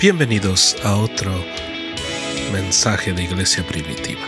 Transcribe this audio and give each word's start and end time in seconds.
Bienvenidos 0.00 0.76
a 0.84 0.94
otro 0.94 1.44
mensaje 2.52 3.12
de 3.12 3.24
Iglesia 3.24 3.66
Primitiva. 3.66 4.20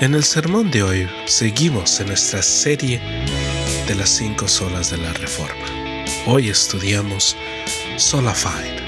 En 0.00 0.14
el 0.14 0.24
sermón 0.24 0.70
de 0.70 0.82
hoy 0.82 1.08
seguimos 1.26 2.00
en 2.00 2.06
nuestra 2.06 2.40
serie 2.40 2.98
de 3.86 3.94
las 3.94 4.08
cinco 4.08 4.48
solas 4.48 4.90
de 4.90 4.96
la 4.96 5.12
Reforma. 5.12 5.66
Hoy 6.24 6.48
estudiamos 6.48 7.36
Sola 7.98 8.32
Fide, 8.32 8.82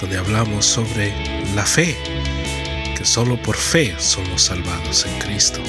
donde 0.00 0.18
hablamos 0.18 0.66
sobre 0.66 1.14
la 1.54 1.64
fe, 1.64 1.96
que 2.98 3.04
solo 3.04 3.40
por 3.40 3.54
fe 3.56 3.94
somos 3.98 4.42
salvados 4.42 5.06
en 5.06 5.16
Cristo. 5.20 5.60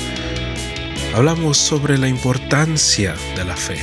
Hablamos 1.14 1.55
sobre 1.55 2.00
la 2.00 2.07
importancia 2.07 3.15
de 3.36 3.46
la 3.46 3.55
fe, 3.55 3.78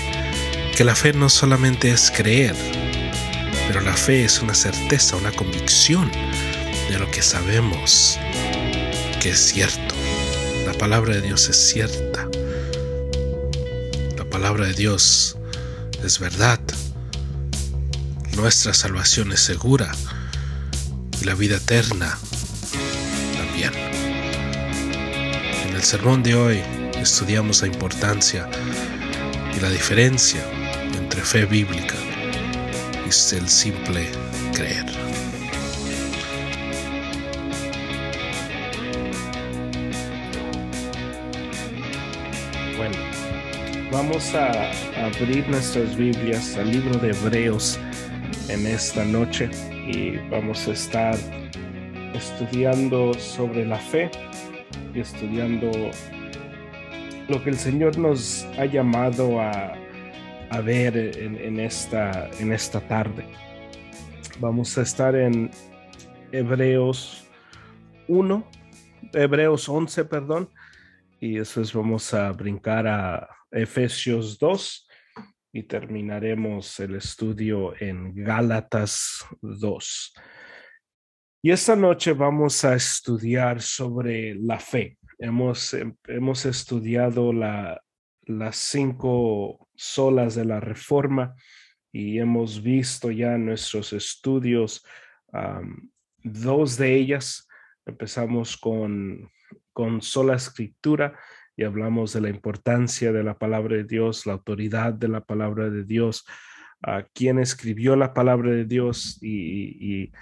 que 0.76 0.82
la 0.82 0.96
fe 0.96 1.13
no 1.13 1.29
solamente 1.29 1.93
es 1.93 2.11
creer, 2.11 2.57
pero 3.67 3.81
la 3.81 3.96
fe 3.96 4.25
es 4.25 4.41
una 4.41 4.54
certeza, 4.54 5.17
una 5.17 5.32
convicción 5.32 6.11
de 6.91 6.99
lo 6.99 7.11
que 7.11 7.22
sabemos 7.22 8.18
que 9.21 9.31
es 9.31 9.39
cierto. 9.39 9.95
La 10.67 10.75
palabra 10.75 11.14
de 11.14 11.22
Dios 11.22 11.49
es 11.49 11.57
cierta. 11.57 12.29
La 14.17 14.25
palabra 14.29 14.67
de 14.67 14.75
Dios 14.75 15.36
es 16.05 16.19
verdad. 16.19 16.61
Nuestra 18.36 18.75
salvación 18.75 19.32
es 19.32 19.41
segura 19.41 19.93
y 21.21 21.25
la 21.25 21.35
vida 21.35 21.57
eterna 21.57 22.19
también. 23.36 23.72
En 25.69 25.75
el 25.75 25.83
sermón 25.83 26.22
de 26.22 26.35
hoy 26.35 26.63
estudiamos 27.00 27.63
la 27.63 27.69
importancia 27.69 28.49
y 29.57 29.61
la 29.61 29.71
diferencia 29.71 30.44
entre 30.99 31.22
fe 31.22 31.46
bíblica 31.46 31.94
es 33.06 33.33
el 33.33 33.48
simple 33.48 34.06
creer. 34.55 34.84
Bueno, 42.77 42.97
vamos 43.92 44.34
a 44.34 44.70
abrir 45.05 45.47
nuestras 45.48 45.97
Biblias 45.97 46.56
al 46.56 46.70
libro 46.70 46.98
de 46.98 47.10
Hebreos 47.10 47.78
en 48.48 48.66
esta 48.66 49.05
noche 49.05 49.50
y 49.86 50.16
vamos 50.30 50.66
a 50.66 50.72
estar 50.72 51.16
estudiando 52.14 53.12
sobre 53.14 53.66
la 53.66 53.78
fe 53.78 54.10
y 54.94 55.00
estudiando 55.00 55.70
lo 57.28 57.42
que 57.42 57.50
el 57.50 57.58
Señor 57.58 57.98
nos 57.98 58.47
ha 58.58 58.64
llamado 58.64 59.41
a 59.41 59.83
a 60.55 60.60
ver 60.60 60.97
en, 60.97 61.58
esta, 61.58 62.30
en 62.38 62.52
esta 62.52 62.80
tarde. 62.86 63.27
Vamos 64.38 64.78
a 64.78 64.83
estar 64.83 65.16
en 65.16 65.50
Hebreos 66.30 67.28
1, 68.06 68.48
Hebreos 69.12 69.69
11, 69.69 70.05
perdón, 70.05 70.48
y 71.19 71.38
después 71.38 71.72
vamos 71.72 72.14
a 72.14 72.30
brincar 72.30 72.86
a 72.86 73.28
Efesios 73.50 74.38
2 74.38 74.88
y 75.52 75.64
terminaremos 75.64 76.78
el 76.78 76.94
estudio 76.94 77.75
en 77.80 78.14
Gálatas 78.14 79.27
2. 79.42 80.14
Y 81.42 81.50
esta 81.50 81.75
noche 81.75 82.12
vamos 82.12 82.64
a 82.64 82.77
estudiar 82.77 83.60
sobre 83.60 84.36
la 84.36 84.60
fe. 84.60 84.98
Hemos, 85.19 85.75
hemos 86.06 86.47
estudiado 86.47 87.32
la, 87.32 87.82
las 88.27 88.56
cinco 88.56 89.63
solas 89.75 90.34
de 90.34 90.44
la 90.44 90.61
reforma 90.61 91.34
y 91.92 92.19
hemos 92.19 92.62
visto 92.62 93.11
ya 93.11 93.34
en 93.34 93.47
nuestros 93.47 93.92
estudios 93.92 94.84
dos 96.22 96.77
de 96.77 96.94
ellas. 96.94 97.48
Empezamos 97.86 98.56
con, 98.56 99.31
con 99.72 100.03
sola 100.03 100.34
escritura 100.34 101.19
y 101.56 101.65
hablamos 101.65 102.12
de 102.12 102.21
la 102.21 102.31
importancia 102.31 103.12
de 103.12 103.22
la 103.22 103.38
palabra 103.38 103.76
de 103.76 103.84
Dios, 103.84 104.26
la 104.26 104.32
autoridad 104.34 104.93
de 104.93 105.09
la 105.09 105.21
palabra 105.21 105.71
de 105.71 105.84
Dios, 105.84 106.25
a 106.82 107.04
quién 107.15 107.38
escribió 107.38 107.97
la 107.97 108.12
palabra 108.12 108.50
de 108.50 108.65
Dios 108.65 109.19
y, 109.22 110.03
y, 110.03 110.12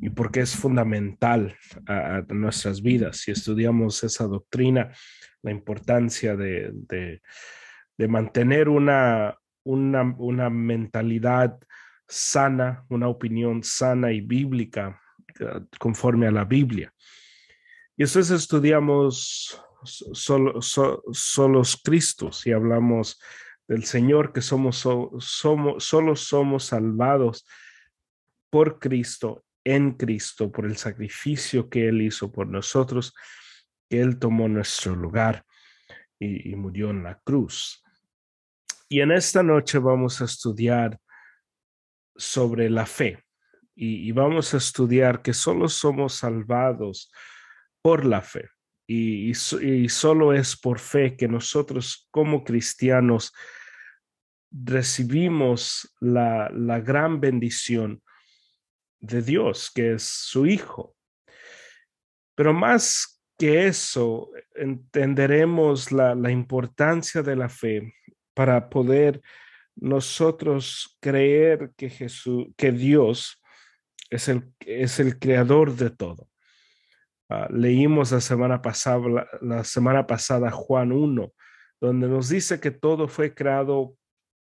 y 0.00 0.10
por 0.10 0.30
qué 0.30 0.40
es 0.40 0.56
fundamental 0.56 1.56
a, 1.86 2.22
nuestras 2.28 2.82
vidas. 2.82 3.18
Si 3.18 3.30
estudiamos 3.30 4.02
esa 4.04 4.24
doctrina, 4.24 4.92
la 5.42 5.50
importancia 5.50 6.36
de, 6.36 6.70
de, 6.72 7.20
mantener 8.06 8.68
una, 8.68 9.36
una, 9.64 10.14
una, 10.18 10.50
mentalidad 10.50 11.58
sana, 12.06 12.84
una 12.88 13.08
opinión 13.08 13.64
sana 13.64 14.12
y 14.12 14.20
bíblica 14.20 15.00
eh, 15.40 15.60
conforme 15.80 16.28
a 16.28 16.30
la 16.30 16.44
Biblia. 16.44 16.92
Y 17.96 18.04
entonces 18.04 18.30
estudiamos 18.30 19.60
solo, 19.82 20.60
solos 20.62 21.80
Cristos 21.82 22.46
y 22.46 22.52
hablamos 22.52 23.20
del 23.66 23.84
Señor 23.84 24.32
que 24.32 24.40
somos, 24.40 24.86
somos, 25.18 25.84
solo 25.84 26.16
somos 26.16 26.64
salvados 26.64 27.46
por 28.50 28.78
Cristo, 28.78 29.44
en 29.64 29.92
Cristo, 29.92 30.50
por 30.50 30.64
el 30.64 30.76
sacrificio 30.76 31.68
que 31.68 31.88
Él 31.88 32.00
hizo 32.00 32.32
por 32.32 32.46
nosotros, 32.48 33.14
que 33.88 34.00
Él 34.00 34.18
tomó 34.18 34.48
nuestro 34.48 34.96
lugar 34.96 35.44
y, 36.18 36.54
murió 36.56 36.90
en 36.90 37.04
la 37.04 37.20
cruz. 37.22 37.84
Y 38.88 39.00
en 39.00 39.12
esta 39.12 39.42
noche 39.42 39.78
vamos 39.78 40.20
a 40.20 40.24
estudiar 40.24 40.98
sobre 42.16 42.70
la 42.70 42.86
fe 42.86 43.24
y, 43.74 44.10
vamos 44.10 44.54
a 44.54 44.56
estudiar 44.56 45.22
que 45.22 45.32
solo 45.32 45.68
somos 45.68 46.14
salvados 46.14 47.12
por 47.80 48.04
la 48.04 48.22
fe. 48.22 48.48
Y, 48.88 49.30
y, 49.30 49.88
solo 49.88 50.32
es 50.32 50.56
por 50.56 50.80
fe 50.80 51.16
que 51.16 51.28
nosotros 51.28 52.08
como 52.10 52.42
cristianos 52.42 53.32
recibimos 54.50 55.94
la, 56.00 56.50
la 56.50 56.80
gran 56.80 57.20
bendición 57.20 58.02
de 58.98 59.22
Dios, 59.22 59.70
que 59.72 59.94
es 59.94 60.02
su 60.02 60.46
Hijo. 60.46 60.96
Pero 62.34 62.52
más 62.52 63.18
que 63.38 63.66
eso 63.66 64.30
entenderemos 64.54 65.92
la, 65.92 66.30
importancia 66.30 67.22
de 67.22 67.36
la 67.36 67.48
fe 67.48 67.94
para 68.38 68.68
poder 68.68 69.20
nosotros 69.74 70.96
creer 71.00 71.72
que 71.76 71.90
Jesús, 71.90 72.46
que 72.56 72.70
Dios 72.70 73.42
es 74.10 74.28
el, 74.28 74.52
es 74.60 75.00
el 75.00 75.18
creador 75.18 75.74
de 75.74 75.90
todo. 75.90 76.28
Ah, 77.28 77.48
leímos 77.50 78.12
la 78.12 78.20
semana 78.20 78.62
pasada, 78.62 79.28
la, 79.40 79.64
semana 79.64 80.06
pasada 80.06 80.52
Juan 80.52 80.92
1, 80.92 81.32
donde 81.80 82.06
nos 82.06 82.28
dice 82.28 82.60
que 82.60 82.70
todo 82.70 83.08
fue 83.08 83.34
creado 83.34 83.96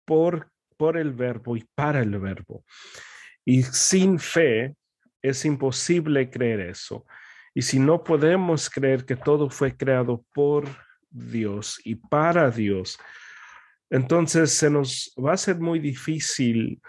por, 0.05 0.49
por 0.75 0.97
el 0.97 1.11
verbo 1.11 1.55
y 1.55 1.63
para 1.75 1.99
el 1.99 2.17
verbo. 2.17 2.65
Y 3.45 3.61
sin 3.61 4.17
fe 4.17 4.75
es 5.21 5.45
imposible 5.45 6.31
creer 6.31 6.61
eso. 6.61 7.05
Y 7.53 7.61
si 7.61 7.77
no 7.77 8.03
podemos 8.03 8.71
creer 8.71 9.05
que 9.05 9.17
todo 9.17 9.51
fue 9.51 9.77
creado 9.77 10.25
por 10.33 10.65
Dios 11.11 11.79
y 11.85 11.93
para 11.93 12.49
Dios, 12.49 12.97
entonces 13.93 14.49
se 14.49 14.71
nos 14.71 15.13
va 15.23 15.33
a 15.33 15.37
ser 15.37 15.59
muy 15.59 15.77
difícil 15.77 16.81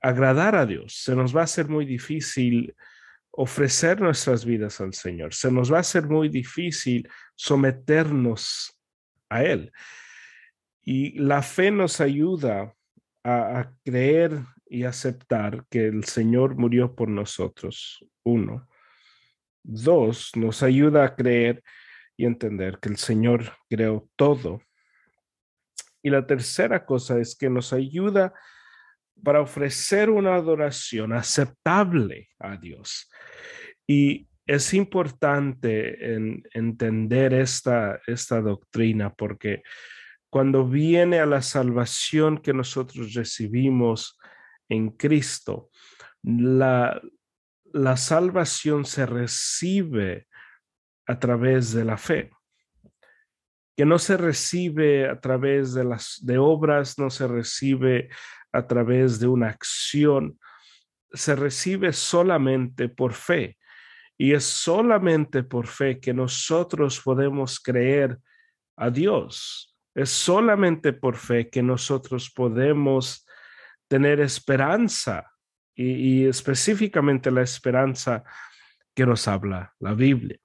agradar 0.00 0.56
a 0.56 0.64
Dios, 0.64 0.94
se 0.94 1.14
nos 1.14 1.36
va 1.36 1.42
a 1.42 1.46
ser 1.46 1.68
muy 1.68 1.84
difícil 1.84 2.74
ofrecer 3.32 4.00
nuestras 4.00 4.46
vidas 4.46 4.80
al 4.80 4.94
Señor, 4.94 5.34
se 5.34 5.52
nos 5.52 5.70
va 5.70 5.80
a 5.80 5.82
ser 5.82 6.06
muy 6.06 6.30
difícil 6.30 7.06
someternos 7.34 8.80
a 9.28 9.44
Él. 9.44 9.72
Y 10.80 11.18
la 11.18 11.42
fe 11.42 11.70
nos 11.70 12.00
ayuda 12.00 12.74
a, 13.22 13.60
a 13.60 13.72
creer 13.84 14.40
y 14.66 14.84
aceptar 14.84 15.66
que 15.68 15.86
el 15.86 16.04
Señor 16.04 16.56
murió 16.56 16.94
por 16.94 17.10
nosotros, 17.10 18.06
uno. 18.22 18.66
Dos, 19.62 20.30
nos 20.34 20.62
ayuda 20.62 21.04
a 21.04 21.14
creer 21.14 21.62
y 22.16 22.24
entender 22.24 22.78
que 22.80 22.88
el 22.88 22.96
Señor 22.96 23.52
creó 23.68 24.08
todo. 24.16 24.62
Y 26.02 26.10
la 26.10 26.26
tercera 26.26 26.84
cosa 26.84 27.18
es 27.18 27.36
que 27.36 27.48
nos 27.48 27.72
ayuda 27.72 28.34
para 29.22 29.40
ofrecer 29.40 30.10
una 30.10 30.34
adoración 30.34 31.12
aceptable 31.12 32.28
a 32.38 32.56
Dios. 32.56 33.08
Y 33.86 34.28
es 34.46 34.74
importante 34.74 36.14
entender 36.54 37.32
esta, 37.32 38.00
esta 38.06 38.40
doctrina 38.40 39.14
porque 39.14 39.62
cuando 40.28 40.66
viene 40.66 41.20
a 41.20 41.26
la 41.26 41.42
salvación 41.42 42.38
que 42.38 42.52
nosotros 42.52 43.14
recibimos 43.14 44.18
en 44.68 44.90
Cristo, 44.90 45.70
la, 46.22 47.00
la 47.72 47.96
salvación 47.96 48.84
se 48.84 49.06
recibe 49.06 50.26
a 51.06 51.18
través 51.18 51.72
de 51.72 51.84
la 51.84 51.98
fe, 51.98 52.30
que 53.76 53.84
no 53.86 53.98
se 53.98 54.16
recibe 54.16 55.08
a 55.08 55.20
través 55.20 55.74
de 55.74 55.84
las 55.84 56.18
de 56.22 56.38
obras, 56.38 56.98
no 56.98 57.10
se 57.10 57.26
recibe 57.26 58.08
a 58.52 58.66
través 58.66 59.18
de 59.18 59.28
una 59.28 59.48
acción, 59.48 60.38
se 61.12 61.34
recibe 61.34 61.92
solamente 61.92 62.88
por 62.88 63.14
fe. 63.14 63.56
Y 64.18 64.34
es 64.34 64.44
solamente 64.44 65.42
por 65.42 65.66
fe 65.66 65.98
que 65.98 66.14
nosotros 66.14 67.00
podemos 67.00 67.58
creer 67.58 68.18
a 68.76 68.90
Dios. 68.90 69.74
Es 69.94 70.10
solamente 70.10 70.92
por 70.92 71.16
fe 71.16 71.50
que 71.50 71.62
nosotros 71.62 72.30
podemos 72.30 73.26
tener 73.88 74.20
esperanza 74.20 75.30
y, 75.74 76.26
específicamente 76.26 77.30
la 77.30 77.42
esperanza 77.42 78.22
que 78.94 79.06
nos 79.06 79.26
habla 79.26 79.74
la 79.80 79.94
Biblia. 79.94 80.38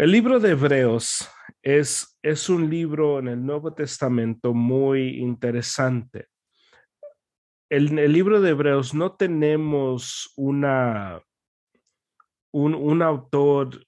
El 0.00 0.12
libro 0.12 0.40
de 0.40 0.52
Hebreos 0.52 1.28
es, 1.60 2.18
es 2.22 2.48
un 2.48 2.70
libro 2.70 3.18
en 3.18 3.28
el 3.28 3.44
Nuevo 3.44 3.74
Testamento 3.74 4.54
muy 4.54 5.18
interesante. 5.18 6.28
En 7.68 7.98
el 7.98 8.10
libro 8.10 8.40
de 8.40 8.48
Hebreos 8.48 8.94
no 8.94 9.14
tenemos 9.14 10.32
una, 10.38 11.20
un, 12.50 12.74
un 12.74 13.02
autor 13.02 13.84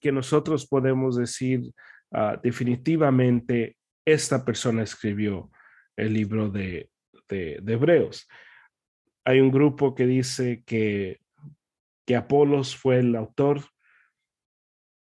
que 0.00 0.10
nosotros 0.10 0.66
podemos 0.66 1.14
decir 1.14 1.72
ah, 2.10 2.36
definitivamente 2.42 3.76
esta 4.04 4.44
persona 4.44 4.82
escribió 4.82 5.48
el 5.96 6.12
libro 6.12 6.50
de, 6.50 6.90
de, 7.28 7.62
Hebreos. 7.68 8.26
Hay 9.24 9.38
un 9.38 9.52
grupo 9.52 9.94
que 9.94 10.06
dice 10.06 10.64
que, 10.66 11.20
que 12.04 12.16
Apolos 12.16 12.76
fue 12.76 12.98
el 12.98 13.14
autor. 13.14 13.60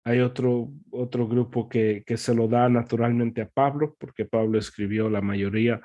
Hay 0.05 0.21
otro, 0.21 0.71
otro 0.91 1.29
grupo 1.29 1.69
que, 1.69 2.03
que 2.07 2.17
se 2.17 2.35
lo 2.35 2.49
da 2.49 2.69
naturalmente 2.69 3.43
a 3.43 3.49
Pablo, 3.49 3.97
porque 3.99 4.25
Pablo 4.25 4.59
escribió 4.59 5.09
la 5.09 5.21
mayoría 5.21 5.81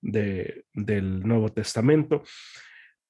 de, 0.00 0.64
del 0.72 1.20
Nuevo 1.20 1.50
Testamento. 1.50 2.22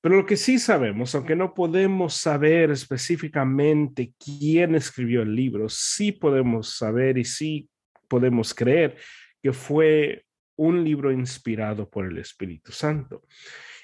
Pero 0.01 0.17
lo 0.17 0.27
que 0.27 0.37
sí 0.37 0.59
sabemos, 0.59 1.15
aunque 1.15 1.37
no 1.37 1.53
podemos 1.53 2.15
saber 2.15 2.71
específicamente 2.71 4.15
quién 4.19 4.75
escribió 4.75 5.23
el 5.23 5.35
libro, 5.35 5.69
sí 5.69 6.11
podemos 6.11 6.77
saber 6.77 7.19
y 7.19 7.25
sí 7.25 7.69
podemos 8.09 8.55
creer 8.55 8.97
que 9.43 9.53
fue 9.53 10.25
un 10.57 10.83
libro 10.85 11.13
inspirado 11.13 11.89
por 11.89 12.07
el 12.07 12.19
Espíritu 12.19 12.73
Santo. 12.73 13.23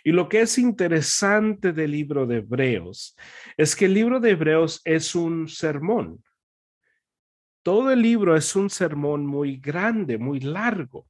Y 0.04 0.12
lo 0.12 0.28
que 0.28 0.40
es 0.40 0.56
interesante 0.56 1.72
del 1.72 1.90
libro 1.90 2.26
de 2.26 2.36
Hebreos 2.36 3.16
es 3.56 3.74
que 3.76 3.86
el 3.86 3.94
libro 3.94 4.20
de 4.20 4.30
Hebreos 4.30 4.80
es 4.84 5.14
un 5.14 5.48
sermón. 5.48 6.22
Todo 7.66 7.90
el 7.90 8.00
libro 8.00 8.36
es 8.36 8.54
un 8.54 8.70
sermón 8.70 9.26
muy 9.26 9.56
grande, 9.56 10.18
muy 10.18 10.38
largo, 10.38 11.08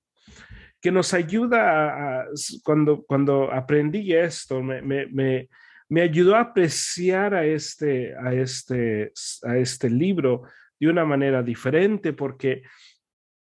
que 0.81 0.91
nos 0.91 1.13
ayuda 1.13 2.23
a, 2.23 2.25
cuando, 2.65 3.05
cuando 3.05 3.53
aprendí 3.53 4.15
esto, 4.15 4.63
me, 4.63 4.81
me, 4.81 5.51
me, 5.91 6.01
ayudó 6.01 6.35
a 6.35 6.41
apreciar 6.41 7.35
a 7.35 7.45
este, 7.45 8.17
a, 8.17 8.33
este, 8.33 9.13
a 9.43 9.59
este 9.59 9.91
libro 9.91 10.45
de 10.81 10.89
una 10.89 11.05
manera 11.05 11.43
diferente 11.43 12.15
porque 12.15 12.63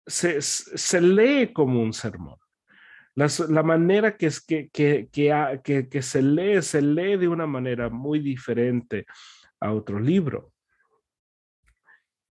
se, 0.07 0.41
se 0.41 1.01
lee 1.01 1.53
como 1.53 1.83
un 1.83 1.93
sermón. 1.93 2.39
la 3.17 3.65
manera 3.65 4.17
que, 4.17 4.27
es, 4.27 4.41
que, 4.41 4.69
que, 4.69 5.09
que, 5.11 5.89
que, 5.89 6.03
se 6.03 6.23
lee, 6.23 6.63
se 6.63 6.81
lee 6.81 7.17
de 7.17 7.27
una 7.27 7.49
manera 7.49 7.89
muy 7.89 8.21
diferente 8.21 9.05
a 9.59 9.73
otro 9.73 9.99
libro. 9.99 10.53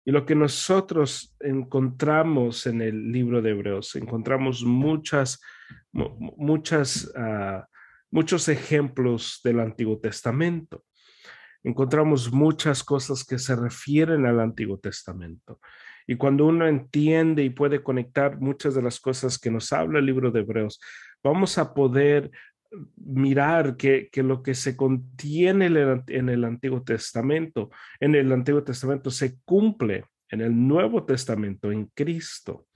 Y 0.08 0.12
lo 0.12 0.24
que 0.24 0.36
nosotros 0.36 1.34
encontramos 1.40 2.64
en 2.66 2.80
el 2.80 3.10
libro 3.10 3.42
de 3.42 3.50
Hebreos, 3.50 3.96
encontramos 3.96 4.62
muchas, 4.62 5.40
muchas, 5.90 7.12
uh, 7.16 7.62
muchos 8.12 8.48
ejemplos 8.48 9.40
del 9.42 9.58
Antiguo 9.58 9.98
Testamento. 9.98 10.84
Encontramos 11.64 12.32
muchas 12.32 12.84
cosas 12.84 13.24
que 13.24 13.36
se 13.36 13.56
refieren 13.56 14.26
al 14.26 14.38
Antiguo 14.38 14.78
Testamento. 14.78 15.58
Y 16.06 16.14
cuando 16.14 16.46
uno 16.46 16.68
entiende 16.68 17.42
y 17.42 17.50
puede 17.50 17.82
conectar 17.82 18.38
muchas 18.40 18.76
de 18.76 18.82
las 18.82 19.00
cosas 19.00 19.36
que 19.40 19.50
nos 19.50 19.72
habla 19.72 19.98
el 19.98 20.06
libro 20.06 20.30
de 20.30 20.38
Hebreos, 20.42 20.78
vamos 21.20 21.58
a 21.58 21.74
poder 21.74 22.30
mirar 22.96 23.76
que, 23.76 24.08
que 24.10 24.22
lo 24.22 24.42
que 24.42 24.54
se 24.54 24.76
contiene 24.76 25.66
en 25.66 26.28
el 26.28 26.44
Antiguo 26.44 26.82
Testamento, 26.82 27.70
en 28.00 28.14
el 28.14 28.32
Antiguo 28.32 28.62
Testamento 28.62 29.10
se 29.10 29.38
cumple 29.44 30.04
en 30.28 30.40
el 30.40 30.66
Nuevo 30.66 31.04
Testamento, 31.04 31.70
en 31.70 31.86
Cristo. 31.86 32.66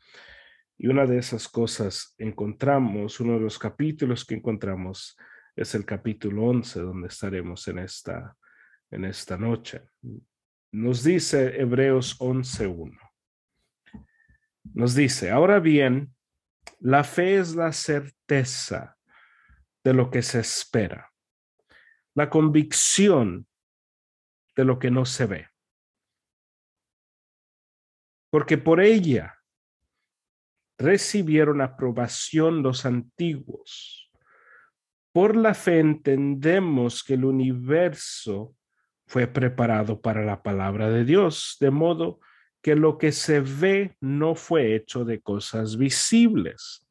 Y 0.79 0.89
una 0.89 1.07
de 1.07 1.19
esas 1.19 1.49
cosas 1.49 2.15
encontramos, 2.19 3.21
uno 3.21 3.35
de 3.35 3.41
los 3.41 3.59
capítulos 3.59 4.25
que 4.25 4.37
encontramos 4.37 5.17
es 5.55 5.75
el 5.75 5.85
capítulo 5.85 6.45
11, 6.47 6.81
donde 6.81 7.09
estaremos 7.09 7.69
en 7.69 7.81
esta, 7.81 8.37
en 8.91 9.05
esta 9.05 9.37
noche. 9.37 9.83
Nos 10.73 11.05
dice 11.05 11.61
Hebreos 11.61 12.19
11.1. 12.19 12.99
Nos 14.73 14.95
dice, 14.95 15.31
ahora 15.31 15.59
bien, 15.59 16.15
la 16.79 17.05
fe 17.05 17.39
es 17.39 17.55
la 17.55 17.73
certeza 17.73 18.97
de 19.85 19.95
lo 19.95 20.11
que 20.11 20.23
se 20.23 20.41
espera, 20.41 21.11
la 22.15 22.29
convicción 22.29 23.47
de 24.57 24.65
lo 24.65 24.79
que 24.79 24.91
no 24.91 25.05
se 25.05 25.27
ve. 25.27 25.49
Porque 28.31 28.59
por 28.59 28.81
ella 28.81 29.41
recibieron 30.79 31.61
aprobación 31.61 32.63
los 32.63 32.87
antiguos. 32.87 34.11
Por 35.13 35.37
la 35.37 35.55
fe 35.55 35.81
entendemos 35.81 37.03
que 37.03 37.15
el 37.15 37.25
universo 37.25 38.55
fue 39.07 39.27
preparado 39.27 40.01
para 40.01 40.25
la 40.25 40.43
palabra 40.43 40.89
de 40.89 41.05
Dios, 41.05 41.57
de 41.61 41.71
modo 41.71 42.21
que 42.63 42.77
lo 42.77 42.97
que 42.97 43.13
se 43.13 43.41
ve 43.41 43.97
no 44.01 44.35
fue 44.35 44.75
hecho 44.77 45.05
de 45.05 45.21
cosas 45.21 45.77
visibles. 45.77 46.87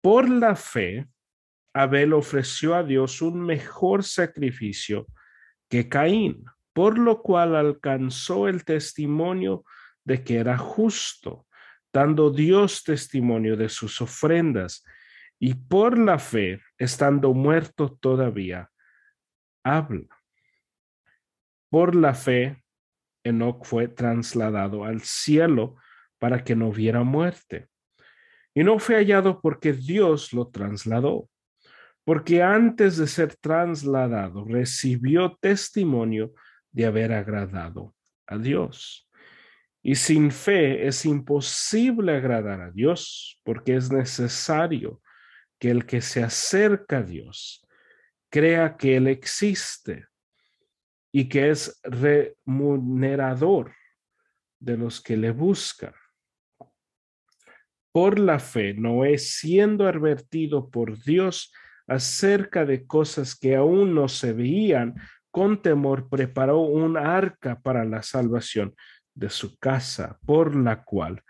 Por 0.00 0.28
la 0.28 0.56
fe, 0.56 1.06
Abel 1.72 2.12
ofreció 2.12 2.74
a 2.74 2.82
Dios 2.82 3.22
un 3.22 3.40
mejor 3.40 4.02
sacrificio 4.02 5.06
que 5.68 5.88
Caín, 5.88 6.44
por 6.72 6.98
lo 6.98 7.22
cual 7.22 7.54
alcanzó 7.54 8.48
el 8.48 8.64
testimonio 8.64 9.64
de 10.04 10.24
que 10.24 10.38
era 10.38 10.58
justo, 10.58 11.46
dando 11.92 12.30
Dios 12.30 12.82
testimonio 12.82 13.56
de 13.56 13.68
sus 13.68 14.00
ofrendas, 14.00 14.84
y 15.38 15.54
por 15.54 15.96
la 15.96 16.18
fe, 16.18 16.60
estando 16.76 17.32
muerto 17.32 17.96
todavía, 18.00 18.70
habla. 19.64 20.08
Por 21.70 21.94
la 21.94 22.14
fe, 22.14 22.62
Enoch 23.24 23.64
fue 23.64 23.88
trasladado 23.88 24.84
al 24.84 25.02
cielo 25.02 25.76
para 26.18 26.42
que 26.42 26.56
no 26.56 26.72
viera 26.72 27.04
muerte. 27.04 27.68
Y 28.54 28.64
no 28.64 28.78
fue 28.78 28.96
hallado 28.96 29.40
porque 29.40 29.72
Dios 29.72 30.32
lo 30.32 30.48
trasladó 30.48 31.28
porque 32.10 32.42
antes 32.42 32.96
de 32.96 33.06
ser 33.06 33.36
trasladado 33.36 34.44
recibió 34.44 35.38
testimonio 35.40 36.34
de 36.72 36.86
haber 36.86 37.12
agradado 37.12 37.94
a 38.26 38.36
Dios. 38.36 39.08
Y 39.80 39.94
sin 39.94 40.32
fe 40.32 40.88
es 40.88 41.04
imposible 41.06 42.16
agradar 42.16 42.62
a 42.62 42.72
Dios, 42.72 43.40
porque 43.44 43.76
es 43.76 43.92
necesario 43.92 45.00
que 45.60 45.70
el 45.70 45.86
que 45.86 46.00
se 46.00 46.24
acerca 46.24 46.98
a 46.98 47.02
Dios 47.04 47.64
crea 48.28 48.76
que 48.76 48.96
Él 48.96 49.06
existe 49.06 50.08
y 51.12 51.28
que 51.28 51.50
es 51.50 51.80
remunerador 51.84 53.72
de 54.58 54.76
los 54.76 55.00
que 55.00 55.16
le 55.16 55.30
buscan. 55.30 55.94
Por 57.92 58.18
la 58.18 58.40
fe, 58.40 58.74
Noé, 58.74 59.16
siendo 59.16 59.86
advertido 59.86 60.70
por 60.70 61.00
Dios, 61.04 61.52
acerca 61.90 62.64
de 62.64 62.86
cosas 62.86 63.34
que 63.34 63.56
aún 63.56 63.96
no 63.96 64.06
se 64.06 64.32
veían, 64.32 64.94
con 65.32 65.60
temor 65.60 66.08
preparó 66.08 66.60
un 66.60 66.96
arca 66.96 67.60
para 67.60 67.84
la 67.84 68.04
salvación 68.04 68.76
de 69.12 69.28
su 69.28 69.58
casa, 69.58 70.16
por 70.24 70.54
la 70.54 70.84
cual 70.84 71.24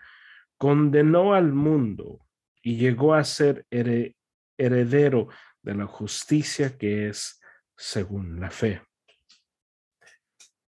condenó 0.57 1.33
al 1.33 1.51
mundo 1.51 2.27
y 2.61 2.75
llegó 2.75 3.15
a 3.15 3.23
ser 3.23 3.65
heredero 3.71 5.29
de 5.63 5.73
la 5.73 5.87
justicia 5.87 6.77
que 6.77 7.09
es 7.09 7.41
según 7.75 8.39
la 8.39 8.51
fe. 8.51 8.83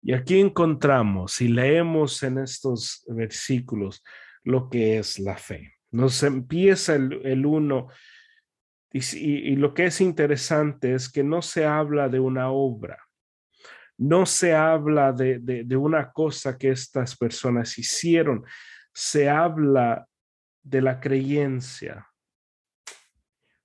Y 0.00 0.14
aquí 0.14 0.40
encontramos 0.40 1.42
y 1.42 1.48
leemos 1.48 2.22
en 2.22 2.38
estos 2.38 3.04
versículos 3.08 4.02
lo 4.44 4.70
que 4.70 4.96
es 4.96 5.18
la 5.18 5.36
fe. 5.36 5.74
Nos 5.90 6.22
empieza 6.22 6.94
el, 6.94 7.20
el 7.26 7.44
uno 7.44 7.88
y, 8.96 9.56
lo 9.56 9.74
que 9.74 9.86
es 9.86 10.00
interesante 10.00 10.94
es 10.94 11.10
que 11.10 11.24
no 11.24 11.42
se 11.42 11.66
habla 11.66 12.08
de 12.08 12.20
una 12.20 12.50
obra, 12.50 12.96
no 13.98 14.24
se 14.24 14.54
habla 14.54 15.12
de, 15.12 15.76
una 15.76 16.12
cosa 16.12 16.56
que 16.56 16.70
estas 16.70 17.16
personas 17.16 17.76
hicieron, 17.76 18.44
se 18.92 19.28
habla 19.28 20.06
de 20.62 20.80
la 20.80 21.00
creencia. 21.00 22.06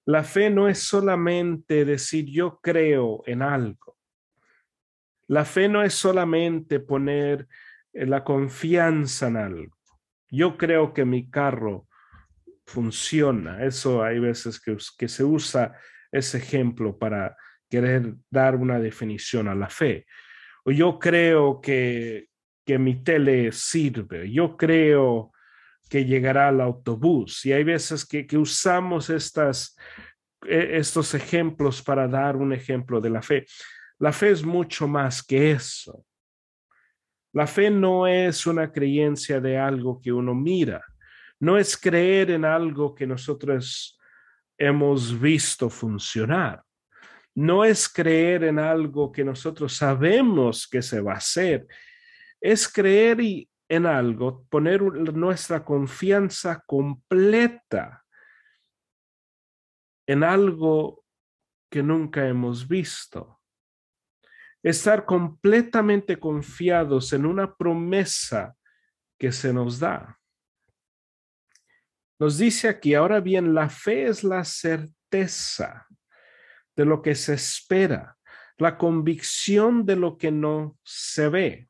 La 0.06 0.24
fe 0.24 0.50
no 0.50 0.68
es 0.68 0.80
solamente 0.80 1.86
decir 1.86 2.26
yo 2.26 2.60
creo 2.60 3.22
en 3.28 3.44
algo. 3.44 3.98
La 5.28 5.46
fe 5.46 5.70
no 5.70 5.84
es 5.84 5.94
solamente 5.94 6.80
poner 6.80 7.48
eh, 7.94 8.08
la 8.08 8.24
confianza 8.24 9.28
en 9.28 9.38
algo. 9.38 9.78
Yo 10.32 10.58
creo 10.58 10.92
que 10.92 11.06
mi 11.06 11.30
carro 11.30 11.88
funciona. 12.70 13.66
Eso 13.66 14.04
hay 14.04 14.20
veces 14.20 14.60
que, 14.60 14.78
que 14.98 15.08
se 15.08 15.24
usa 15.24 15.76
ese 16.12 16.38
ejemplo 16.38 16.98
para 16.98 17.36
querer 17.70 18.16
dar 18.30 18.56
una 18.56 18.80
definición 18.80 19.48
a 19.48 19.56
la 19.56 19.70
fe. 19.70 20.06
O 20.64 20.72
yo 20.72 21.00
creo 21.00 21.60
que, 21.62 22.28
que 22.66 22.78
mi 22.78 23.04
tele 23.04 23.52
sirve. 23.52 24.32
Yo 24.32 24.56
creo 24.56 25.32
que 25.90 26.06
llegará 26.06 26.50
al 26.50 26.62
autobús. 26.62 27.46
Y 27.46 27.54
hay 27.54 27.64
veces 27.64 28.06
que, 28.06 28.28
que 28.28 28.38
usamos 28.38 29.10
estas, 29.10 29.76
e, 30.46 30.78
estos 30.78 31.14
ejemplos 31.16 31.82
para 31.82 32.08
dar 32.08 32.36
un 32.36 32.54
ejemplo 32.54 33.02
de 33.02 33.10
la 33.10 33.22
fe. 33.22 33.46
La 33.98 34.14
fe 34.14 34.30
es 34.30 34.44
mucho 34.44 34.88
más 34.88 35.24
que 35.24 35.52
eso. 35.52 36.06
La 37.34 37.48
fe 37.48 37.70
no 37.70 38.08
es 38.08 38.48
una 38.48 38.72
creencia 38.72 39.40
de 39.40 39.58
algo 39.58 40.00
que 40.02 40.12
uno 40.12 40.34
mira, 40.34 40.84
no 41.40 41.58
es 41.58 41.78
creer 41.78 42.32
en 42.32 42.46
algo 42.46 42.94
que 42.94 43.08
nosotros 43.08 44.00
hemos 44.58 45.20
visto 45.20 45.70
funcionar, 45.70 46.64
no 47.36 47.64
es 47.64 47.88
creer 47.88 48.44
en 48.44 48.60
algo 48.60 49.12
que 49.12 49.24
nosotros 49.24 49.76
sabemos 49.76 50.68
que 50.68 50.82
se 50.82 51.00
va 51.00 51.14
a 51.14 51.18
hacer, 51.18 51.68
es 52.42 52.68
creer 52.68 53.20
en 53.70 53.86
algo, 53.86 54.46
poner 54.50 54.82
nuestra 54.82 55.64
confianza 55.64 56.64
completa 56.66 58.04
en 60.08 60.24
algo 60.24 61.06
que 61.70 61.84
nunca 61.84 62.28
hemos 62.28 62.68
visto. 62.68 63.40
Estar 64.64 65.06
completamente 65.06 66.20
confiados 66.20 67.14
en 67.14 67.26
una 67.26 67.56
promesa 67.56 68.58
que 69.18 69.32
se 69.32 69.54
nos 69.54 69.80
da. 69.80 70.19
Nos 72.20 72.38
dice 72.38 72.68
aquí, 72.68 72.94
ahora 72.94 73.22
bien, 73.22 73.54
la 73.54 73.70
fe 73.70 74.08
es 74.08 74.24
la 74.24 74.44
certeza 74.44 75.88
de 76.76 76.86
lo 76.86 77.02
que 77.02 77.16
se 77.16 77.34
espera, 77.34 78.18
la 78.58 78.78
convicción 78.78 79.86
de 79.86 79.96
lo 79.96 80.18
que 80.18 80.32
no 80.32 80.78
se 80.84 81.30
ve. 81.30 81.70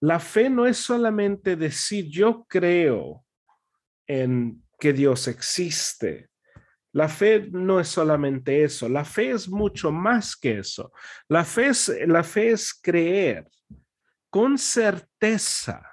La 0.00 0.20
fe 0.20 0.50
no 0.50 0.66
es 0.66 0.78
solamente 0.78 1.56
decir 1.56 2.08
yo 2.08 2.44
creo 2.48 3.24
en 4.06 4.62
que 4.78 4.92
Dios 4.92 5.28
existe, 5.28 6.28
la 6.92 7.08
fe 7.08 7.48
no 7.50 7.80
es 7.80 7.88
solamente 7.88 8.64
eso, 8.64 8.88
la 8.88 9.04
fe 9.04 9.30
es 9.30 9.48
mucho 9.48 9.90
más 9.90 10.36
que 10.36 10.58
eso. 10.58 10.92
La 11.26 11.44
fe 11.44 11.68
es, 11.68 11.90
la 12.06 12.22
fe 12.22 12.50
es 12.50 12.74
creer 12.74 13.48
con 14.28 14.58
certeza. 14.58 15.91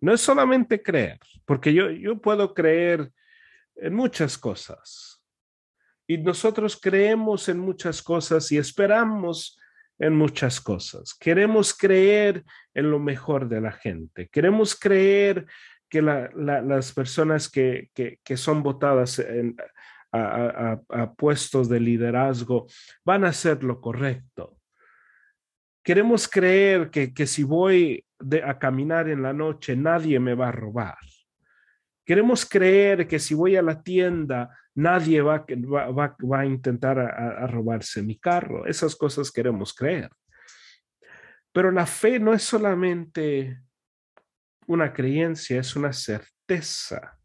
No 0.00 0.12
es 0.12 0.20
solamente 0.20 0.82
creer, 0.82 1.18
porque 1.44 1.72
yo, 1.72 1.90
yo 1.90 2.20
puedo 2.20 2.54
creer 2.54 3.10
en 3.76 3.94
muchas 3.94 4.36
cosas. 4.36 5.22
Y 6.06 6.18
nosotros 6.18 6.78
creemos 6.80 7.48
en 7.48 7.58
muchas 7.58 8.02
cosas 8.02 8.50
y 8.52 8.58
esperamos 8.58 9.58
en 9.98 10.14
muchas 10.14 10.60
cosas. 10.60 11.14
Queremos 11.14 11.74
creer 11.74 12.44
en 12.74 12.90
lo 12.90 12.98
mejor 12.98 13.48
de 13.48 13.60
la 13.60 13.72
gente. 13.72 14.28
Queremos 14.28 14.78
creer 14.78 15.46
que 15.88 16.02
las 16.02 16.92
personas 16.92 17.48
que, 17.48 17.90
son 18.36 18.62
votadas 18.62 19.22
a, 20.12 21.12
puestos 21.16 21.68
de 21.68 21.80
liderazgo 21.80 22.66
van 23.04 23.24
a 23.24 23.28
hacer 23.28 23.62
lo 23.64 23.80
correcto. 23.80 24.58
Queremos 25.82 26.28
creer 26.28 26.90
que, 26.90 27.26
si 27.26 27.44
voy 27.44 28.04
a 28.44 28.58
caminar 28.58 29.08
en 29.08 29.22
la 29.22 29.32
noche, 29.32 29.76
nadie 29.76 30.18
me 30.18 30.34
va 30.34 30.48
a 30.48 30.52
robar. 30.52 30.98
Queremos 32.04 32.46
creer 32.46 33.08
que 33.08 33.18
si 33.18 33.34
voy 33.34 33.56
a 33.56 33.62
la 33.62 33.82
tienda, 33.82 34.56
nadie 34.74 35.20
va, 35.20 35.44
va, 35.44 36.38
a 36.38 36.46
intentar 36.46 36.98
a 36.98 37.46
robarse 37.46 38.02
mi 38.02 38.18
carro. 38.18 38.66
Esas 38.66 38.94
cosas 38.94 39.32
queremos 39.32 39.74
creer. 39.74 40.10
Pero 41.52 41.72
la 41.72 41.86
fe 41.86 42.20
no 42.20 42.32
es 42.32 42.42
solamente 42.42 43.58
una 44.66 44.92
creencia 44.92 45.60
es 45.60 45.76
una 45.76 45.92
certeza 45.92 47.18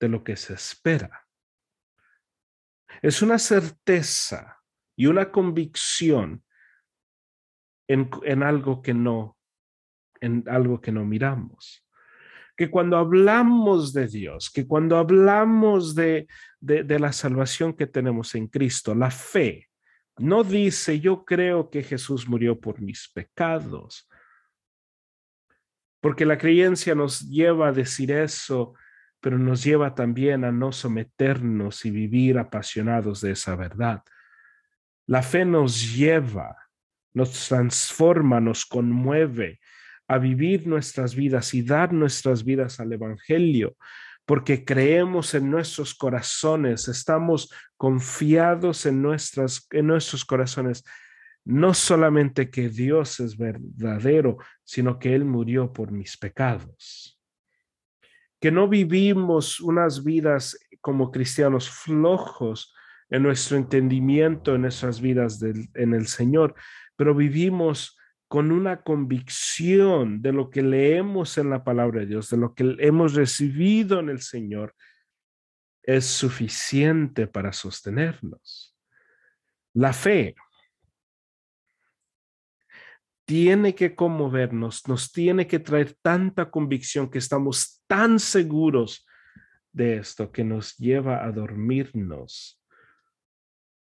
de 0.00 0.08
lo 0.08 0.24
que 0.24 0.36
se 0.36 0.54
espera. 0.54 1.26
Es 3.02 3.22
una 3.22 3.38
certeza 3.38 4.58
y 4.96 5.06
una 5.06 5.30
convicción 5.30 6.44
en, 7.86 8.42
algo 8.42 8.82
que 8.82 8.94
no, 8.94 9.36
en 10.20 10.44
algo 10.48 10.80
que 10.80 10.92
no 10.92 11.04
miramos. 11.04 11.86
Que 12.56 12.70
cuando 12.70 12.98
hablamos 12.98 13.92
de 13.92 14.06
Dios, 14.06 14.50
que 14.50 14.66
cuando 14.66 14.98
hablamos 14.98 15.94
de, 15.94 16.26
de 16.60 16.98
la 16.98 17.12
salvación 17.12 17.72
que 17.72 17.86
tenemos 17.86 18.34
en 18.34 18.48
Cristo, 18.48 18.94
la 18.94 19.10
fe, 19.10 19.68
no 20.18 20.44
dice 20.44 21.00
yo 21.00 21.24
creo 21.24 21.70
que 21.70 21.82
Jesús 21.82 22.28
murió 22.28 22.60
por 22.60 22.80
mis 22.80 23.08
pecados 23.08 24.06
porque 26.00 26.24
la 26.24 26.38
creencia 26.38 26.94
nos 26.94 27.20
lleva 27.28 27.68
a 27.68 27.72
decir 27.72 28.10
eso, 28.10 28.74
pero 29.20 29.38
nos 29.38 29.62
lleva 29.62 29.94
también 29.94 30.44
a 30.44 30.52
no 30.52 30.72
someternos 30.72 31.84
y 31.84 31.90
vivir 31.90 32.38
apasionados 32.38 33.20
de 33.20 33.32
esa 33.32 33.54
verdad. 33.54 34.02
La 35.06 35.22
fe 35.22 35.44
nos 35.44 35.94
lleva, 35.94 36.56
nos 37.12 37.48
transforma, 37.48 38.40
nos 38.40 38.64
conmueve 38.64 39.60
a 40.10 40.18
vivir 40.18 40.66
nuestras 40.66 41.14
vidas 41.14 41.54
y 41.54 41.62
dar 41.62 41.92
nuestras 41.92 42.42
vidas 42.42 42.80
al 42.80 42.92
Evangelio, 42.92 43.76
porque 44.26 44.64
creemos 44.64 45.34
en 45.34 45.48
nuestros 45.48 45.94
corazones, 45.94 46.88
estamos 46.88 47.48
confiados 47.76 48.86
en, 48.86 49.00
nuestras, 49.02 49.68
en 49.70 49.86
nuestros 49.86 50.24
corazones 50.24 50.82
no 51.44 51.74
solamente 51.74 52.50
que 52.50 52.68
Dios 52.68 53.20
es 53.20 53.36
verdadero, 53.36 54.38
sino 54.64 54.98
que 54.98 55.14
Él 55.14 55.24
murió 55.24 55.72
por 55.72 55.92
mis 55.92 56.16
pecados. 56.16 57.16
Que 58.40 58.50
no 58.50 58.66
vivimos 58.66 59.60
unas 59.60 60.02
vidas 60.02 60.58
como 60.80 61.12
cristianos 61.12 61.70
flojos 61.70 62.74
en 63.10 63.22
nuestro 63.22 63.56
entendimiento, 63.56 64.56
en 64.56 64.62
nuestras 64.62 65.00
vidas 65.00 65.40
en 65.40 65.94
el 65.94 66.08
Señor, 66.08 66.56
pero 66.96 67.14
vivimos 67.14 67.96
con 68.30 68.52
una 68.52 68.84
convicción 68.84 70.22
de 70.22 70.32
lo 70.32 70.50
que 70.50 70.62
leemos 70.62 71.36
en 71.36 71.50
la 71.50 71.64
palabra 71.64 71.98
de 71.98 72.06
Dios, 72.06 72.30
de 72.30 72.36
lo 72.36 72.54
que 72.54 72.76
hemos 72.78 73.14
recibido 73.14 73.98
en 73.98 74.08
el 74.08 74.20
Señor, 74.20 74.76
es 75.82 76.06
suficiente 76.06 77.26
para 77.26 77.52
sostenernos. 77.52 78.76
La 79.74 79.92
fe 79.92 80.36
tiene 83.24 83.74
que 83.74 83.96
conmovernos, 83.96 84.86
nos 84.86 85.10
tiene 85.10 85.48
que 85.48 85.58
traer 85.58 85.96
tanta 86.00 86.52
convicción 86.52 87.10
que 87.10 87.18
estamos 87.18 87.82
tan 87.88 88.20
seguros 88.20 89.08
de 89.72 89.96
esto 89.96 90.30
que 90.30 90.44
nos 90.44 90.76
lleva 90.76 91.24
a 91.24 91.32
dormirnos 91.32 92.62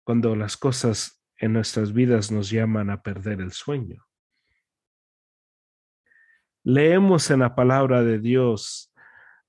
cuando 0.04 0.34
las 0.34 0.56
cosas 0.56 1.22
en 1.36 1.52
nuestras 1.52 1.92
vidas 1.92 2.30
nos 2.30 2.48
llaman 2.48 2.88
a 2.88 3.02
perder 3.02 3.42
el 3.42 3.52
sueño. 3.52 4.07
Leemos 6.68 7.30
en 7.30 7.40
la 7.40 7.54
palabra 7.54 8.02
de 8.02 8.18
Dios 8.18 8.92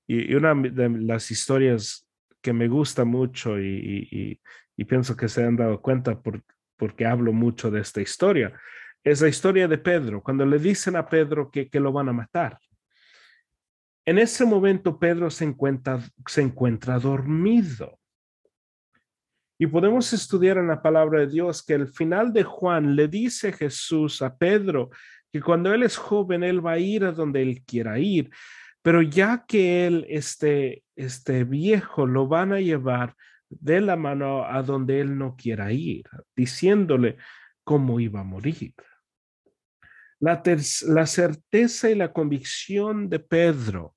y, 0.06 0.34
una 0.34 0.54
de 0.54 0.88
las 0.88 1.30
historias 1.30 2.08
que 2.40 2.54
me 2.54 2.66
gusta 2.66 3.04
mucho 3.04 3.60
y, 3.60 4.40
pienso 4.88 5.14
que 5.14 5.28
se 5.28 5.44
han 5.44 5.56
dado 5.56 5.82
cuenta 5.82 6.18
porque 6.76 7.04
hablo 7.04 7.34
mucho 7.34 7.70
de 7.70 7.80
esta 7.80 8.00
historia 8.00 8.54
es 9.04 9.20
la 9.20 9.28
historia 9.28 9.66
de 9.66 9.78
Pedro, 9.78 10.22
cuando 10.22 10.44
le 10.44 10.58
dicen 10.58 10.96
a 10.96 11.08
Pedro 11.08 11.50
que, 11.50 11.68
lo 11.74 11.92
van 11.92 12.08
a 12.08 12.12
matar. 12.12 12.58
En 14.04 14.18
ese 14.18 14.44
momento 14.44 14.98
Pedro 14.98 15.30
se 15.30 15.44
encuentra, 15.44 16.00
se 16.26 16.42
encuentra 16.42 16.98
dormido. 16.98 17.98
Y 19.58 19.66
podemos 19.66 20.12
estudiar 20.12 20.56
en 20.56 20.68
la 20.68 20.80
palabra 20.80 21.20
de 21.20 21.26
Dios 21.26 21.62
que 21.62 21.74
el 21.74 21.86
final 21.86 22.32
de 22.32 22.44
Juan 22.44 22.96
le 22.96 23.08
dice 23.08 23.52
Jesús 23.52 24.22
a 24.22 24.34
Pedro 24.34 24.90
que 25.32 25.40
cuando 25.40 25.72
él 25.72 25.82
es 25.82 25.96
joven, 25.96 26.42
él 26.42 26.64
va 26.64 26.72
a 26.72 26.78
ir 26.78 27.04
a 27.04 27.12
donde 27.12 27.42
él 27.42 27.62
quiera 27.64 27.98
ir, 27.98 28.30
pero 28.82 29.02
ya 29.02 29.44
que 29.46 29.86
él 29.86 30.06
esté, 30.08 30.84
este 30.96 31.44
viejo, 31.44 32.06
lo 32.06 32.26
van 32.26 32.52
a 32.52 32.60
llevar 32.60 33.14
de 33.48 33.80
la 33.80 33.96
mano 33.96 34.44
a 34.44 34.62
donde 34.62 35.00
él 35.00 35.18
no 35.18 35.36
quiera 35.36 35.72
ir, 35.72 36.04
diciéndole 36.36 37.16
cómo 37.64 38.00
iba 38.00 38.20
a 38.20 38.24
morir. 38.24 38.74
La, 40.20 41.06
certeza 41.06 41.90
y 41.90 41.94
la 41.94 42.12
convicción 42.12 43.08
de 43.08 43.20
Pedro 43.20 43.96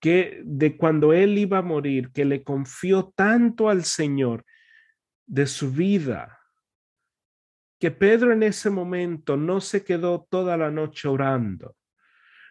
que 0.00 0.40
de 0.44 0.76
cuando 0.76 1.12
él 1.12 1.38
iba 1.38 1.58
a 1.58 1.62
morir, 1.62 2.12
que 2.12 2.24
le 2.24 2.42
confió 2.42 3.12
tanto 3.14 3.68
al 3.68 3.84
Señor 3.84 4.44
de 5.26 5.46
su 5.46 5.70
vida, 5.70 6.35
que 7.78 7.90
Pedro 7.90 8.32
en 8.32 8.42
ese 8.42 8.70
momento 8.70 9.36
no 9.36 9.60
se 9.60 9.84
quedó 9.84 10.26
toda 10.30 10.56
la 10.56 10.70
noche 10.70 11.08
orando, 11.08 11.76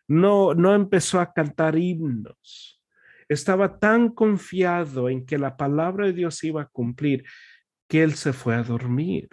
no, 0.07 0.53
no 0.53 0.75
empezó 0.75 1.19
a 1.19 1.33
cantar 1.33 1.77
himnos, 1.77 2.81
estaba 3.27 3.79
tan 3.79 4.09
confiado 4.09 5.09
en 5.09 5.25
que 5.25 5.37
la 5.37 5.57
palabra 5.57 6.05
de 6.05 6.13
Dios 6.13 6.43
iba 6.43 6.61
a 6.61 6.67
cumplir 6.67 7.25
que 7.87 8.03
él 8.03 8.13
se 8.13 8.33
fue 8.33 8.55
a 8.55 8.63
dormir. 8.63 9.29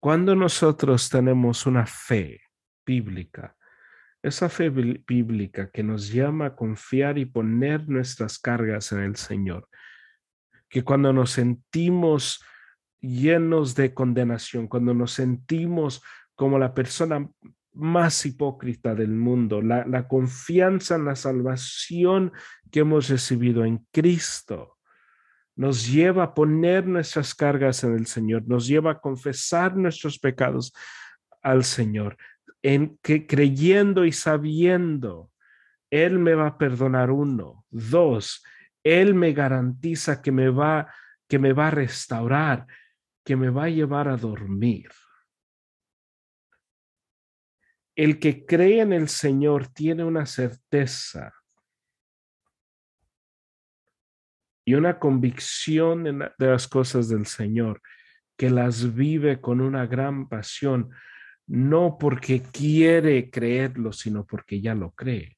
Cuando 0.00 0.34
nosotros 0.34 1.08
tenemos 1.08 1.64
una 1.64 1.86
fe 1.86 2.40
bíblica, 2.84 3.56
esa 4.22 4.48
fe 4.48 4.68
bíblica 4.68 5.70
que 5.70 5.82
nos 5.82 6.08
llama 6.08 6.46
a 6.46 6.56
confiar 6.56 7.18
y 7.18 7.24
poner 7.24 7.88
nuestras 7.88 8.38
cargas 8.38 8.92
en 8.92 9.00
el 9.00 9.16
Señor, 9.16 9.68
que 10.74 10.82
cuando 10.82 11.12
nos 11.12 11.30
sentimos 11.30 12.44
llenos 13.00 13.76
de 13.76 13.94
condenación, 13.94 14.66
cuando 14.66 14.92
nos 14.92 15.12
sentimos 15.12 16.02
como 16.34 16.58
la 16.58 16.74
persona 16.74 17.30
más 17.74 18.26
hipócrita 18.26 18.92
del 18.96 19.12
mundo, 19.12 19.62
la, 19.62 19.86
la, 19.86 20.08
confianza 20.08 20.96
en 20.96 21.04
la 21.04 21.14
salvación 21.14 22.32
que 22.72 22.80
hemos 22.80 23.08
recibido 23.08 23.64
en 23.64 23.86
Cristo, 23.92 24.76
nos 25.54 25.86
lleva 25.86 26.24
a 26.24 26.34
poner 26.34 26.88
nuestras 26.88 27.36
cargas 27.36 27.84
en 27.84 27.94
el 27.94 28.06
Señor, 28.06 28.42
nos 28.48 28.66
lleva 28.66 28.90
a 28.90 29.00
confesar 29.00 29.76
nuestros 29.76 30.18
pecados 30.18 30.74
al 31.40 31.62
Señor, 31.62 32.16
en 32.62 32.98
que 33.00 33.28
creyendo 33.28 34.04
y 34.04 34.10
sabiendo, 34.10 35.30
Él 35.88 36.18
me 36.18 36.34
va 36.34 36.48
a 36.48 36.58
perdonar 36.58 37.12
uno. 37.12 37.64
Dos, 37.70 38.42
Él 38.84 39.14
me 39.14 39.32
garantiza 39.32 40.20
que 40.22 40.30
me 40.30 40.50
va, 40.50 40.94
que 41.26 41.38
me 41.38 41.52
va 41.52 41.68
a 41.68 41.70
restaurar, 41.72 42.66
que 43.24 43.34
me 43.34 43.48
va 43.48 43.64
a 43.64 43.70
llevar 43.70 44.08
a 44.08 44.16
dormir. 44.16 44.90
El 47.96 48.18
que 48.18 48.44
cree 48.44 48.80
en 48.80 48.92
el 48.92 49.08
Señor 49.08 49.68
tiene 49.68 50.04
una 50.04 50.26
certeza 50.26 51.32
y 54.66 54.74
una 54.74 54.98
convicción 54.98 56.04
de 56.04 56.46
las 56.46 56.68
cosas 56.68 57.08
del 57.08 57.26
Señor, 57.26 57.80
que 58.36 58.50
las 58.50 58.94
vive 58.94 59.40
con 59.40 59.60
una 59.60 59.86
gran 59.86 60.28
pasión 60.28 60.90
no 61.46 61.98
porque 61.98 62.42
quiere 62.42 63.30
creerlo, 63.30 63.92
sino 63.92 64.26
porque 64.26 64.60
ya 64.60 64.74
lo 64.74 64.92
cree. 64.92 65.36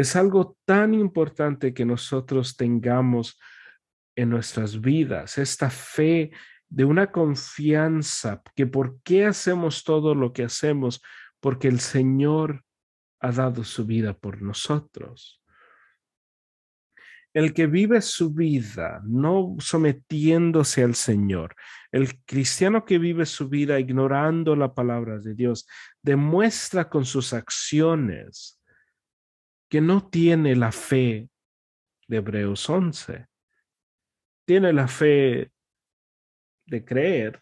Es 0.00 0.16
algo 0.16 0.56
tan 0.64 0.94
importante 0.94 1.74
que 1.74 1.84
nosotros 1.84 2.56
tengamos 2.56 3.38
en 4.16 4.30
nuestras 4.30 4.80
vidas, 4.80 5.36
esta 5.36 5.68
fe 5.68 6.30
de 6.70 6.86
una 6.86 7.12
confianza, 7.12 8.40
que 8.56 8.66
por 8.66 9.02
qué 9.02 9.26
hacemos 9.26 9.84
todo 9.84 10.14
lo 10.14 10.32
que 10.32 10.44
hacemos, 10.44 11.02
porque 11.38 11.68
el 11.68 11.80
Señor 11.80 12.64
ha 13.20 13.30
dado 13.30 13.62
su 13.62 13.84
vida 13.84 14.14
por 14.14 14.40
nosotros. 14.40 15.42
El 17.34 17.52
que 17.52 17.66
vive 17.66 18.00
su 18.00 18.32
vida 18.32 19.02
no 19.04 19.56
sometiéndose 19.58 20.82
al 20.82 20.94
Señor, 20.94 21.54
el 21.92 22.24
cristiano 22.24 22.86
que 22.86 22.96
vive 22.96 23.26
su 23.26 23.50
vida 23.50 23.78
ignorando 23.78 24.56
la 24.56 24.72
palabra 24.72 25.18
de 25.18 25.34
Dios, 25.34 25.68
demuestra 26.00 26.88
con 26.88 27.04
sus 27.04 27.34
acciones 27.34 28.59
que 29.70 29.80
no 29.80 30.10
tiene 30.10 30.56
la 30.56 30.72
fe 30.72 31.30
de 32.08 32.16
Hebreos 32.16 32.68
11. 32.68 33.26
Tiene 34.44 34.72
la 34.72 34.88
fe 34.88 35.52
de 36.66 36.84
creer, 36.84 37.40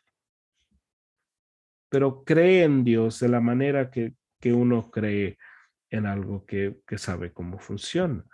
pero 1.88 2.22
cree 2.24 2.64
en 2.64 2.84
Dios 2.84 3.18
de 3.20 3.30
la 3.30 3.40
manera 3.40 3.90
que, 3.90 4.14
que 4.38 4.52
uno 4.52 4.90
cree 4.90 5.38
en 5.90 6.04
algo 6.04 6.44
que, 6.44 6.76
que 6.86 6.98
sabe 6.98 7.32
cómo 7.32 7.58
funciona. 7.58 8.24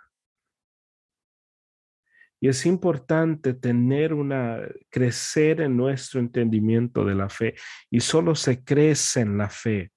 Y 2.41 2.49
es 2.49 2.65
importante 2.65 3.53
tener 3.53 4.13
una, 4.13 4.59
crecer 4.89 5.61
en 5.61 5.77
nuestro 5.77 6.19
entendimiento 6.19 7.05
de 7.05 7.15
la 7.15 7.29
fe 7.29 7.55
y 7.89 8.01
solo 8.01 8.35
se 8.35 8.61
crece 8.61 9.21
en 9.21 9.37
la 9.37 9.49
fe. 9.49 9.93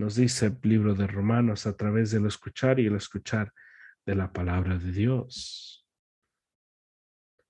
Nos 0.00 0.14
dice 0.14 0.46
el 0.46 0.56
libro 0.62 0.94
de 0.94 1.06
Romanos 1.06 1.66
a 1.66 1.76
través 1.76 2.10
del 2.10 2.24
escuchar 2.24 2.80
y 2.80 2.86
el 2.86 2.96
escuchar 2.96 3.52
de 4.06 4.14
la 4.14 4.32
palabra 4.32 4.78
de 4.78 4.92
Dios. 4.92 5.86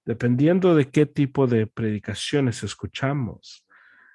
Dependiendo 0.04 0.74
de 0.74 0.90
qué 0.90 1.06
tipo 1.06 1.46
de 1.46 1.68
predicaciones 1.68 2.64
escuchamos, 2.64 3.64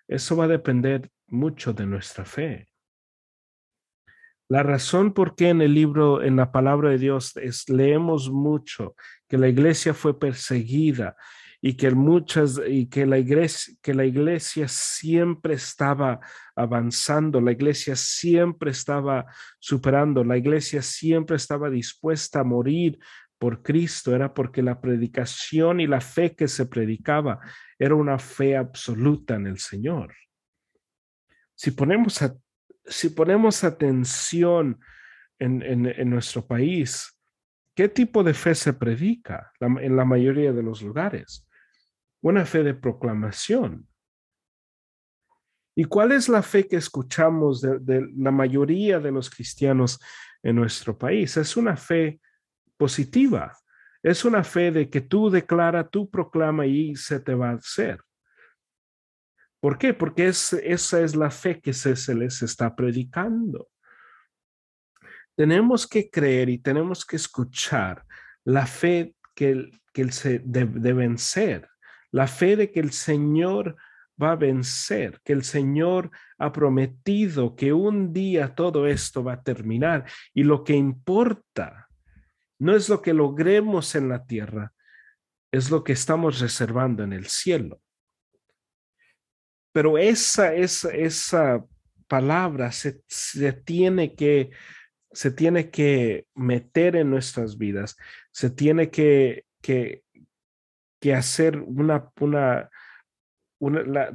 eso 0.09 0.35
va 0.35 0.43
a 0.43 0.49
depender 0.49 1.09
mucho 1.27 1.71
de 1.71 1.85
nuestra 1.85 2.25
fe. 2.25 2.67
La 4.49 4.63
razón 4.63 5.13
por 5.13 5.37
qué 5.37 5.47
en 5.47 5.61
el 5.61 5.73
libro, 5.73 6.21
en 6.21 6.35
la 6.35 6.51
palabra 6.51 6.89
de 6.89 6.97
Dios, 6.97 7.37
es, 7.37 7.69
leemos 7.69 8.29
mucho 8.29 8.97
que 9.29 9.37
la 9.37 9.47
iglesia 9.47 9.93
fue 9.93 10.19
perseguida 10.19 11.15
y 11.67 11.75
que 11.77 11.89
muchas 11.89 12.61
y 12.67 12.85
que 12.89 13.07
la 13.07 13.17
iglesia 13.17 13.73
que 13.81 13.95
la 13.95 14.05
iglesia 14.05 14.67
siempre 14.67 15.55
estaba 15.55 16.19
avanzando, 16.55 17.41
la 17.41 17.53
iglesia 17.53 17.95
siempre 17.95 18.69
estaba 18.69 19.25
superando, 19.57 20.23
la 20.23 20.37
iglesia 20.37 20.83
siempre 20.83 21.37
estaba 21.37 21.71
dispuesta 21.71 22.41
a 22.41 22.43
morir 22.43 22.99
por 23.39 23.63
Cristo, 23.63 24.13
era 24.15 24.31
porque 24.31 24.61
la 24.61 24.79
predicación 24.79 25.79
y 25.79 25.87
la 25.87 26.01
fe 26.01 26.35
que 26.35 26.47
se 26.47 26.67
predicaba 26.67 27.39
era 27.79 27.95
una 27.95 28.19
fe 28.19 28.55
absoluta 28.55 29.33
en 29.33 29.47
el 29.47 29.57
Señor. 29.57 30.13
Si 31.55 31.71
ponemos 31.71 32.23
si 32.85 33.09
ponemos 33.09 33.63
atención 33.63 34.79
en, 35.39 36.11
nuestro 36.11 36.45
país, 36.45 37.19
¿qué 37.73 37.89
tipo 37.89 38.23
de 38.23 38.35
fe 38.35 38.53
se 38.53 38.73
predica 38.73 39.51
en 39.59 39.95
la 39.95 40.05
mayoría 40.05 40.53
de 40.53 40.61
los 40.61 40.83
lugares? 40.83 41.44
Una 42.25 42.43
fe 42.43 42.63
de 42.63 42.73
proclamación. 42.73 43.87
¿Y 45.75 45.83
cuál 45.83 46.11
es 46.11 46.27
la 46.27 46.41
fe 46.41 46.67
que 46.67 46.77
escuchamos 46.77 47.61
de, 47.61 48.09
la 48.15 48.31
mayoría 48.31 48.99
de 48.99 49.11
los 49.11 49.29
cristianos 49.29 49.99
en 50.41 50.55
nuestro 50.55 50.97
país? 50.97 51.37
Es 51.37 51.55
una 51.55 51.77
fe 51.77 52.19
positiva. 52.77 53.55
Es 54.01 54.25
una 54.25 54.43
fe 54.43 54.71
de 54.71 54.89
que 54.89 55.01
tú 55.01 55.29
declara, 55.29 55.87
tú 55.87 56.09
proclama 56.09 56.65
y 56.65 56.95
se 56.95 57.19
te 57.19 57.35
va 57.35 57.51
a 57.51 57.55
hacer. 57.57 58.01
¿Por 59.59 59.77
qué? 59.77 59.93
Porque 59.93 60.25
esa 60.25 61.01
es 61.01 61.15
la 61.15 61.29
fe 61.29 61.61
que 61.61 61.73
se, 61.73 62.15
les 62.15 62.41
está 62.41 62.75
predicando. 62.75 63.69
Tenemos 65.35 65.85
que 65.85 66.09
creer 66.09 66.49
y 66.49 66.57
tenemos 66.57 67.05
que 67.05 67.17
escuchar 67.17 68.03
la 68.43 68.65
fe 68.65 69.15
que, 69.35 69.69
se 70.09 70.39
de, 70.39 70.65
de 70.65 70.93
vencer, 70.93 71.69
la 72.15 72.27
fe 72.27 72.55
de 72.55 72.71
que 72.71 72.79
el 72.79 72.93
Señor 72.93 73.75
va 74.21 74.31
a 74.31 74.35
vencer, 74.37 75.19
que 75.25 75.33
el 75.33 75.43
Señor 75.43 76.11
ha 76.37 76.53
prometido 76.53 77.57
que 77.57 77.73
un 77.73 78.13
día 78.13 78.55
todo 78.55 78.87
esto 78.87 79.21
va 79.21 79.33
a 79.33 79.43
terminar 79.43 80.05
y 80.33 80.43
lo 80.43 80.63
que 80.63 80.75
importa 80.75 81.89
no 82.57 82.73
es 82.73 82.87
lo 82.87 83.01
que 83.01 83.13
logremos 83.13 83.95
en 83.95 84.07
la 84.07 84.25
tierra, 84.25 84.71
es 85.51 85.69
lo 85.69 85.83
que 85.83 85.91
estamos 85.91 86.39
reservando 86.39 87.03
en 87.03 87.11
el 87.11 87.25
cielo. 87.25 87.81
Pero 89.73 89.97
esa, 89.97 90.55
esa, 90.55 90.91
esa 90.91 91.65
palabra 92.07 92.71
se, 92.71 92.93
tiene 93.65 94.15
que, 94.15 94.51
se 95.11 95.31
tiene 95.31 95.69
que 95.69 96.27
meter 96.33 96.95
en 96.95 97.09
nuestras 97.09 97.57
vidas, 97.57 97.97
se 98.31 98.49
tiene 98.51 98.89
que, 98.89 99.43
que, 99.61 100.04
que 101.05 101.13
hacer 101.13 101.59
una, 101.59 102.09
una, 102.19 102.67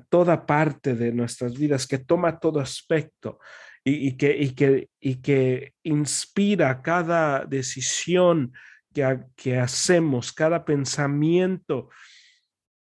toda 0.08 0.44
parte 0.44 0.96
de 0.96 1.12
nuestras 1.12 1.56
vidas, 1.56 1.86
que 1.86 1.98
toma 1.98 2.40
todo 2.40 2.58
aspecto 2.58 3.38
y, 3.84 4.08
y, 4.08 4.16
que, 4.16 4.36
y, 4.36 4.50
que, 4.56 4.90
y 4.98 5.22
que 5.22 5.74
inspira 5.84 6.82
cada 6.82 7.44
decisión 7.44 8.52
que, 8.92 9.20
que 9.36 9.56
hacemos, 9.56 10.32
cada 10.32 10.64
pensamiento 10.64 11.90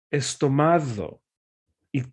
es 0.08 0.38
tomado 0.38 1.20
y, 1.90 2.04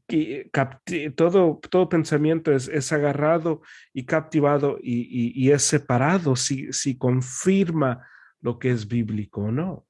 todo, 1.11 1.59
todo 1.69 1.89
pensamiento 1.89 2.51
es, 2.51 2.69
es, 2.69 2.91
agarrado 2.91 3.61
y 3.93 4.05
captivado 4.05 4.79
y, 4.81 5.31
y, 5.39 5.51
es 5.51 5.61
separado 5.61 6.35
si, 6.35 6.73
si 6.73 6.97
confirma 6.97 8.03
lo 8.41 8.57
que 8.57 8.71
es 8.71 8.87
bíblico 8.87 9.41
o 9.41 9.51
no. 9.51 9.85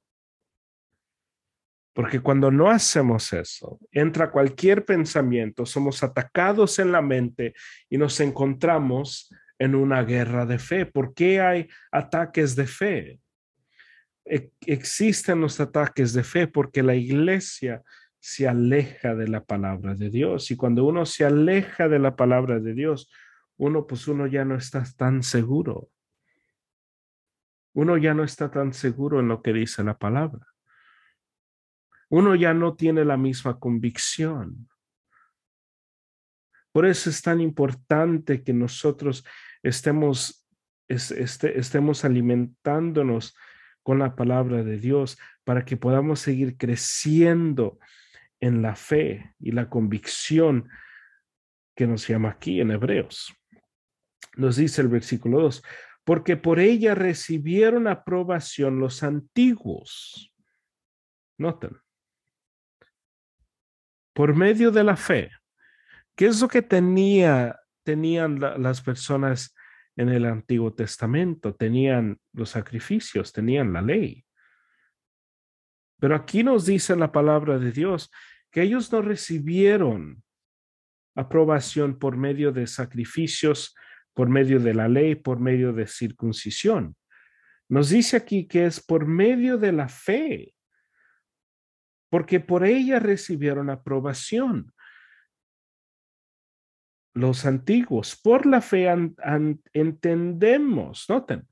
Porque 1.94 2.20
cuando 2.20 2.50
no 2.50 2.68
hacemos 2.68 3.32
eso, 3.32 3.78
entra 3.92 4.32
cualquier 4.32 4.84
pensamiento, 4.84 5.64
somos 5.64 6.02
atacados 6.02 6.80
en 6.80 6.90
la 6.90 7.00
mente 7.00 7.54
y 7.88 7.98
nos 7.98 8.18
encontramos 8.18 9.32
en 9.60 9.76
una 9.76 10.02
guerra 10.02 10.44
de 10.44 10.58
fe. 10.58 10.86
¿Por 10.86 11.14
qué 11.14 11.40
hay 11.40 11.68
ataques 11.92 12.56
de 12.56 12.66
fe? 12.66 13.20
E, 14.24 14.50
existen 14.66 15.40
los 15.40 15.60
ataques 15.60 16.12
de 16.12 16.24
fe 16.24 16.48
porque 16.48 16.82
la 16.82 16.96
iglesia 16.96 17.82
se 18.18 18.48
aleja 18.48 19.14
de 19.14 19.28
la 19.28 19.44
palabra 19.44 19.94
de 19.94 20.10
Dios 20.10 20.50
y 20.50 20.56
cuando 20.56 20.84
uno 20.84 21.06
se 21.06 21.24
aleja 21.24 21.88
de 21.88 22.00
la 22.00 22.16
palabra 22.16 22.58
de 22.58 22.74
Dios, 22.74 23.08
uno 23.56 23.86
pues 23.86 24.08
uno 24.08 24.26
ya 24.26 24.44
no 24.44 24.56
está 24.56 24.82
tan 24.96 25.22
seguro. 25.22 25.90
Uno 27.72 27.96
ya 27.98 28.14
no 28.14 28.24
está 28.24 28.50
tan 28.50 28.72
seguro 28.72 29.20
en 29.20 29.28
lo 29.28 29.42
que 29.42 29.52
dice 29.52 29.84
la 29.84 29.96
palabra. 29.96 30.53
Uno 32.14 32.36
ya 32.36 32.54
no 32.54 32.76
tiene 32.76 33.04
la 33.04 33.16
misma 33.16 33.58
convicción. 33.58 34.68
Por 36.70 36.86
eso 36.86 37.10
es 37.10 37.20
tan 37.22 37.40
importante 37.40 38.44
que 38.44 38.52
nosotros 38.52 39.26
estemos, 39.64 40.46
este, 40.86 41.58
estemos 41.58 42.04
alimentándonos 42.04 43.36
con 43.82 43.98
la 43.98 44.14
palabra 44.14 44.62
de 44.62 44.78
Dios 44.78 45.18
para 45.42 45.64
que 45.64 45.76
podamos 45.76 46.20
seguir 46.20 46.56
creciendo 46.56 47.80
en 48.38 48.62
la 48.62 48.76
fe 48.76 49.34
y 49.40 49.50
la 49.50 49.68
convicción 49.68 50.68
que 51.74 51.88
nos 51.88 52.06
llama 52.06 52.28
aquí 52.28 52.60
en 52.60 52.70
Hebreos. 52.70 53.34
Nos 54.36 54.54
dice 54.54 54.82
el 54.82 54.88
versículo 54.88 55.40
2, 55.40 55.64
porque 56.04 56.36
por 56.36 56.60
ella 56.60 56.94
recibieron 56.94 57.88
aprobación 57.88 58.78
los 58.78 59.02
antiguos. 59.02 60.32
Noten, 61.38 61.76
por 64.14 64.34
medio 64.34 64.70
de 64.70 64.84
la 64.84 64.96
fe. 64.96 65.30
¿Qué 66.16 66.26
es 66.26 66.40
lo 66.40 66.48
que 66.48 66.62
tenía, 66.62 67.60
tenían 67.82 68.38
las 68.40 68.80
personas 68.80 69.54
en 69.96 70.08
el 70.08 70.24
Antiguo 70.24 70.72
Testamento? 70.72 71.54
Tenían 71.54 72.18
los 72.32 72.50
sacrificios, 72.50 73.32
tenían 73.32 73.72
la 73.72 73.82
ley. 73.82 74.24
Pero 76.00 76.14
aquí 76.14 76.42
nos 76.44 76.64
dice 76.64 76.96
la 76.96 77.10
palabra 77.12 77.58
de 77.58 77.72
Dios 77.72 78.10
que 78.50 78.62
ellos 78.62 78.92
no 78.92 79.02
recibieron 79.02 80.22
aprobación 81.16 81.98
por 81.98 82.16
medio 82.16 82.52
de 82.52 82.66
sacrificios, 82.66 83.74
por 84.14 84.28
medio 84.28 84.60
de 84.60 84.74
la 84.74 84.88
ley, 84.88 85.16
por 85.16 85.40
medio 85.40 85.72
de 85.72 85.88
circuncisión. 85.88 86.96
Nos 87.68 87.90
dice 87.90 88.16
aquí 88.16 88.46
que 88.46 88.66
es 88.66 88.80
por 88.80 89.06
medio 89.06 89.58
de 89.58 89.72
la 89.72 89.88
fe 89.88 90.53
porque 92.14 92.38
por 92.38 92.64
ella 92.64 93.00
recibieron 93.00 93.70
aprobación. 93.70 94.72
Los 97.12 97.44
antiguos, 97.44 98.14
por 98.14 98.46
la 98.46 98.60
fe 98.60 98.86
entendemos, 99.72 101.06
noten, 101.08 101.48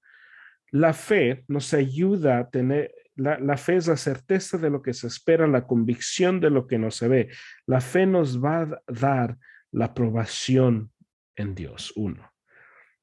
la 0.71 0.93
fe 0.93 1.45
nos 1.49 1.75
ayuda 1.75 2.39
a 2.39 2.49
tener, 2.49 2.95
la, 3.17 3.57
fe 3.57 3.75
es 3.75 3.89
la 3.89 3.97
certeza 3.97 4.57
de 4.57 4.71
lo 4.71 4.83
que 4.83 4.95
se 4.95 5.09
espera, 5.09 5.49
la 5.49 5.67
convicción 5.67 6.39
de 6.39 6.51
lo 6.51 6.69
que 6.69 6.79
no 6.79 6.93
se 6.93 7.09
ve. 7.09 7.29
La 7.67 7.81
fe 7.81 8.07
nos 8.07 8.41
va 8.41 8.63
a 8.63 8.83
dar 8.87 9.39
la 9.73 9.87
aprobación 9.87 10.93
en 11.35 11.57
Dios. 11.57 11.93
Uno. 11.97 12.31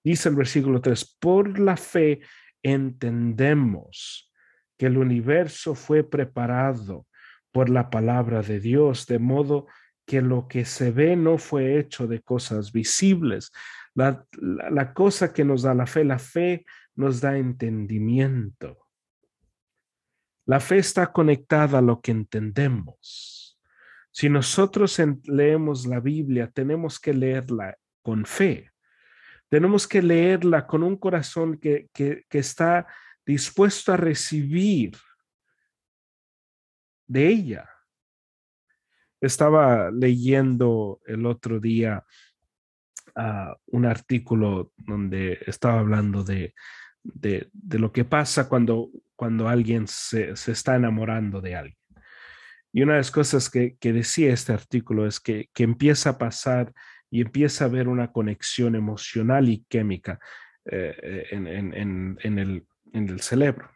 Dice 0.02 0.30
el 0.30 0.36
versículo 0.36 0.80
3, 0.80 1.18
por 1.20 1.60
la 1.60 1.76
fe 1.76 2.22
entendemos 2.64 4.34
que 4.78 4.86
el 4.86 4.98
universo 4.98 5.76
fue 5.76 6.10
preparado 6.10 7.06
por 7.52 7.70
la 7.70 7.90
palabra 7.90 8.42
de 8.42 8.60
Dios, 8.60 9.08
de 9.08 9.20
modo 9.20 9.68
que 10.06 10.22
lo 10.22 10.48
que 10.48 10.66
se 10.66 10.92
ve 10.92 11.16
no 11.16 11.38
fue 11.38 11.80
hecho 11.80 12.08
de 12.08 12.22
cosas 12.22 12.72
visibles. 12.72 13.52
La, 13.94 14.94
cosa 14.94 15.34
que 15.34 15.46
nos 15.46 15.62
da 15.62 15.74
la 15.74 15.86
fe, 15.86 16.04
la 16.04 16.20
fe 16.20 16.66
nos 16.96 17.22
da 17.22 17.38
entendimiento. 17.38 18.88
La 20.46 20.60
fe 20.60 20.80
está 20.80 21.12
conectada 21.12 21.78
a 21.78 21.82
lo 21.82 22.02
que 22.02 22.12
entendemos. 22.12 23.60
Si 24.12 24.30
nosotros 24.30 25.00
leemos 25.26 25.86
la 25.86 26.00
Biblia, 26.00 26.50
tenemos 26.52 27.00
que 27.00 27.14
leerla 27.14 27.78
con 28.02 28.26
fe. 28.26 28.72
Tenemos 29.48 29.88
que 29.88 30.02
leerla 30.02 30.66
con 30.66 30.82
un 30.82 30.98
corazón 30.98 31.58
que, 31.58 31.90
que 31.94 32.26
está 32.32 32.88
dispuesto 33.26 33.94
a 33.94 33.98
recibir 33.98 34.98
de 37.10 37.28
ella. 37.28 37.70
Estaba 39.20 39.92
leyendo 39.92 41.02
el 41.06 41.26
otro 41.26 41.60
día 41.60 42.06
ah, 43.16 43.58
un 43.66 43.86
artículo 43.86 44.72
donde 44.78 45.40
estaba 45.46 45.80
hablando 45.80 46.24
de, 46.24 46.54
de, 47.04 47.50
lo 47.80 47.92
que 47.92 48.06
pasa 48.06 48.48
cuando, 48.48 48.92
cuando 49.16 49.50
alguien 49.50 49.88
se, 49.88 50.32
está 50.32 50.76
enamorando 50.76 51.42
de 51.42 51.56
alguien. 51.56 51.78
Y 52.72 52.84
una 52.84 52.94
de 52.94 53.00
las 53.00 53.12
cosas 53.12 53.50
que, 53.50 53.76
decía 53.82 54.32
este 54.32 54.54
artículo 54.54 55.08
es 55.08 55.20
que, 55.20 55.50
empieza 55.58 56.12
a 56.12 56.18
pasar 56.18 56.72
y 57.10 57.22
empieza 57.22 57.66
a 57.66 57.68
haber 57.68 57.88
una 57.88 58.12
conexión 58.12 58.76
emocional 58.76 59.50
y 59.50 59.66
química 59.68 60.20
eh, 60.66 60.96
eh, 61.02 61.28
en, 61.32 61.48
el, 62.40 62.68
en 62.94 63.10
el 63.10 63.20
cerebro. 63.22 63.72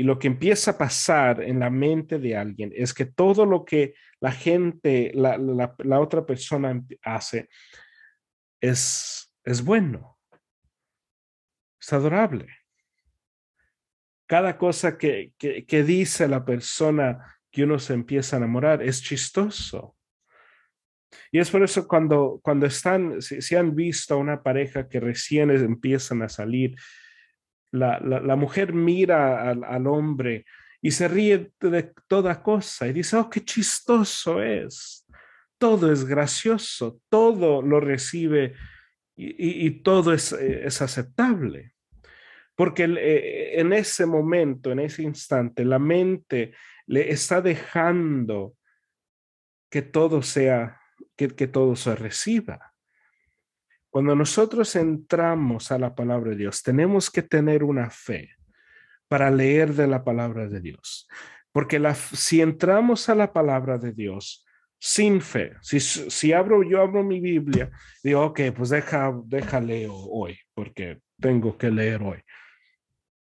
Y 0.00 0.04
lo 0.04 0.16
que 0.16 0.28
empieza 0.28 0.70
a 0.70 0.78
pasar 0.78 1.42
en 1.42 1.58
la 1.58 1.70
mente 1.70 2.20
de 2.20 2.36
alguien 2.36 2.72
es 2.72 2.94
que 2.94 3.04
todo 3.04 3.44
lo 3.44 3.64
que 3.64 3.94
la 4.20 4.30
gente, 4.30 5.10
la, 5.12 5.36
la, 5.36 6.00
otra 6.00 6.24
persona 6.24 6.80
hace 7.02 7.48
es, 8.60 9.34
es 9.42 9.64
bueno, 9.64 10.16
es 11.80 11.92
adorable. 11.92 12.46
Cada 14.28 14.56
cosa 14.56 14.96
que, 14.96 15.32
que, 15.36 15.66
que 15.66 15.82
dice 15.82 16.28
la 16.28 16.44
persona 16.44 17.36
que 17.50 17.64
uno 17.64 17.80
se 17.80 17.94
empieza 17.94 18.36
a 18.36 18.38
enamorar 18.38 18.80
es 18.84 19.02
chistoso. 19.02 19.96
Y 21.32 21.40
es 21.40 21.50
por 21.50 21.64
eso 21.64 21.88
cuando, 21.88 22.38
cuando 22.40 22.66
están, 22.66 23.20
si, 23.20 23.42
si, 23.42 23.56
han 23.56 23.74
visto 23.74 24.14
a 24.14 24.18
una 24.18 24.44
pareja 24.44 24.88
que 24.88 25.00
recién 25.00 25.50
empiezan 25.50 26.22
a 26.22 26.28
salir 26.28 26.76
la, 27.70 28.36
mujer 28.36 28.72
mira 28.72 29.50
al, 29.50 29.86
hombre 29.86 30.44
y 30.80 30.90
se 30.90 31.08
ríe 31.08 31.52
de 31.60 31.92
toda 32.06 32.42
cosa 32.42 32.86
y 32.86 32.92
dice, 32.92 33.16
oh, 33.16 33.28
qué 33.28 33.44
chistoso 33.44 34.42
es. 34.42 35.06
Todo 35.58 35.92
es 35.92 36.04
gracioso, 36.04 37.00
todo 37.08 37.62
lo 37.62 37.80
recibe 37.80 38.54
y, 39.16 39.70
todo 39.82 40.12
es, 40.12 40.32
es, 40.32 40.80
aceptable. 40.80 41.72
Porque 42.54 42.84
eh, 42.84 43.60
en 43.60 43.72
ese 43.72 44.06
momento, 44.06 44.70
en 44.70 44.80
ese 44.80 45.02
instante, 45.02 45.64
la 45.64 45.80
mente 45.80 46.52
le 46.86 47.10
está 47.10 47.40
dejando 47.40 48.54
que 49.70 49.82
todo 49.82 50.22
sea, 50.22 50.80
que, 51.16 51.28
que 51.28 51.48
todo 51.48 51.74
se 51.74 51.96
reciba. 51.96 52.67
Cuando 53.90 54.14
nosotros 54.14 54.76
entramos 54.76 55.72
a 55.72 55.78
la 55.78 55.94
palabra 55.94 56.30
de 56.30 56.36
Dios, 56.36 56.62
tenemos 56.62 57.10
que 57.10 57.22
tener 57.22 57.64
una 57.64 57.90
fe 57.90 58.30
para 59.08 59.30
leer 59.30 59.72
de 59.74 59.86
la 59.86 60.04
palabra 60.04 60.46
de 60.46 60.60
Dios. 60.60 61.08
Porque 61.52 61.78
la, 61.78 61.94
si 61.94 62.40
entramos 62.42 63.08
a 63.08 63.14
la 63.14 63.32
palabra 63.32 63.78
de 63.78 63.92
Dios 63.92 64.44
sin 64.78 65.20
fe, 65.20 65.54
si, 65.62 65.80
si 65.80 66.32
abro, 66.32 66.62
yo 66.62 66.80
abro 66.80 67.02
mi 67.02 67.18
Biblia, 67.18 67.70
digo, 68.02 68.26
ok, 68.26 68.40
pues 68.54 68.70
deja, 68.70 69.12
deja 69.24 69.60
hoy, 69.90 70.38
porque 70.54 71.00
tengo 71.18 71.56
que 71.56 71.70
leer 71.70 72.02
hoy. 72.02 72.22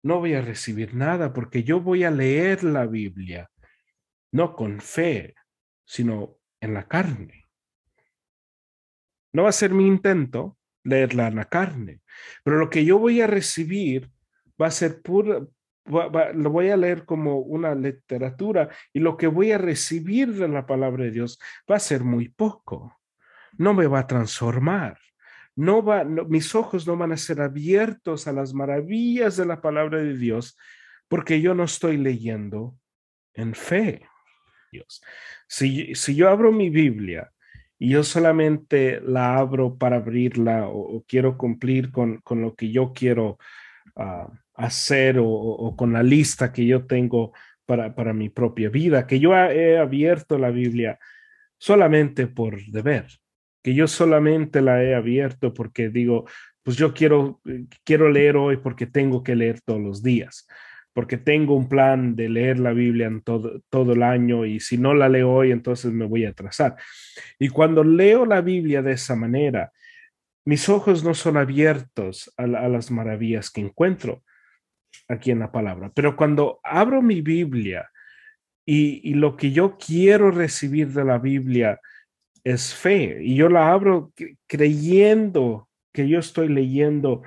No 0.03 0.19
voy 0.19 0.35
a 0.35 0.41
recibir 0.41 0.95
nada 0.95 1.33
porque 1.33 1.63
yo 1.63 1.81
voy 1.81 2.05
a 2.05 2.11
leer 2.11 2.65
la 2.65 2.87
Biblia, 2.87 3.51
no 4.33 4.55
con 4.55 4.81
fe, 4.81 5.35
sino 5.85 6.39
en 6.61 6.75
la 6.75 6.89
carne. 6.89 7.46
No 9.37 9.43
va 9.43 9.51
a 9.51 9.53
ser 9.53 9.75
mi 9.75 9.87
intento 9.87 10.57
leerla 10.83 11.29
en 11.29 11.37
la 11.37 11.45
carne, 11.45 12.01
pero 12.43 12.57
lo 12.57 12.71
que 12.71 12.87
yo 12.87 12.99
voy 12.99 13.21
a 13.21 13.27
recibir 13.27 14.11
va 14.59 14.69
a 14.69 14.71
ser 14.71 15.03
pura, 15.03 15.47
lo 15.85 16.51
voy 16.51 16.71
a 16.71 16.77
leer 16.79 17.05
como 17.05 17.41
una 17.41 17.75
literatura 17.75 18.71
y 18.95 19.01
lo 19.01 19.19
que 19.19 19.27
voy 19.27 19.53
a 19.53 19.59
recibir 19.59 20.33
de 20.33 20.49
la 20.49 20.65
palabra 20.65 21.05
de 21.05 21.11
Dios 21.11 21.39
va 21.71 21.77
a 21.77 21.81
ser 21.81 22.03
muy 22.03 22.31
poco. 22.31 22.97
No 23.59 23.75
me 23.75 23.87
va 23.87 23.99
a 23.99 24.07
transformar. 24.07 24.99
No 25.55 25.83
va, 25.83 26.03
mis 26.03 26.55
ojos 26.55 26.87
no 26.87 26.97
van 26.97 27.13
a 27.13 27.19
ser 27.19 27.43
abiertos 27.43 28.27
a 28.27 28.33
las 28.33 28.55
maravillas 28.55 29.37
de 29.37 29.45
la 29.45 29.61
palabra 29.61 29.99
de 29.99 30.17
Dios 30.17 30.57
porque 31.09 31.43
yo 31.43 31.55
no 31.55 31.65
estoy 31.65 31.99
leyendo 31.99 32.79
en 33.35 33.55
fe. 33.55 34.09
Dios. 34.73 35.03
Si, 35.47 35.95
si 35.95 36.15
yo 36.15 36.31
abro 36.31 36.53
mi 36.53 36.71
Biblia 36.71 37.31
y 37.79 37.91
yo 37.91 38.03
solamente 38.03 39.01
la 39.03 39.37
abro 39.37 39.77
para 39.77 39.97
abrirla 39.97 40.69
o, 40.69 41.05
quiero 41.07 41.37
cumplir 41.37 41.91
con, 41.91 42.19
con, 42.19 42.41
lo 42.41 42.55
que 42.55 42.71
yo 42.71 42.93
quiero 42.95 43.39
ah, 43.97 44.31
hacer 44.55 45.17
o, 45.21 45.75
con 45.77 45.93
la 45.93 46.03
lista 46.03 46.53
que 46.53 46.67
yo 46.67 46.87
tengo 46.87 47.33
para, 47.67 47.95
para 47.95 48.13
mi 48.13 48.29
propia 48.29 48.71
vida, 48.71 49.07
que 49.07 49.21
yo 49.21 49.35
he 49.35 49.79
abierto 49.79 50.39
la 50.39 50.51
Biblia 50.51 50.99
solamente 51.59 52.27
por 52.27 52.65
deber, 52.67 53.07
que 53.63 53.75
yo 53.75 53.87
solamente 53.87 54.63
la 54.63 54.83
he 54.83 54.95
abierto 54.95 55.53
porque 55.53 55.89
digo, 55.89 56.27
pues 56.63 56.77
yo 56.77 56.95
quiero, 56.95 57.41
quiero 57.85 58.11
leer 58.11 58.37
hoy 58.37 58.57
porque 58.57 58.87
tengo 58.87 59.23
que 59.23 59.37
leer 59.37 59.61
todos 59.61 59.81
los 59.81 60.03
días, 60.03 60.47
porque 60.97 61.19
tengo 61.19 61.55
un 61.55 61.69
plan 61.69 62.17
de 62.17 62.31
leer 62.31 62.59
la 62.59 62.73
Biblia 62.73 63.11
todo, 63.23 63.61
todo 63.69 63.93
el 63.93 64.03
año 64.03 64.47
y 64.47 64.61
si 64.61 64.79
no 64.79 64.95
la 64.95 65.11
leo 65.11 65.31
hoy, 65.31 65.53
entonces 65.53 65.93
me 65.93 66.07
voy 66.07 66.25
a 66.25 66.31
atrasar. 66.31 66.75
Y 67.39 67.51
cuando 67.51 67.85
leo 67.85 68.25
la 68.25 68.41
Biblia 68.41 68.81
de 68.81 68.93
esa 68.93 69.15
manera, 69.15 69.71
mis 70.47 70.71
ojos 70.71 71.05
no 71.05 71.13
son 71.13 71.37
abiertos 71.37 72.33
a, 72.39 72.47
las 72.47 72.91
maravillas 72.91 73.51
que 73.51 73.61
encuentro 73.61 74.23
aquí 75.07 75.31
en 75.31 75.41
la 75.41 75.53
palabra, 75.53 75.93
pero 75.95 76.17
cuando 76.17 76.61
abro 76.63 77.03
mi 77.03 77.21
Biblia 77.21 77.91
y 78.65 79.13
lo 79.13 79.37
que 79.37 79.53
yo 79.53 79.77
quiero 79.77 80.31
recibir 80.31 80.89
de 80.89 81.05
la 81.05 81.19
Biblia 81.19 81.79
es 82.43 82.75
fe, 82.75 83.19
y 83.23 83.35
yo 83.35 83.51
la 83.51 83.71
abro 83.71 84.15
creyendo 84.47 85.69
que 85.93 86.09
yo 86.09 86.21
estoy 86.21 86.49
leyendo 86.49 87.23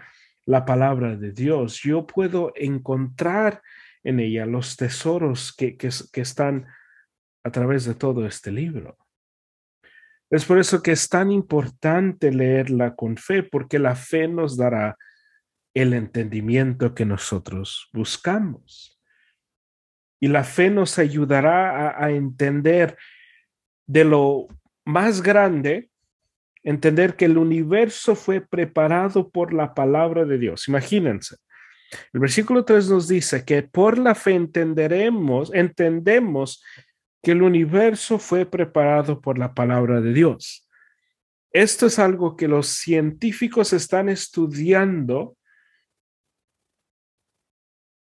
la 0.49 0.65
palabra 0.65 1.15
de 1.15 1.31
Dios, 1.31 1.79
yo 1.83 2.07
puedo 2.07 2.51
encontrar 2.55 3.61
en 4.03 4.19
ella 4.19 4.47
los 4.47 4.77
tesoros 4.77 5.53
que, 5.55 5.77
que, 5.77 6.21
están 6.21 6.65
a 7.43 7.51
través 7.51 7.85
de 7.85 7.93
todo 7.93 8.25
este 8.25 8.51
libro. 8.51 8.97
Es 10.31 10.45
por 10.45 10.57
eso 10.57 10.81
que 10.81 10.91
es 10.91 11.07
tan 11.07 11.31
importante 11.31 12.31
leerla 12.31 12.95
con 12.95 13.17
fe, 13.17 13.43
porque 13.43 13.77
la 13.77 13.95
fe 13.95 14.27
nos 14.27 14.57
dará 14.57 14.97
el 15.75 15.93
entendimiento 15.93 16.95
que 16.95 17.05
nosotros 17.05 17.87
buscamos. 17.93 18.99
Y 20.19 20.29
la 20.29 20.43
fe 20.43 20.71
nos 20.71 20.97
ayudará 20.97 22.03
a 22.03 22.09
entender 22.09 22.97
de 23.85 24.03
lo 24.03 24.47
más 24.83 25.21
grande 25.21 25.88
entender 26.63 27.15
que 27.15 27.25
el 27.25 27.37
universo 27.37 28.15
fue 28.15 28.41
preparado 28.41 29.29
por 29.29 29.53
la 29.53 29.73
palabra 29.73 30.25
de 30.25 30.37
Dios. 30.37 30.67
Imagínense. 30.67 31.37
El 32.13 32.19
versículo 32.19 32.65
3 32.65 32.89
nos 32.89 33.07
dice 33.07 33.43
que 33.45 33.63
por 33.63 33.97
la 33.97 34.13
fe 34.13 34.35
entenderemos, 34.35 35.51
entendemos 35.53 36.63
que 37.23 37.31
el 37.31 37.41
universo 37.41 38.19
fue 38.19 38.45
preparado 38.45 39.19
por 39.19 39.37
la 39.37 39.53
palabra 39.53 39.99
de 40.01 40.13
Dios. 40.13 40.67
Esto 41.51 41.87
es 41.87 41.97
algo 41.97 42.35
que 42.35 42.47
los 42.47 42.67
científicos 42.67 43.73
están 43.73 44.07
estudiando 44.07 45.35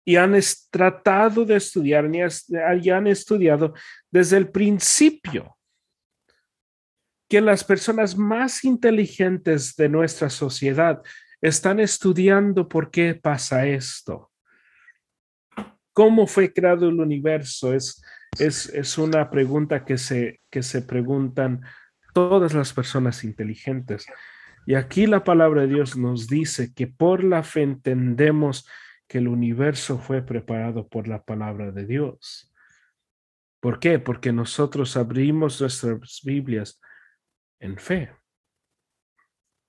y 0.04 0.16
han 0.16 0.34
tratado 0.70 1.44
de 1.44 1.56
estudiar 1.56 2.10
y 2.12 2.90
han 2.90 3.06
estudiado 3.06 3.74
desde 4.10 4.36
el 4.36 4.50
principio 4.50 5.56
que 7.30 7.40
las 7.40 7.62
personas 7.62 8.16
más 8.16 8.64
inteligentes 8.64 9.76
de 9.76 9.88
nuestra 9.88 10.28
sociedad 10.28 11.00
están 11.40 11.78
estudiando 11.78 12.68
por 12.68 12.90
qué 12.90 13.14
pasa 13.14 13.68
esto. 13.68 14.32
¿Cómo 15.92 16.26
fue 16.26 16.52
creado 16.52 16.88
el 16.88 16.98
universo? 16.98 17.72
Es, 17.72 18.02
es, 18.36 18.68
es 18.70 18.98
una 18.98 19.30
pregunta 19.30 19.84
que 19.84 19.96
se, 19.96 20.40
que 20.50 20.64
se 20.64 20.82
preguntan 20.82 21.60
todas 22.14 22.52
las 22.52 22.72
personas 22.72 23.22
inteligentes. 23.22 24.06
Y 24.66 24.74
aquí 24.74 25.06
la 25.06 25.22
palabra 25.22 25.62
de 25.62 25.68
Dios 25.68 25.96
nos 25.96 26.26
dice 26.26 26.74
que 26.74 26.88
por 26.88 27.22
la 27.22 27.44
fe 27.44 27.62
entendemos 27.62 28.68
que 29.06 29.18
el 29.18 29.28
universo 29.28 29.98
fue 29.98 30.20
preparado 30.20 30.88
por 30.88 31.06
la 31.06 31.22
palabra 31.22 31.70
de 31.70 31.86
Dios. 31.86 32.52
¿Por 33.60 33.78
qué? 33.78 34.00
Porque 34.00 34.32
nosotros 34.32 34.96
abrimos 34.96 35.60
nuestras 35.60 36.22
Biblias 36.24 36.80
en 37.60 37.78
fe. 37.78 38.10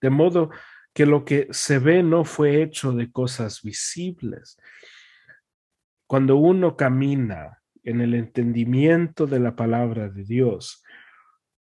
De 0.01 0.09
modo 0.09 0.49
que 0.93 1.05
lo 1.05 1.23
que 1.23 1.47
se 1.51 1.79
ve 1.79 2.03
no 2.03 2.25
fue 2.25 2.61
hecho 2.61 2.91
de 2.91 3.11
cosas 3.11 3.61
visibles. 3.61 4.57
Cuando 6.07 6.35
uno 6.35 6.75
camina 6.75 7.61
en 7.83 8.01
el 8.01 8.13
entendimiento 8.15 9.27
de 9.27 9.39
la 9.39 9.55
palabra 9.55 10.09
de 10.09 10.23
Dios, 10.23 10.83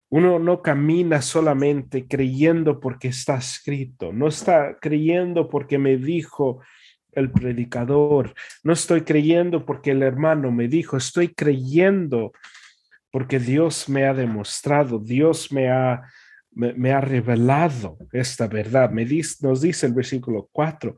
uno 0.09 0.39
no 0.39 0.61
camina 0.61 1.21
solamente 1.21 2.07
creyendo 2.07 2.79
porque 2.79 3.09
está 3.09 3.37
escrito, 3.37 4.13
no 4.13 4.27
está 4.27 4.77
creyendo 4.79 5.49
porque 5.49 5.77
me 5.77 5.97
dijo 5.97 6.61
el 7.11 7.31
predicador, 7.31 8.33
no 8.63 8.71
estoy 8.73 9.01
creyendo 9.01 9.65
porque 9.65 9.91
el 9.91 10.03
hermano 10.03 10.51
me 10.51 10.69
dijo, 10.69 10.95
estoy 10.95 11.33
creyendo 11.33 12.31
porque 13.17 13.39
Dios 13.39 13.89
me 13.89 14.05
ha 14.05 14.13
demostrado, 14.13 14.99
Dios 14.99 15.51
me 15.51 15.71
ha, 15.71 16.03
me, 16.51 16.91
ha 16.91 17.01
revelado 17.01 17.97
esta 18.11 18.47
verdad. 18.47 18.91
Nos 19.41 19.61
dice 19.61 19.87
el 19.87 19.93
versículo 19.93 20.47
4, 20.51 20.95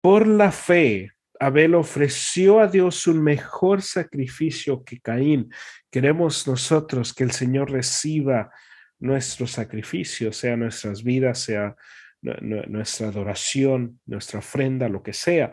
por 0.00 0.26
la 0.26 0.50
fe, 0.50 1.12
Abel 1.38 1.74
ofreció 1.74 2.58
a 2.58 2.68
Dios 2.68 3.06
un 3.06 3.22
mejor 3.22 3.82
sacrificio 3.82 4.82
que 4.82 4.98
Caín. 4.98 5.52
Queremos 5.90 6.48
nosotros 6.48 7.12
que 7.12 7.24
el 7.24 7.32
Señor 7.32 7.70
reciba 7.70 8.50
nuestro 8.98 9.46
sacrificio, 9.46 10.32
sea 10.32 10.56
nuestras 10.56 11.04
vidas, 11.04 11.40
sea 11.40 11.76
nuestra 12.22 13.08
adoración, 13.08 14.00
nuestra 14.06 14.38
ofrenda, 14.38 14.88
lo 14.88 15.02
que 15.02 15.12
sea, 15.12 15.52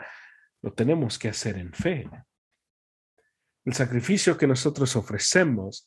lo 0.61 0.71
tenemos 0.71 1.19
que 1.19 1.27
hacer 1.27 1.57
en 1.57 1.73
fe. 1.73 2.07
El 3.65 3.73
sacrificio 3.73 4.38
que 4.38 4.47
nosotros 4.47 4.95
ofrecemos, 4.95 5.86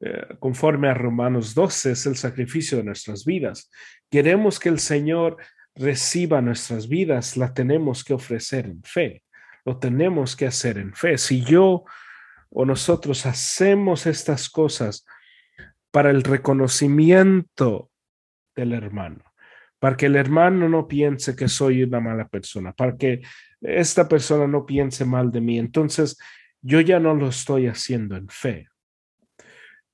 eh, 0.00 0.36
conforme 0.38 0.88
a 0.88 0.94
Romanos 0.94 1.54
12, 1.54 1.92
es 1.92 2.06
el 2.06 2.16
sacrificio 2.16 2.78
de 2.78 2.84
nuestras 2.84 3.24
vidas. 3.24 3.70
Queremos 4.10 4.60
que 4.60 4.68
el 4.68 4.78
Señor 4.78 5.36
reciba 5.74 6.40
nuestras 6.40 6.88
vidas, 6.88 7.36
la 7.36 7.52
tenemos 7.52 8.04
que 8.04 8.14
ofrecer 8.14 8.66
en 8.66 8.82
fe. 8.82 9.22
Lo 9.64 9.78
tenemos 9.78 10.36
que 10.36 10.46
hacer 10.46 10.78
en 10.78 10.94
fe. 10.94 11.18
Si 11.18 11.42
yo 11.42 11.84
o 12.50 12.64
nosotros 12.64 13.26
hacemos 13.26 14.06
estas 14.06 14.48
cosas 14.48 15.04
para 15.90 16.10
el 16.10 16.22
reconocimiento 16.22 17.90
del 18.54 18.72
hermano, 18.72 19.24
para 19.78 19.96
que 19.96 20.06
el 20.06 20.16
hermano 20.16 20.68
no 20.68 20.88
piense 20.88 21.36
que 21.36 21.48
soy 21.48 21.82
una 21.82 22.00
mala 22.00 22.28
persona, 22.28 22.72
para 22.72 22.96
que 22.96 23.22
esta 23.60 24.08
persona 24.08 24.46
no 24.46 24.64
piense 24.64 25.04
mal 25.04 25.30
de 25.30 25.40
mí, 25.40 25.58
entonces 25.58 26.16
yo 26.62 26.80
ya 26.80 26.98
no 26.98 27.14
lo 27.14 27.28
estoy 27.28 27.66
haciendo 27.66 28.16
en 28.16 28.28
fe. 28.28 28.68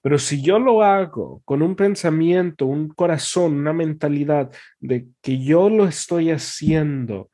Pero 0.03 0.19
si 0.19 0.43
yo 0.43 0.59
lo 0.59 0.83
hago 0.83 1.43
con 1.45 1.63
un 1.63 1.77
pensamiento, 1.77 2.67
un 2.67 2.89
corazón, 2.89 3.55
una 3.55 3.73
mentalidad 3.73 4.53
de 4.81 5.09
que 5.23 5.43
yo 5.43 5.71
lo 5.71 5.87
estoy 5.87 6.31
haciendo 6.31 7.31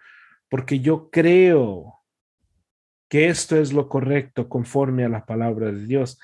porque 0.50 0.80
yo 0.80 1.10
creo 1.10 1.94
que 3.08 3.28
esto 3.28 3.56
es 3.56 3.72
lo 3.72 3.88
correcto 3.88 4.48
conforme 4.48 5.04
a 5.04 5.08
la 5.08 5.24
palabra 5.24 5.72
de 5.72 5.86
Dios, 5.86 6.20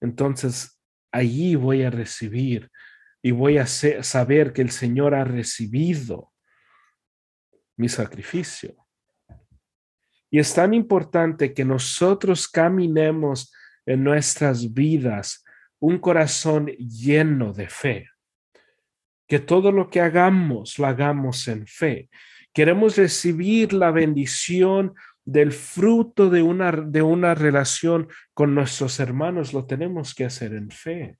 entonces 0.00 0.78
allí 1.10 1.54
voy 1.54 1.82
a 1.82 1.90
recibir 1.90 2.70
y 3.22 3.30
voy 3.30 3.58
a 3.58 3.66
saber 3.66 4.52
que 4.52 4.62
el 4.62 4.70
Señor 4.70 5.14
ha 5.14 5.24
recibido 5.24 6.32
mi 7.76 7.88
sacrificio. 7.88 8.87
Y 10.30 10.38
es 10.38 10.54
tan 10.54 10.74
importante 10.74 11.54
que 11.54 11.64
nosotros 11.64 12.48
caminemos 12.48 13.52
en 13.86 14.04
nuestras 14.04 14.72
vidas 14.72 15.44
un 15.80 15.98
corazón 15.98 16.66
lleno 16.76 17.52
de 17.52 17.68
fe. 17.68 18.10
Que 19.26 19.38
todo 19.38 19.72
lo 19.72 19.88
que 19.88 20.00
hagamos 20.00 20.78
lo 20.78 20.86
hagamos 20.86 21.48
en 21.48 21.66
fe. 21.66 22.10
Queremos 22.52 22.96
recibir 22.96 23.72
la 23.72 23.90
bendición 23.90 24.94
del 25.24 25.52
fruto 25.52 26.30
de 26.30 26.42
una, 26.42 26.72
de 26.72 27.02
una 27.02 27.34
relación 27.34 28.08
con 28.32 28.54
nuestros 28.54 28.98
hermanos, 28.98 29.52
lo 29.52 29.66
tenemos 29.66 30.14
que 30.14 30.24
hacer 30.24 30.54
en 30.54 30.70
fe. 30.70 31.18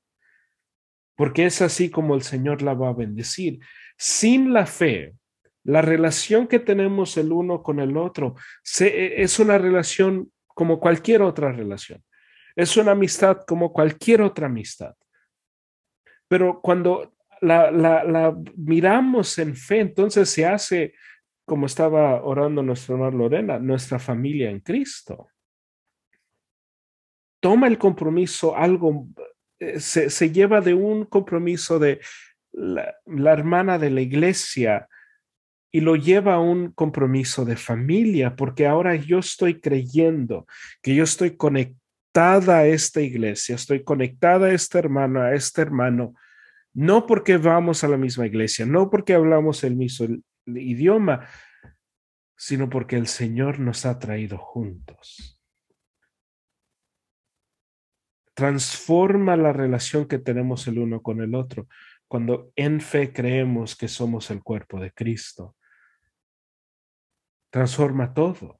Porque 1.14 1.44
es 1.44 1.60
así 1.60 1.90
como 1.90 2.14
el 2.14 2.22
Señor 2.22 2.62
la 2.62 2.72
va 2.72 2.88
a 2.88 2.94
bendecir. 2.94 3.60
Sin 3.98 4.54
la 4.54 4.64
fe, 4.64 5.14
la 5.64 5.82
relación 5.82 6.46
que 6.46 6.58
tenemos 6.58 7.16
el 7.16 7.32
uno 7.32 7.62
con 7.62 7.80
el 7.80 7.96
otro 7.96 8.36
se, 8.62 9.22
es 9.22 9.38
una 9.38 9.58
relación 9.58 10.32
como 10.46 10.80
cualquier 10.80 11.22
otra 11.22 11.52
relación. 11.52 12.02
Es 12.56 12.76
una 12.76 12.92
amistad 12.92 13.42
como 13.46 13.72
cualquier 13.72 14.22
otra 14.22 14.46
amistad. 14.46 14.94
Pero 16.26 16.60
cuando 16.60 17.14
la, 17.40 18.36
miramos 18.56 19.38
en 19.38 19.54
fe, 19.54 19.80
entonces 19.80 20.28
se 20.28 20.44
hace, 20.44 20.94
como 21.44 21.66
estaba 21.66 22.22
orando 22.22 22.62
nuestra 22.62 22.94
hermana 22.94 23.16
Lorena, 23.16 23.58
nuestra 23.58 23.98
familia 23.98 24.50
en 24.50 24.60
Cristo. 24.60 25.28
Toma 27.40 27.68
el 27.68 27.78
compromiso, 27.78 28.56
algo, 28.56 29.06
eh, 29.60 29.78
se, 29.78 30.32
lleva 30.32 30.60
de 30.60 30.74
un 30.74 31.04
compromiso 31.04 31.78
de 31.78 32.00
la 32.52 33.32
hermana 33.32 33.78
de 33.78 33.90
la 33.90 34.00
iglesia, 34.00 34.88
y 35.70 35.80
lo 35.80 35.96
lleva 35.96 36.34
a 36.34 36.40
un 36.40 36.72
compromiso 36.72 37.44
de 37.44 37.56
familia, 37.56 38.36
porque 38.36 38.66
ahora 38.66 38.94
yo 38.96 39.18
estoy 39.18 39.60
creyendo 39.60 40.46
que 40.82 40.94
yo 40.94 41.04
estoy 41.04 41.36
conectada 41.36 42.58
a 42.58 42.66
esta 42.66 43.00
iglesia, 43.00 43.54
estoy 43.54 43.84
conectada 43.84 44.46
a 44.46 44.52
este 44.52 44.78
hermano, 44.78 45.22
a 45.22 45.34
este 45.34 45.62
hermano, 45.62 46.14
no 46.72 47.06
porque 47.06 47.36
vamos 47.36 47.84
a 47.84 47.88
la 47.88 47.96
misma 47.96 48.26
iglesia, 48.26 48.64
no 48.64 48.90
porque 48.90 49.14
hablamos 49.14 49.64
el 49.64 49.76
mismo 49.76 50.16
idioma, 50.46 51.28
sino 52.36 52.70
porque 52.70 52.96
el 52.96 53.06
Señor 53.06 53.58
nos 53.58 53.84
ha 53.84 53.98
traído 53.98 54.38
juntos. 54.38 55.38
Transforma 58.34 59.36
la 59.36 59.52
relación 59.52 60.06
que 60.06 60.18
tenemos 60.18 60.68
el 60.68 60.78
uno 60.78 61.02
con 61.02 61.20
el 61.20 61.34
otro 61.34 61.66
cuando 62.08 62.52
en 62.56 62.80
fe 62.80 63.12
creemos 63.12 63.76
que 63.76 63.86
somos 63.86 64.30
el 64.30 64.42
cuerpo 64.42 64.80
de 64.80 64.92
Cristo. 64.92 65.56
Transforma 67.50 68.12
todo. 68.12 68.58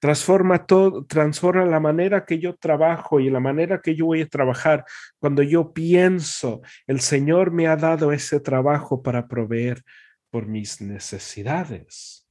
Transforma 0.00 0.64
todo, 0.64 1.04
transforma 1.06 1.64
la 1.64 1.80
manera 1.80 2.24
que 2.24 2.38
yo 2.38 2.54
trabajo 2.54 3.18
y 3.18 3.30
la 3.30 3.40
manera 3.40 3.80
que 3.80 3.96
yo 3.96 4.06
voy 4.06 4.22
a 4.22 4.28
trabajar. 4.28 4.84
Cuando 5.18 5.42
yo 5.42 5.72
pienso, 5.72 6.62
el 6.86 7.00
Señor 7.00 7.50
me 7.50 7.66
ha 7.66 7.76
dado 7.76 8.12
ese 8.12 8.38
trabajo 8.38 9.02
para 9.02 9.26
proveer 9.26 9.82
por 10.30 10.46
mis 10.46 10.80
necesidades. 10.80 12.28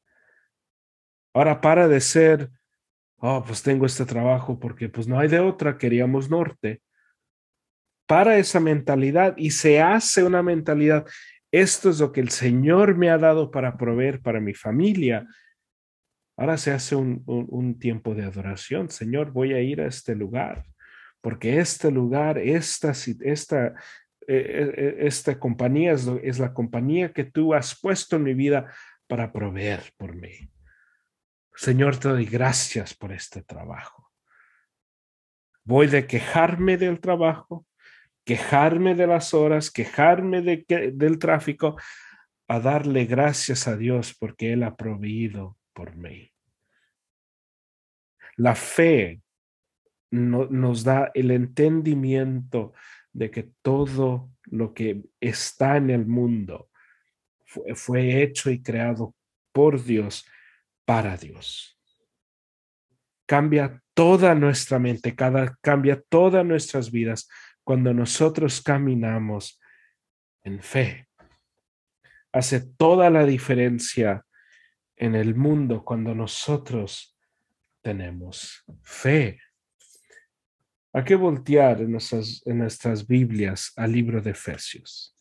Ahora 1.33 1.59
para 1.59 1.89
de 1.89 1.99
ser, 1.99 2.49
oh, 3.17 3.43
pues 3.45 3.61
tengo 3.61 3.85
este 3.85 4.05
trabajo 4.05 4.57
porque 4.59 4.87
pues 4.87 5.07
no 5.07 5.19
hay 5.19 5.27
de 5.27 5.39
otra, 5.39 5.77
queríamos 5.77 6.29
norte. 6.29 6.81
Para 8.07 8.37
esa 8.37 8.61
mentalidad 8.61 9.33
y 9.35 9.51
se 9.51 9.81
hace 9.81 10.23
una 10.23 10.41
mentalidad, 10.41 11.05
esto 11.51 11.89
es 11.89 11.99
lo 11.99 12.11
que 12.11 12.21
el 12.21 12.29
Señor 12.29 12.95
me 12.95 13.09
ha 13.09 13.17
dado 13.17 13.51
para 13.51 13.77
proveer 13.77 14.21
para 14.21 14.39
mi 14.39 14.53
familia. 14.53 15.27
Ahora 16.35 16.57
se 16.57 16.71
hace 16.71 16.95
un, 16.95 17.79
tiempo 17.79 18.13
de 18.13 18.23
adoración. 18.23 18.89
Señor, 18.89 19.31
voy 19.31 19.53
a 19.53 19.61
ir 19.61 19.81
a 19.81 19.87
este 19.87 20.15
lugar, 20.15 20.65
porque 21.21 21.59
este 21.59 21.89
lugar, 21.89 22.37
esta, 22.37 22.93
esta, 23.21 23.67
e, 24.27 24.35
e, 24.35 24.61
e, 25.03 25.07
esta 25.07 25.39
compañía 25.39 25.93
es, 25.93 26.07
es 26.21 26.37
la 26.37 26.53
compañía 26.53 27.11
que 27.13 27.23
tú 27.23 27.53
has 27.53 27.79
puesto 27.79 28.17
en 28.17 28.23
mi 28.23 28.33
vida 28.33 28.71
para 29.07 29.31
proveer 29.31 29.93
por 29.97 30.15
mí. 30.15 30.51
Señor, 31.55 31.97
te 31.97 32.09
doy 32.09 32.25
gracias 32.25 32.93
por 32.93 33.11
este 33.11 33.41
trabajo. 33.41 34.11
Voy 35.63 35.87
de 35.87 36.05
quejarme 36.05 36.77
del 36.77 36.99
trabajo 36.99 37.65
quejarme 38.27 38.93
de 38.93 39.07
las 39.07 39.33
horas, 39.33 39.71
quejarme 39.71 40.41
de 40.41 40.91
del 40.93 41.17
tráfico, 41.17 41.77
a 42.49 42.59
darle 42.59 43.05
gracias 43.05 43.69
a 43.69 43.77
Dios 43.77 44.13
porque 44.19 44.51
Él 44.51 44.63
ha 44.63 44.75
proveído 44.75 45.57
por 45.73 45.95
mí. 45.95 46.29
La 48.35 48.53
fe 48.53 49.21
nos 50.11 50.83
da 50.83 51.09
el 51.13 51.31
entendimiento 51.31 52.73
de 53.13 53.31
que 53.31 53.49
todo 53.61 54.29
lo 54.43 54.73
que 54.73 55.03
está 55.21 55.77
en 55.77 55.89
el 55.89 56.05
mundo 56.05 56.69
fue, 57.45 57.75
fue 57.75 58.21
hecho 58.21 58.51
y 58.51 58.61
creado 58.61 59.15
por 59.53 59.81
Dios 59.81 60.25
para 60.83 61.15
Dios. 61.15 61.79
Cambia 63.25 63.81
toda 63.93 64.35
nuestra 64.35 64.79
mente, 64.79 65.15
cada, 65.15 65.57
cambia 65.61 66.01
todas 66.09 66.45
nuestras 66.45 66.91
vidas 66.91 67.29
cuando 67.67 67.93
nosotros 67.93 68.61
caminamos 68.61 69.59
en 70.41 70.61
fe. 70.61 71.09
Hace 72.31 72.61
toda 72.61 73.09
la 73.09 73.25
diferencia 73.25 74.25
en 74.95 75.15
el 75.15 75.35
mundo 75.35 75.83
cuando 75.83 76.15
nosotros 76.15 77.19
tenemos 77.81 78.63
fe. 78.83 79.41
Hay 80.93 81.03
que 81.03 81.15
voltear 81.15 81.81
en 81.81 81.91
nuestras, 81.91 82.41
en 82.45 82.59
nuestras 82.59 83.05
Biblias 83.05 83.73
al 83.75 83.91
libro 83.91 84.21
de 84.21 84.31
Efesios. 84.31 85.17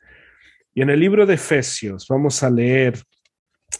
Y 0.72 0.82
en 0.82 0.90
el 0.90 1.00
libro 1.00 1.26
de 1.26 1.34
Efesios 1.34 2.06
vamos 2.08 2.44
a 2.44 2.48
leer, 2.48 3.02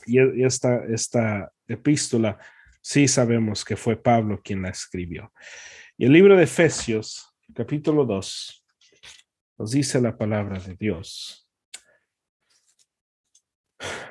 y 0.07 0.45
esta, 0.45 0.85
esta 0.87 1.53
epístola 1.69 2.37
sí 2.83 3.07
sabemos 3.07 3.65
que 3.65 3.77
fue 3.77 3.95
Pablo 3.95 4.41
quien 4.43 4.63
la 4.63 4.71
escribió. 4.71 5.33
Y 5.97 6.07
el 6.07 6.13
libro 6.13 6.37
de 6.37 6.43
Efesios, 6.43 7.36
capítulo 7.55 8.05
2, 8.05 8.67
nos 9.59 9.71
dice 9.71 10.01
la 10.01 10.17
palabra 10.17 10.59
de 10.59 10.75
Dios. 10.75 11.49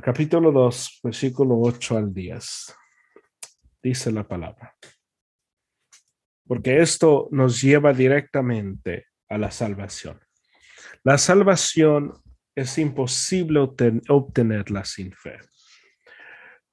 Capítulo 0.01 0.51
2, 0.51 0.99
versículo 1.03 1.59
8 1.59 1.97
al 1.97 2.13
10. 2.13 2.75
Dice 3.83 4.11
la 4.11 4.27
palabra. 4.27 4.75
Porque 6.47 6.81
esto 6.81 7.27
nos 7.31 7.61
lleva 7.61 7.93
directamente 7.93 9.07
a 9.29 9.37
la 9.37 9.51
salvación. 9.51 10.19
La 11.03 11.17
salvación 11.17 12.13
es 12.55 12.77
imposible 12.77 13.59
obtenerla 13.59 14.85
sin 14.85 15.11
fe. 15.13 15.39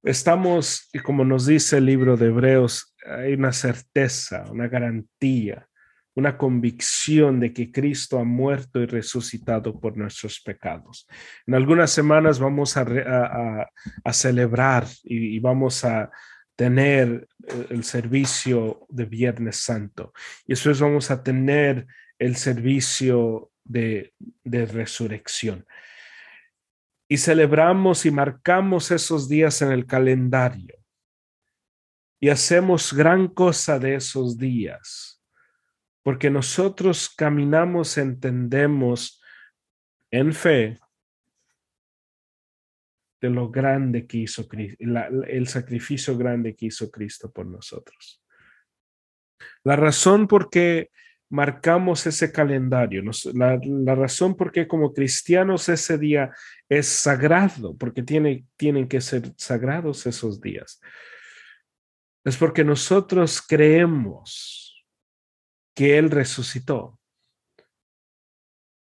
Estamos, 0.03 0.89
y 0.93 0.99
como 0.99 1.25
nos 1.25 1.47
dice 1.47 1.79
el 1.79 1.87
libro 1.87 2.17
de 2.17 2.27
Hebreos, 2.27 2.95
hay 3.07 3.35
una 3.35 3.53
certeza, 3.53 4.45
una 4.51 4.69
garantía 4.69 5.69
una 6.15 6.37
convicción 6.37 7.41
de 7.41 7.53
que 7.53 7.73
Cristo 7.73 8.19
ha 8.19 8.25
muerto 8.25 8.81
y 8.81 8.87
resucitado 8.87 9.79
por 9.79 9.97
nuestros 9.97 10.41
pecados. 10.41 11.07
En 11.47 11.55
algunas 11.55 11.91
semanas 11.91 12.39
vamos 12.39 12.77
a, 12.77 13.69
celebrar 14.13 14.87
y, 15.05 15.39
vamos 15.39 15.85
a 15.85 16.11
tener 16.55 17.27
el 17.71 17.83
servicio 17.85 18.87
de 18.91 19.07
Viernes 19.07 19.57
Santo 19.57 20.13
y 20.47 20.53
después 20.53 20.81
vamos 20.81 21.11
a 21.11 21.23
tener 21.23 21.87
el 22.19 22.37
servicio 22.37 23.51
de, 23.65 24.13
de 24.45 24.67
resurrección. 24.67 25.67
Y 27.09 27.17
celebramos 27.17 28.07
y 28.07 28.11
marcamos 28.11 28.91
esos 28.91 29.29
días 29.29 29.61
en 29.63 29.73
el 29.73 29.87
calendario 29.87 30.77
y 32.21 32.29
hacemos 32.29 32.93
gran 32.93 33.29
cosa 33.29 33.79
de 33.79 33.97
esos 33.97 34.39
días 34.39 35.12
porque 36.03 36.31
nosotros 36.31 37.09
caminamos, 37.17 37.97
entendemos 37.97 39.23
en 40.11 40.33
fe 40.33 40.79
de 43.21 43.31
lo 43.31 43.51
grande 43.51 44.07
que 44.07 44.19
hizo 44.19 44.49
Cristo, 44.49 44.85
el 45.29 45.47
sacrificio 45.47 46.19
grande 46.19 46.57
que 46.57 46.67
hizo 46.67 46.91
Cristo 46.91 47.31
por 47.31 47.47
nosotros. 47.47 48.21
La 49.63 49.77
razón 49.77 50.27
por 50.27 50.51
qué 50.51 50.91
marcamos 51.31 52.07
ese 52.07 52.31
calendario, 52.31 53.03
la, 53.33 53.59
la, 53.63 53.95
razón 53.95 54.37
por 54.37 54.53
qué 54.53 54.69
como 54.69 54.93
cristianos 54.93 55.69
ese 55.69 55.97
día 55.97 56.31
es 56.69 56.87
sagrado, 56.87 57.75
porque 57.77 58.03
tiene, 58.03 58.45
tienen 58.57 58.87
que 58.87 59.01
ser 59.01 59.33
sagrados 59.37 60.05
esos 60.05 60.41
días, 60.43 60.81
es 62.25 62.37
porque 62.37 62.65
nosotros 62.65 63.41
creemos 63.41 64.62
que 65.75 65.99
Él 65.99 66.11
resucitó. 66.11 66.99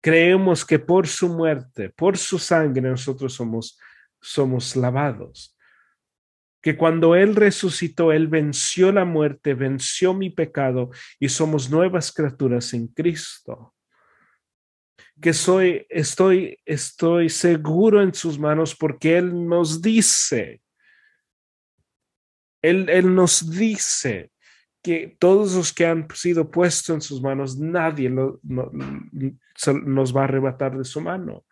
Creemos 0.02 0.64
que 0.64 0.78
por 0.78 1.06
su 1.06 1.28
muerte, 1.28 1.90
por 1.90 2.16
su 2.16 2.38
sangre, 2.38 2.88
nosotros 2.88 3.34
somos, 3.34 3.78
somos 4.20 4.74
lavados. 4.76 5.56
Que 6.62 6.76
cuando 6.76 7.14
Él 7.14 7.36
resucitó, 7.36 8.12
Él 8.12 8.28
venció 8.28 8.92
la 8.92 9.04
muerte, 9.04 9.54
venció 9.54 10.14
mi 10.14 10.30
pecado 10.30 10.90
y 11.18 11.28
somos 11.28 11.70
nuevas 11.70 12.12
criaturas 12.12 12.72
en 12.72 12.88
Cristo. 12.88 13.74
Que 15.20 15.34
soy, 15.34 15.86
estoy, 15.90 16.58
estoy 16.64 17.28
seguro 17.28 18.00
en 18.00 18.14
sus 18.14 18.38
manos 18.38 18.74
porque 18.74 19.18
Él 19.18 19.46
nos 19.46 19.82
dice, 19.82 20.62
Él, 22.62 22.88
él 22.88 23.14
nos 23.14 23.50
dice 23.50 24.30
que 24.82 25.16
todos 25.18 25.54
los 25.54 25.72
que 25.72 25.86
han 25.86 26.06
sido 26.14 26.50
puestos 26.50 26.94
en 26.94 27.00
sus 27.00 27.22
manos, 27.22 27.58
nadie 27.58 28.10
nos 28.10 28.40
va 30.16 30.20
a 30.20 30.24
arrebatar 30.24 30.76
de 30.76 30.85
su 30.85 31.00
mano. 31.00 31.44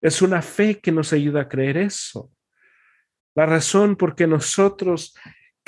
Es 0.00 0.22
una 0.22 0.42
fe 0.42 0.80
que 0.80 0.92
nos 0.92 1.12
ayuda 1.12 1.42
a 1.42 1.48
creer 1.48 1.76
eso. 1.76 2.30
La 3.34 3.46
razón 3.46 3.96
por 3.96 4.14
que 4.14 4.26
nosotros 4.26 5.14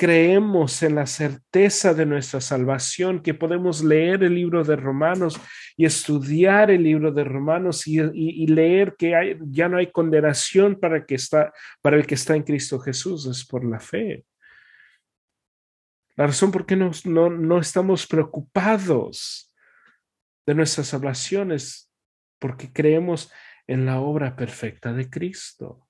creemos 0.01 0.81
en 0.81 0.95
la 0.95 1.05
certeza 1.05 1.93
de 1.93 2.07
nuestra 2.07 2.41
salvación, 2.41 3.21
que 3.21 3.35
podemos 3.35 3.83
leer 3.83 4.23
el 4.23 4.33
libro 4.33 4.63
de 4.63 4.75
Romanos 4.75 5.39
y 5.77 5.85
estudiar 5.85 6.71
el 6.71 6.81
libro 6.83 7.11
de 7.11 7.23
Romanos 7.23 7.85
y, 7.85 8.47
leer 8.47 8.95
que 8.97 9.37
ya 9.45 9.69
no 9.69 9.77
hay 9.77 9.91
condenación 9.91 10.79
para, 10.79 11.05
que 11.05 11.13
está, 11.13 11.53
para 11.83 11.97
el 11.97 12.07
que 12.07 12.15
está 12.15 12.35
en 12.35 12.41
Cristo 12.41 12.79
Jesús, 12.79 13.27
es 13.27 13.45
por 13.45 13.63
la 13.63 13.79
fe. 13.79 14.25
La 16.21 16.27
razón 16.27 16.51
por 16.51 16.67
qué 16.67 16.75
no, 16.75 16.91
no 17.31 17.59
estamos 17.59 18.05
preocupados 18.05 19.51
de 20.45 20.53
nuestras 20.53 20.89
salvaciones, 20.89 21.91
porque 22.37 22.71
creemos 22.71 23.31
en 23.65 23.87
la 23.87 24.01
obra 24.01 24.35
perfecta 24.35 24.93
de 24.93 25.09
Cristo. 25.09 25.89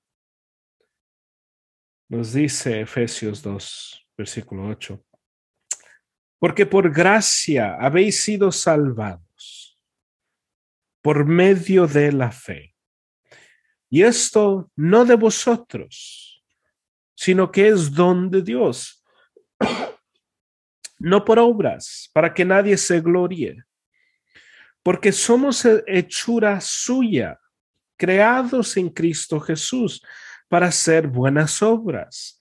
Nos 2.08 2.32
dice 2.32 2.80
Efesios 2.80 3.42
2, 3.42 4.08
versículo 4.16 4.68
8. 4.68 5.04
Porque 6.38 6.64
por 6.64 6.90
gracia 6.90 7.76
habéis 7.78 8.22
sido 8.22 8.50
salvados 8.50 9.78
por 11.02 11.26
medio 11.26 11.86
de 11.86 12.10
la 12.10 12.32
fe. 12.32 12.74
Y 13.90 14.02
esto 14.02 14.70
no 14.76 15.04
de 15.04 15.14
vosotros, 15.14 16.42
sino 17.14 17.52
que 17.52 17.68
es 17.68 17.92
don 17.92 18.30
de 18.30 18.40
Dios, 18.40 19.04
no 21.02 21.24
por 21.24 21.38
obras, 21.38 22.08
para 22.12 22.32
que 22.32 22.44
nadie 22.44 22.76
se 22.76 23.00
gloríe, 23.00 23.64
porque 24.82 25.10
somos 25.12 25.66
hechura 25.86 26.60
suya, 26.60 27.38
creados 27.96 28.76
en 28.76 28.88
Cristo 28.88 29.40
Jesús 29.40 30.00
para 30.48 30.66
hacer 30.66 31.08
buenas 31.08 31.60
obras, 31.62 32.40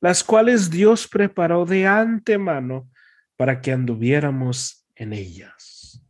las 0.00 0.22
cuales 0.22 0.70
Dios 0.70 1.08
preparó 1.08 1.64
de 1.64 1.86
antemano 1.86 2.88
para 3.36 3.60
que 3.60 3.72
anduviéramos 3.72 4.86
en 4.94 5.12
ellas. 5.12 6.02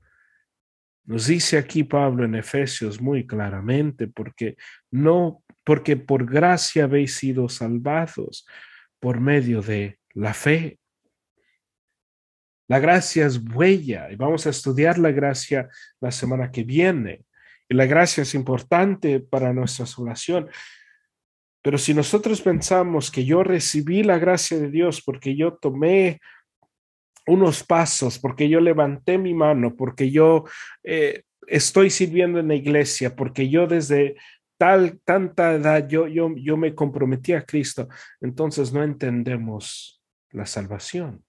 Nos 1.05 1.26
dice 1.26 1.57
aquí 1.57 1.84
Pablo 1.84 2.24
en 2.24 2.34
Efesios 2.34 3.01
muy 3.01 3.26
claramente, 3.26 4.09
porque 4.09 4.57
no, 4.91 5.45
porque 5.62 5.97
por 5.97 6.26
gracia 6.26 6.84
habéis 6.84 7.14
sido 7.14 7.49
salvados 7.49 8.45
por 8.99 9.20
medio 9.20 9.62
de 9.62 10.01
la 10.14 10.34
fe. 10.34 10.80
La 12.69 12.81
gracia 12.81 13.27
es 13.27 13.41
huella 13.55 14.11
y 14.11 14.17
vamos 14.17 14.47
a 14.47 14.51
estudiar 14.51 14.99
la 14.99 15.12
gracia 15.12 15.69
la 16.01 16.11
semana 16.11 16.51
que 16.51 16.64
viene. 16.64 17.25
Y 17.69 17.75
la 17.75 17.87
gracia 17.87 18.23
es 18.23 18.35
importante 18.35 19.21
para 19.21 19.53
nuestra 19.53 19.87
salvación. 19.87 20.49
Pero 21.62 21.79
si 21.79 21.95
nosotros 21.95 22.41
pensamos 22.43 23.11
que 23.11 23.25
yo 23.25 23.43
recibí 23.43 24.03
la 24.03 24.19
gracia 24.19 24.59
de 24.59 24.71
Dios 24.71 25.03
porque 25.03 25.37
yo 25.37 25.55
tomé 25.55 26.21
unos 27.27 27.64
pasos, 27.64 28.19
porque 28.19 28.49
yo 28.49 28.61
levanté 28.61 29.19
mi 29.19 29.35
mano, 29.35 29.75
porque 29.75 30.11
yo 30.11 30.45
eh, 30.85 31.25
estoy 31.49 31.91
sirviendo 31.91 32.39
en 32.39 32.49
la 32.49 32.55
iglesia, 32.55 33.17
porque 33.17 33.49
yo 33.49 33.67
desde 33.67 34.17
tal, 34.59 35.01
tanta 35.05 35.55
edad, 35.55 35.89
yo, 35.89 36.07
yo, 36.07 36.33
yo 36.37 36.57
me 36.57 36.75
comprometí 36.75 37.33
a 37.33 37.43
Cristo, 37.45 37.89
entonces 38.21 38.73
no 38.73 38.83
entendemos 38.83 40.01
la 40.31 40.47
salvación. 40.47 41.26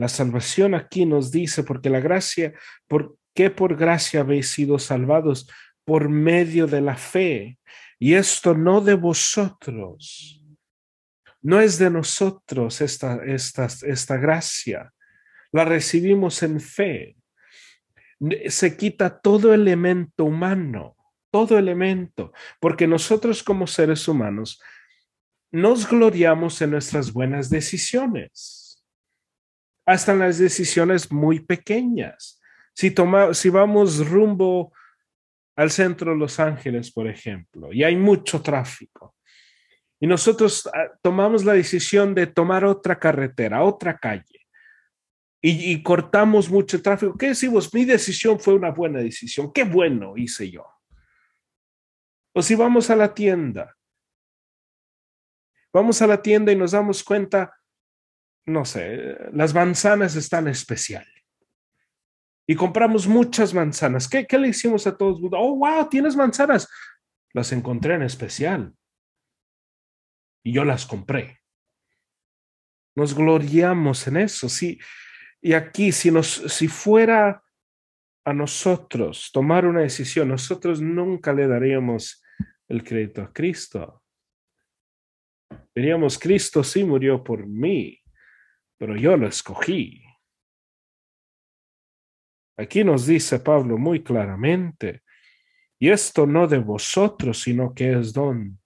La 0.00 0.08
salvación 0.08 0.74
aquí 0.74 1.04
nos 1.04 1.30
dice, 1.30 1.62
porque 1.62 1.90
la 1.90 2.00
gracia, 2.00 2.54
¿por 2.88 3.18
qué 3.34 3.50
por 3.50 3.76
gracia 3.76 4.20
habéis 4.20 4.48
sido 4.48 4.78
salvados? 4.78 5.46
Por 5.84 6.08
medio 6.08 6.66
de 6.66 6.80
la 6.80 6.96
fe. 6.96 7.58
Y 7.98 8.14
esto 8.14 8.54
no 8.54 8.80
de 8.80 8.94
vosotros, 8.94 10.42
no 11.42 11.60
es 11.60 11.76
de 11.76 11.90
nosotros 11.90 12.80
esta, 12.80 13.22
esta, 13.26 13.68
esta 13.82 14.16
gracia, 14.16 14.90
la 15.52 15.66
recibimos 15.66 16.42
en 16.42 16.60
fe. 16.60 17.18
Se 18.48 18.78
quita 18.78 19.20
todo 19.20 19.52
elemento 19.52 20.24
humano, 20.24 20.96
todo 21.30 21.58
elemento, 21.58 22.32
porque 22.58 22.86
nosotros 22.86 23.42
como 23.42 23.66
seres 23.66 24.08
humanos 24.08 24.62
nos 25.52 25.86
gloriamos 25.86 26.62
en 26.62 26.70
nuestras 26.70 27.12
buenas 27.12 27.50
decisiones, 27.50 28.59
hasta 29.86 30.12
en 30.12 30.20
las 30.20 30.38
decisiones 30.38 31.10
muy 31.10 31.40
pequeñas. 31.40 32.40
Si, 32.74 32.94
si 33.32 33.48
vamos 33.48 34.08
rumbo 34.08 34.72
al 35.56 35.70
centro 35.70 36.12
de 36.12 36.18
Los 36.18 36.40
Ángeles, 36.40 36.90
por 36.92 37.06
ejemplo, 37.06 37.72
y 37.72 37.84
hay 37.84 37.96
mucho 37.96 38.40
tráfico. 38.40 39.14
Y 40.00 40.06
nosotros 40.06 40.66
ah, 40.72 40.90
tomamos 41.02 41.44
la 41.44 41.52
decisión 41.52 42.14
de 42.14 42.26
tomar 42.26 42.64
otra 42.64 42.98
carretera, 42.98 43.62
otra 43.62 43.98
calle, 43.98 44.46
y, 45.42 45.82
cortamos 45.82 46.50
mucho 46.50 46.82
tráfico. 46.82 47.16
¿Qué 47.16 47.28
decimos? 47.28 47.72
Mi 47.72 47.86
decisión 47.86 48.38
fue 48.38 48.52
una 48.52 48.70
buena 48.70 48.98
decisión. 48.98 49.50
Qué 49.52 49.64
bueno 49.64 50.14
hice 50.16 50.50
yo. 50.50 50.66
O 52.34 52.42
si 52.42 52.54
vamos 52.54 52.90
a 52.90 52.96
la 52.96 53.14
tienda, 53.14 53.74
vamos 55.72 56.02
a 56.02 56.06
la 56.06 56.20
tienda 56.20 56.52
y 56.52 56.56
nos 56.56 56.72
damos 56.72 57.02
cuenta, 57.02 57.58
no 58.50 58.64
sé, 58.64 59.16
las 59.32 59.54
manzanas 59.54 60.16
están 60.16 60.48
especiales 60.48 61.20
y 62.50 62.56
compramos 62.56 63.06
muchas 63.06 63.54
manzanas. 63.54 64.08
¿Qué, 64.08 64.26
le 64.36 64.48
hicimos 64.48 64.84
a 64.88 64.96
todos? 64.96 65.20
Oh, 65.30 65.54
wow, 65.54 65.88
tienes 65.88 66.16
manzanas. 66.16 66.68
Las 67.32 67.52
encontré 67.52 67.94
en 67.94 68.02
especial. 68.02 68.74
Y 70.42 70.52
yo 70.52 70.64
las 70.64 70.84
compré. 70.84 71.38
Nos 72.96 73.14
gloriamos 73.14 74.04
en 74.08 74.16
eso. 74.16 74.48
Sí. 74.48 74.80
Y 75.40 75.52
aquí, 75.52 75.92
si, 75.92 76.10
nos, 76.10 76.26
si 76.28 76.66
fuera 76.66 77.40
a 78.24 78.32
nosotros 78.32 79.30
tomar 79.32 79.64
una 79.64 79.82
decisión, 79.82 80.26
nosotros 80.26 80.80
nunca 80.80 81.32
le 81.32 81.46
daríamos 81.46 82.20
el 82.66 82.82
crédito 82.82 83.22
a 83.22 83.32
Cristo. 83.32 84.02
Diríamos, 85.72 86.18
Cristo 86.18 86.64
sí 86.64 86.82
murió 86.82 87.22
por 87.22 87.46
mí, 87.46 88.02
pero 88.80 88.96
yo 88.96 89.14
lo 89.14 89.28
escogí. 89.28 90.02
Aquí 92.56 92.82
nos 92.82 93.06
dice 93.06 93.38
Pablo 93.38 93.76
muy 93.76 94.02
claramente, 94.02 95.02
y 95.78 95.90
esto 95.90 96.26
no 96.26 96.48
de 96.48 96.58
vosotros, 96.58 97.42
sino 97.42 97.74
que 97.74 97.98
es 97.98 98.14
don 98.14 98.58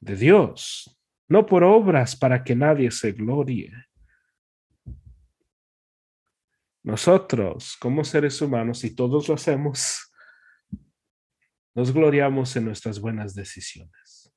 de 0.00 0.16
Dios, 0.16 1.00
no 1.28 1.46
por 1.46 1.64
obras 1.64 2.14
para 2.14 2.44
que 2.44 2.54
nadie 2.54 2.90
se 2.90 3.12
glorie. 3.12 3.72
Nosotros, 6.82 7.78
como 7.80 8.04
seres 8.04 8.38
humanos, 8.42 8.84
y 8.84 8.94
todos 8.94 9.28
lo 9.28 9.34
hacemos, 9.36 10.12
nos 11.74 11.90
gloriamos 11.90 12.54
en 12.56 12.66
nuestras 12.66 13.00
buenas 13.00 13.34
decisiones. 13.34 14.30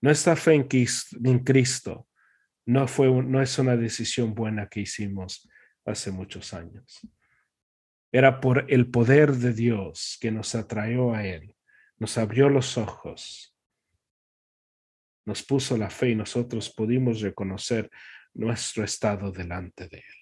Nuestra 0.00 0.36
fe 0.36 0.54
en 0.54 1.38
Cristo, 1.42 2.06
no, 2.66 2.88
fue, 2.88 3.10
no 3.10 3.42
es 3.42 3.58
una 3.58 3.76
decisión 3.76 4.34
buena 4.34 4.68
que 4.68 4.80
hicimos, 4.80 5.48
hace 5.84 6.10
muchos 6.10 6.54
años. 6.54 7.00
Era 8.10 8.40
por 8.40 8.70
el 8.72 8.90
poder 8.90 9.32
de 9.32 9.52
Dios 9.52 10.18
que 10.20 10.30
nos 10.30 10.54
atrajo 10.54 11.14
a 11.14 11.26
Él, 11.26 11.54
nos 11.98 12.16
abrió 12.16 12.48
los 12.48 12.78
ojos, 12.78 13.56
nos 15.26 15.42
puso 15.42 15.76
la 15.76 15.90
fe 15.90 16.10
y 16.10 16.14
nosotros 16.14 16.72
pudimos 16.72 17.20
reconocer 17.20 17.90
nuestro 18.34 18.84
estado 18.84 19.30
delante 19.32 19.88
de 19.88 19.98
Él. 19.98 20.14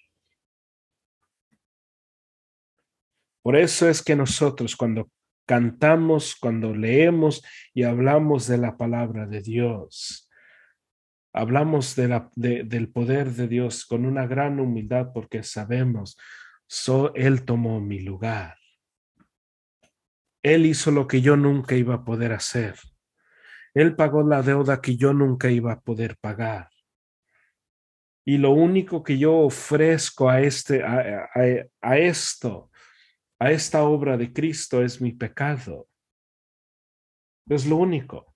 Por 3.41 3.57
eso 3.57 3.89
es 3.89 4.01
que 4.01 4.15
nosotros 4.15 4.75
cuando 4.75 5.11
cantamos, 5.45 6.35
cuando 6.35 6.73
leemos 6.73 7.43
y 7.73 7.83
hablamos 7.83 8.47
de 8.47 8.57
la 8.57 8.77
palabra 8.77 9.27
de 9.27 9.41
Dios, 9.41 10.29
Hablamos 11.33 11.95
de 11.95 12.07
la, 12.07 12.29
del 12.35 12.89
poder 12.89 13.31
de 13.31 13.47
Dios 13.47 13.85
con 13.85 14.05
una 14.05 14.27
gran 14.27 14.59
humildad 14.59 15.11
porque 15.13 15.41
sabemos, 15.41 16.15
so, 16.67 17.13
Él 17.15 17.43
tomó 17.43 17.81
mi 17.81 17.99
lugar. 17.99 18.57
Él 20.43 20.67
hizo 20.67 20.91
lo 20.91 21.07
que 21.07 21.21
yo 21.21 21.35
nunca 21.35 21.75
iba 21.75 21.95
a 21.95 22.03
poder 22.03 22.33
hacer. 22.33 22.75
Él 23.73 23.95
pagó 23.95 24.21
la 24.21 24.43
deuda 24.43 24.79
que 24.79 24.95
yo 24.95 25.13
nunca 25.13 25.49
iba 25.49 25.73
a 25.73 25.81
poder 25.81 26.17
pagar. 26.17 26.69
Y 28.25 28.37
lo 28.37 28.51
único 28.51 29.03
que 29.03 29.17
yo 29.17 29.35
ofrezco 29.39 30.29
a, 30.29 30.41
este, 30.41 30.83
a, 30.83 31.29
a 31.81 31.97
esto, 31.97 32.69
a 33.39 33.51
esta 33.51 33.83
obra 33.83 34.17
de 34.17 34.31
Cristo 34.31 34.83
es 34.83 35.01
mi 35.01 35.13
pecado. 35.13 35.87
Es 37.49 37.65
lo 37.65 37.77
único. 37.77 38.32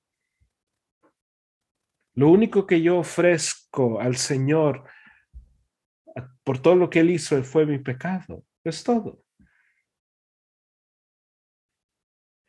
Lo 2.18 2.30
único 2.30 2.66
que 2.66 2.82
yo 2.82 2.98
ofrezco 2.98 4.02
al 4.02 4.18
Señor 4.18 4.90
por 6.44 6.58
todo 6.58 6.76
lo 6.76 6.90
que 6.90 7.02
Él 7.02 7.12
hizo 7.12 7.44
fue 7.44 7.64
mi 7.68 7.78
pecado. 7.78 8.44
Es 8.64 8.84
todo. 8.84 9.22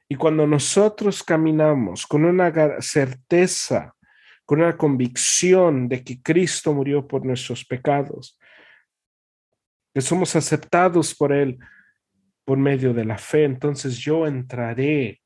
Y 0.09 0.15
cuando 0.15 0.47
nosotros 0.47 1.23
caminamos 1.23 2.07
con 2.07 2.25
una 2.25 2.81
certeza, 2.81 3.95
con 4.47 4.63
una 4.63 4.75
convicción 4.75 5.87
de 5.87 6.03
que 6.03 6.23
Cristo 6.23 6.73
murió 6.73 7.07
por 7.07 7.27
nuestros 7.27 7.63
pecados, 7.63 8.41
que 9.93 10.01
somos 10.01 10.35
aceptados 10.35 11.15
por 11.15 11.31
Él 11.31 11.59
por 12.47 12.57
medio 12.57 12.95
de 12.95 13.05
la 13.05 13.19
fe, 13.19 13.45
entonces 13.45 13.99
yo 13.99 14.27
entraré, 14.27 15.21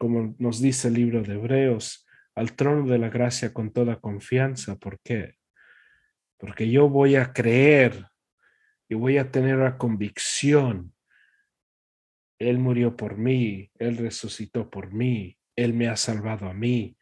como 0.00 0.34
nos 0.40 0.60
dice 0.60 0.88
el 0.88 0.94
libro 0.94 1.22
de 1.22 1.34
Hebreos, 1.34 2.04
al 2.34 2.54
trono 2.54 2.90
de 2.90 2.98
la 2.98 3.08
gracia 3.08 3.52
con 3.52 3.72
toda 3.72 4.00
confianza. 4.00 4.76
¿Por 4.76 5.00
qué? 5.00 5.36
Porque 6.38 6.70
yo 6.70 6.88
voy 6.88 7.16
a 7.16 7.32
creer 7.32 8.06
y 8.88 8.94
voy 8.94 9.18
a 9.18 9.30
tener 9.30 9.58
la 9.58 9.78
convicción. 9.78 10.94
Él 12.38 12.58
murió 12.58 12.96
por 12.96 13.16
mí, 13.16 13.70
Él 13.78 13.96
resucitó 13.96 14.68
por 14.68 14.92
mí, 14.92 15.38
Él 15.56 15.74
me 15.74 15.88
ha 15.88 15.96
salvado 15.96 16.48
a 16.48 16.54
mí. 16.54 16.96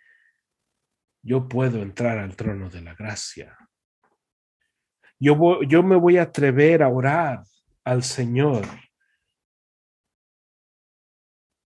yo 1.22 1.48
puedo 1.48 1.82
entrar 1.82 2.18
al 2.18 2.34
trono 2.34 2.70
de 2.70 2.80
la 2.80 2.94
gracia. 2.94 3.56
Yo, 5.18 5.62
yo 5.62 5.82
me 5.82 5.96
voy 5.96 6.16
a 6.16 6.22
atrever 6.22 6.82
a 6.82 6.88
orar 6.88 7.42
al 7.84 8.02
Señor 8.02 8.64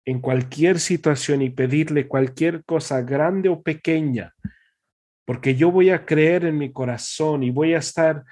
en 0.04 0.20
cualquier 0.20 0.80
situación 0.80 1.42
y 1.42 1.50
pedirle 1.50 2.08
cualquier 2.08 2.64
cosa 2.64 3.02
grande 3.02 3.48
o 3.48 3.62
pequeña, 3.62 4.34
porque 5.24 5.54
yo 5.54 5.70
voy 5.70 5.90
a 5.90 6.04
creer 6.04 6.44
en 6.44 6.58
mi 6.58 6.72
corazón 6.72 7.42
y 7.42 7.50
voy 7.50 7.74
a 7.74 7.78
estar 7.78 8.24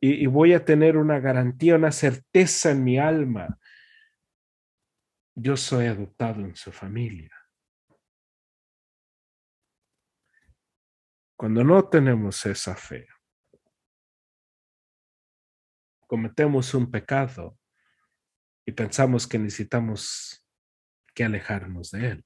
y, 0.00 0.26
voy 0.26 0.54
a 0.54 0.64
tener 0.64 0.96
una 0.96 1.18
garantía, 1.18 1.74
una 1.74 1.90
certeza 1.90 2.70
en 2.70 2.84
mi 2.84 2.98
alma. 2.98 3.58
Yo 5.34 5.56
soy 5.56 5.86
adoptado 5.86 6.40
en 6.40 6.54
su 6.54 6.70
familia. 6.70 7.34
Cuando 11.36 11.62
no 11.62 11.88
tenemos 11.88 12.44
esa 12.46 12.74
fe, 12.74 13.08
cometemos 16.06 16.74
un 16.74 16.90
pecado 16.90 17.58
y 18.66 18.72
pensamos 18.72 19.26
que 19.26 19.38
necesitamos 19.38 20.37
alejarnos 21.24 21.90
de 21.90 22.08
él. 22.08 22.24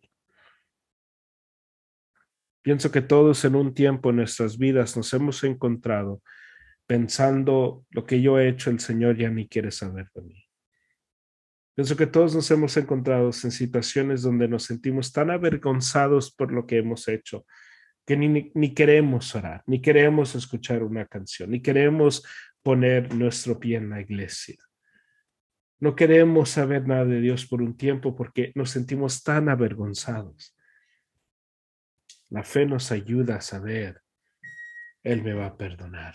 Pienso 2.62 2.92
que 2.92 3.02
todos 3.02 3.44
en 3.44 3.56
un 3.56 3.74
tiempo 3.74 4.10
en 4.10 4.16
nuestras 4.16 4.56
vidas 4.56 4.96
nos 4.96 5.12
hemos 5.14 5.42
encontrado 5.42 6.22
pensando 6.86 7.84
lo 7.90 8.04
que 8.04 8.20
yo 8.20 8.38
he 8.38 8.48
hecho, 8.48 8.70
el 8.70 8.78
Señor 8.78 9.16
ya 9.16 9.30
ni 9.30 9.48
quiere 9.48 9.70
saber 9.70 10.08
de 10.14 10.22
mí. 10.22 10.48
Pienso 11.74 11.96
que 11.96 12.06
todos 12.06 12.34
nos 12.34 12.50
hemos 12.50 12.76
encontrado 12.76 13.26
en 13.26 13.50
situaciones 13.50 14.22
donde 14.22 14.46
nos 14.46 14.64
sentimos 14.64 15.10
tan 15.10 15.30
avergonzados 15.30 16.30
por 16.30 16.52
lo 16.52 16.66
que 16.66 16.78
hemos 16.78 17.08
hecho, 17.08 17.46
que 18.06 18.16
ni, 18.16 18.52
ni, 18.54 18.74
queremos 18.74 19.34
orar, 19.34 19.62
ni 19.66 19.80
queremos 19.80 20.34
escuchar 20.34 20.82
una 20.82 21.06
canción, 21.06 21.50
ni 21.50 21.62
queremos 21.62 22.24
poner 22.62 23.14
nuestro 23.14 23.58
pie 23.58 23.78
en 23.78 23.90
la 23.90 24.00
iglesia. 24.02 24.56
No 25.82 25.96
queremos 25.96 26.50
saber 26.50 26.86
nada 26.86 27.04
de 27.04 27.20
Dios 27.20 27.44
por 27.44 27.60
un 27.60 27.76
tiempo 27.76 28.14
porque 28.14 28.52
nos 28.54 28.70
sentimos 28.70 29.24
tan 29.24 29.48
avergonzados. 29.48 30.56
La 32.28 32.44
fe 32.44 32.66
nos 32.66 32.92
ayuda 32.92 33.38
a 33.38 33.40
saber, 33.40 34.00
Él 35.02 35.24
me 35.24 35.34
va 35.34 35.46
a 35.46 35.56
perdonar. 35.56 36.14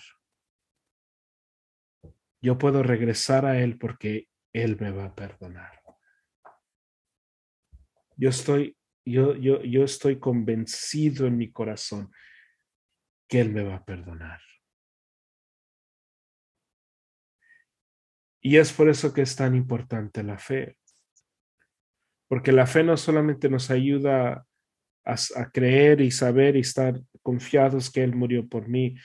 Yo 2.40 2.58
puedo 2.58 2.82
regresar 2.82 3.46
a 3.46 3.60
Él 3.60 3.78
porque 3.78 4.30
Él 4.54 4.78
me 4.80 4.92
va 4.92 5.08
a 5.08 5.16
perdonar. 5.16 5.82
Yo 8.16 8.30
estoy 8.30 8.78
yo, 9.04 9.36
yo, 9.36 9.62
yo 9.64 9.84
estoy 9.84 10.18
convencido 10.18 11.28
en 11.28 11.36
mi 11.36 11.52
corazón 11.52 12.10
que 13.28 13.42
Él 13.42 13.52
me 13.52 13.64
va 13.64 13.76
a 13.76 13.84
perdonar. 13.84 14.40
Y 18.42 18.58
es 18.58 18.72
por 18.72 18.90
eso 18.90 19.14
que 19.14 19.22
es 19.22 19.36
tan 19.36 19.56
importante 19.56 20.24
la 20.24 20.38
fe. 20.38 20.78
Porque 22.28 22.52
la 22.52 22.68
fe 22.68 22.84
no 22.84 22.98
solamente 22.98 23.50
nos 23.50 23.72
ayuda 23.72 24.46
a, 25.06 25.52
creer 25.52 26.02
y 26.02 26.12
saber 26.12 26.58
y 26.58 26.60
estar 26.60 27.02
confiados 27.22 27.90
que 27.90 28.04
Él 28.04 28.14
murió 28.16 28.48
por 28.48 28.68
mí, 28.68 28.96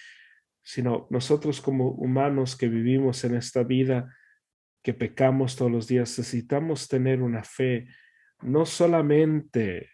sino 0.63 1.07
nosotros 1.11 1.61
como 1.61 1.91
humanos 1.91 2.57
que 2.57 2.69
vivimos 2.69 3.25
en 3.25 3.37
esta 3.37 3.63
vida, 3.63 4.15
que 4.83 4.95
pecamos 4.95 5.55
todos 5.55 5.71
los 5.71 5.87
días, 5.87 6.19
necesitamos 6.19 6.89
tener 6.89 7.23
una 7.23 7.45
fe 7.45 7.87
no 8.41 8.67
solamente 8.67 9.91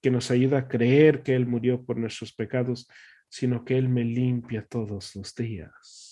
que 0.00 0.10
nos 0.10 0.30
ayuda 0.30 0.58
a 0.58 0.68
creer 0.68 1.22
que 1.22 1.34
Él 1.34 1.46
murió 1.46 1.84
por 1.84 1.96
nuestros 1.96 2.32
pecados, 2.32 2.88
sino 3.28 3.64
que 3.64 3.76
Él 3.76 3.88
me 3.88 4.04
limpia 4.04 4.64
todos 4.64 5.14
los 5.16 5.34
días. 5.34 6.09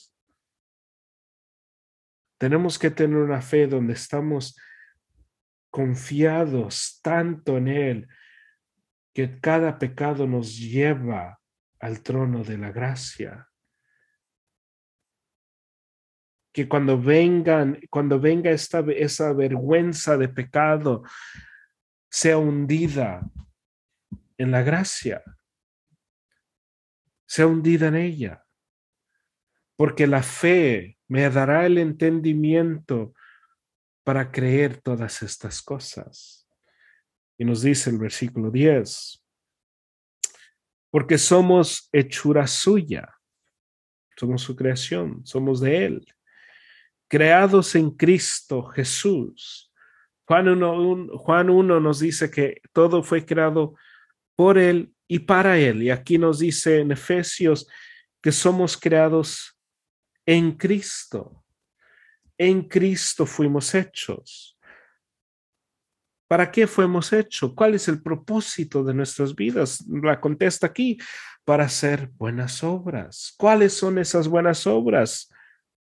Tenemos 2.38 2.78
que 2.78 2.90
tener 2.90 3.18
una 3.18 3.42
fe 3.42 3.66
donde 3.66 3.94
estamos 3.94 4.56
confiados 5.70 7.00
tanto 7.02 7.56
en 7.56 7.68
Él 7.68 8.08
que 9.12 9.40
cada 9.40 9.78
pecado 9.78 10.26
nos 10.26 10.56
lleva 10.56 11.40
al 11.80 12.02
trono 12.02 12.44
de 12.44 12.58
la 12.58 12.70
gracia. 12.70 13.48
Que 16.52 16.68
cuando 16.68 17.00
vengan, 17.00 17.80
cuando 17.90 18.20
venga 18.20 18.50
esta, 18.50 18.80
esa 18.80 19.32
vergüenza 19.32 20.16
de 20.16 20.28
pecado, 20.28 21.02
sea 22.10 22.38
hundida 22.38 23.28
en 24.38 24.50
la 24.52 24.62
gracia, 24.62 25.22
sea 27.26 27.46
hundida 27.46 27.88
en 27.88 27.96
ella, 27.96 28.44
porque 29.76 30.06
la 30.06 30.22
fe 30.22 30.97
me 31.08 31.28
dará 31.30 31.66
el 31.66 31.78
entendimiento 31.78 33.14
para 34.04 34.30
creer 34.30 34.80
todas 34.80 35.22
estas 35.22 35.60
cosas. 35.62 36.46
Y 37.38 37.44
nos 37.44 37.62
dice 37.62 37.90
el 37.90 37.98
versículo 37.98 38.50
10, 38.50 39.24
porque 40.90 41.18
somos 41.18 41.88
hechura 41.92 42.46
suya, 42.46 43.14
somos 44.16 44.42
su 44.42 44.56
creación, 44.56 45.24
somos 45.24 45.60
de 45.60 45.86
Él, 45.86 46.06
creados 47.08 47.74
en 47.74 47.90
Cristo 47.90 48.64
Jesús. 48.64 49.72
Juan 50.26 50.48
1, 50.48 51.18
Juan 51.18 51.50
1 51.50 51.80
nos 51.80 52.00
dice 52.00 52.30
que 52.30 52.60
todo 52.72 53.02
fue 53.02 53.24
creado 53.24 53.74
por 54.36 54.58
Él 54.58 54.94
y 55.06 55.20
para 55.20 55.58
Él. 55.58 55.82
Y 55.82 55.90
aquí 55.90 56.18
nos 56.18 56.38
dice 56.40 56.80
en 56.80 56.92
Efesios 56.92 57.66
que 58.20 58.32
somos 58.32 58.76
creados 58.76 59.57
en 60.28 60.52
Cristo. 60.52 61.42
En 62.36 62.68
Cristo 62.68 63.24
fuimos 63.24 63.74
hechos. 63.74 64.58
¿Para 66.28 66.50
qué 66.50 66.66
fuimos 66.66 67.12
hechos? 67.12 67.54
¿Cuál 67.54 67.74
es 67.74 67.88
el 67.88 68.02
propósito 68.02 68.84
de 68.84 68.92
nuestras 68.92 69.34
vidas? 69.34 69.82
La 69.88 70.20
contesta 70.20 70.66
aquí, 70.66 70.98
para 71.44 71.64
hacer 71.64 72.08
buenas 72.18 72.62
obras. 72.62 73.34
¿Cuáles 73.38 73.72
son 73.72 73.96
esas 73.96 74.28
buenas 74.28 74.66
obras? 74.66 75.32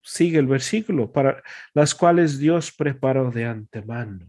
Sigue 0.03 0.41
el 0.41 0.49
versículo, 0.49 1.13
para 1.13 1.41
las 1.73 1.95
cuales 1.95 2.39
Dios 2.39 2.73
preparó 2.73 3.31
de 3.31 3.45
antemano. 3.45 4.29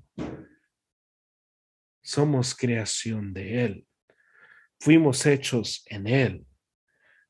Somos 2.03 2.53
creación 2.53 3.34
de 3.34 3.66
Él 3.66 3.88
fuimos 4.84 5.26
hechos 5.26 5.86
en 5.88 6.07
Él, 6.07 6.45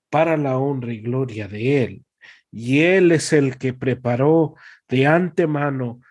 para 0.10 0.38
la 0.38 0.58
honra 0.58 0.92
y 0.92 1.02
gloria 1.02 1.48
de 1.48 1.84
Él. 1.84 2.06
Y 2.56 2.82
Él 2.82 3.12
es 3.12 3.34
el 3.34 3.58
que 3.58 3.74
preparó 3.74 4.56
de 4.88 5.08
antemano 5.08 6.02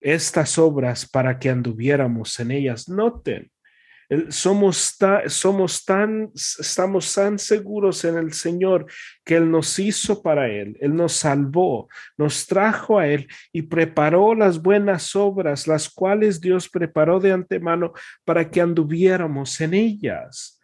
estas 0.00 0.56
obras 0.56 1.08
para 1.08 1.40
que 1.40 1.50
anduviéramos 1.50 2.38
en 2.38 2.52
ellas. 2.52 2.88
Noten, 2.88 3.50
somos, 4.28 4.96
somos 5.26 5.84
tan, 5.84 6.30
estamos 6.34 7.12
tan 7.12 7.36
seguros 7.36 8.04
en 8.04 8.16
el 8.16 8.32
Señor 8.32 8.86
que 9.24 9.34
Él 9.34 9.50
nos 9.50 9.76
hizo 9.80 10.22
para 10.22 10.48
Él, 10.48 10.78
Él 10.80 10.94
nos 10.94 11.14
salvó, 11.14 11.88
nos 12.16 12.46
trajo 12.46 13.00
a 13.00 13.08
Él 13.08 13.26
y 13.52 13.62
preparó 13.62 14.36
las 14.36 14.62
buenas 14.62 15.16
obras, 15.16 15.66
las 15.66 15.90
cuales 15.90 16.40
Dios 16.40 16.68
preparó 16.68 17.18
de 17.18 17.32
antemano 17.32 17.92
para 18.24 18.48
que 18.48 18.60
anduviéramos 18.60 19.60
en 19.60 19.74
ellas 19.74 20.57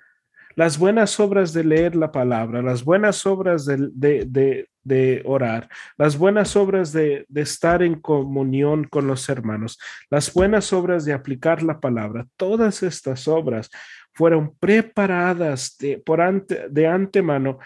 las 0.57 0.79
buenas 0.79 1.19
obras 1.19 1.53
de 1.53 1.65
leer 1.65 1.97
la 1.97 2.13
palabra, 2.13 2.63
las 2.63 2.85
buenas 2.85 3.27
obras 3.27 3.67
de, 3.67 4.69
de, 4.85 5.23
orar, 5.25 5.69
las 5.97 6.17
buenas 6.17 6.57
obras 6.57 6.93
de, 6.93 7.27
estar 7.35 7.83
en 7.83 8.01
comunión 8.01 8.85
con 8.85 9.07
los 9.07 9.29
hermanos, 9.29 9.79
las 10.11 10.33
buenas 10.33 10.73
obras 10.73 11.05
de 11.05 11.13
aplicar 11.13 11.63
la 11.63 11.81
palabra, 11.81 12.27
todas 12.37 12.83
estas 12.83 13.27
obras 13.29 13.71
fueron 14.13 14.55
preparadas 14.57 15.77
de, 15.79 15.99
por 15.99 16.21
ante, 16.21 16.69
de 16.69 16.87
antemano 16.87 17.59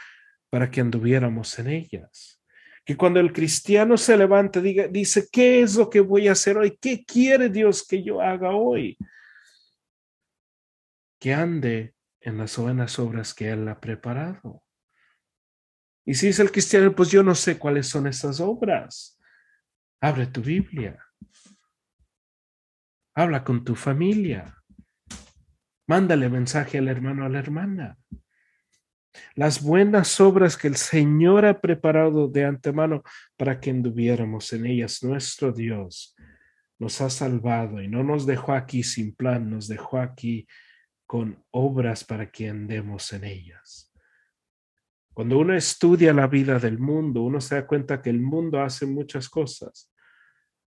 para 0.51 0.71
que 0.71 0.81
anduviéramos 0.81 1.59
en 1.59 1.69
ellas. 1.69 2.41
Que 2.85 2.97
cuando 2.97 3.21
el 3.21 3.35
cristiano 3.35 3.99
se 3.99 4.17
levanta, 4.17 4.63
diga, 4.63 4.89
dice, 4.89 5.29
¿qué 5.31 5.61
es 5.61 5.77
lo 5.77 5.91
que 5.91 6.01
voy 6.01 6.27
a 6.27 6.33
hacer 6.33 6.57
hoy? 6.57 6.79
¿Qué 6.81 7.05
quiere 7.05 7.51
Dios 7.51 7.87
que 7.87 8.03
yo 8.03 8.23
haga 8.23 8.53
hoy? 8.53 8.97
Que 11.21 11.35
ande 11.35 11.93
en 12.21 12.39
las 12.39 12.57
buenas 12.57 12.99
obras 12.99 13.35
que 13.35 13.51
Él 13.51 13.69
ha 13.69 13.81
preparado. 13.81 14.63
Y 16.05 16.15
si 16.15 16.29
es 16.29 16.39
el 16.39 16.51
cristiano, 16.51 16.95
pues 16.95 17.11
yo 17.11 17.23
no 17.23 17.35
sé 17.35 17.59
cuáles 17.59 17.87
son 17.87 18.07
esas 18.07 18.41
obras. 18.41 19.21
Abre 20.01 20.27
tu 20.27 20.41
Biblia. 20.41 20.99
Habla 23.15 23.45
con 23.45 23.65
tu 23.65 23.75
familia. 23.75 24.55
Mándale 25.87 26.29
mensaje 26.29 26.79
al 26.79 26.89
hermano, 26.89 27.25
a 27.25 27.29
la 27.29 27.39
hermana. 27.39 27.99
Las 29.35 29.63
buenas 29.63 30.21
obras 30.21 30.57
que 30.57 30.69
el 30.69 30.77
Señor 30.77 31.45
ha 31.45 31.61
preparado 31.61 32.29
de 32.29 32.45
antemano 32.45 33.03
para 33.37 33.59
que 33.61 33.71
anduviéramos 33.71 34.53
en 34.53 34.67
ellas. 34.67 35.03
Nuestro 35.03 35.53
Dios 35.53 36.15
nos 36.79 37.01
ha 37.01 37.11
salvado 37.11 37.83
y 37.83 37.89
no 37.89 38.05
nos 38.05 38.27
dejó 38.27 38.53
aquí 38.53 38.83
sin 38.83 39.15
plan, 39.15 39.51
nos 39.51 39.67
dejó 39.69 39.99
aquí 39.99 40.47
con 41.09 41.43
obras 41.53 42.05
para 42.05 42.31
que 42.31 42.51
andemos 42.51 43.15
en 43.15 43.25
ellas. 43.25 43.91
Cuando 45.15 45.39
uno 45.39 45.55
estudia 45.55 46.13
la 46.13 46.27
vida 46.27 46.59
del 46.59 46.79
mundo, 46.79 47.23
uno 47.23 47.41
se 47.41 47.55
da 47.55 47.67
cuenta 47.67 48.03
que 48.03 48.11
el 48.11 48.21
mundo 48.21 48.61
hace 48.61 48.85
muchas 48.85 49.27
cosas. 49.31 49.91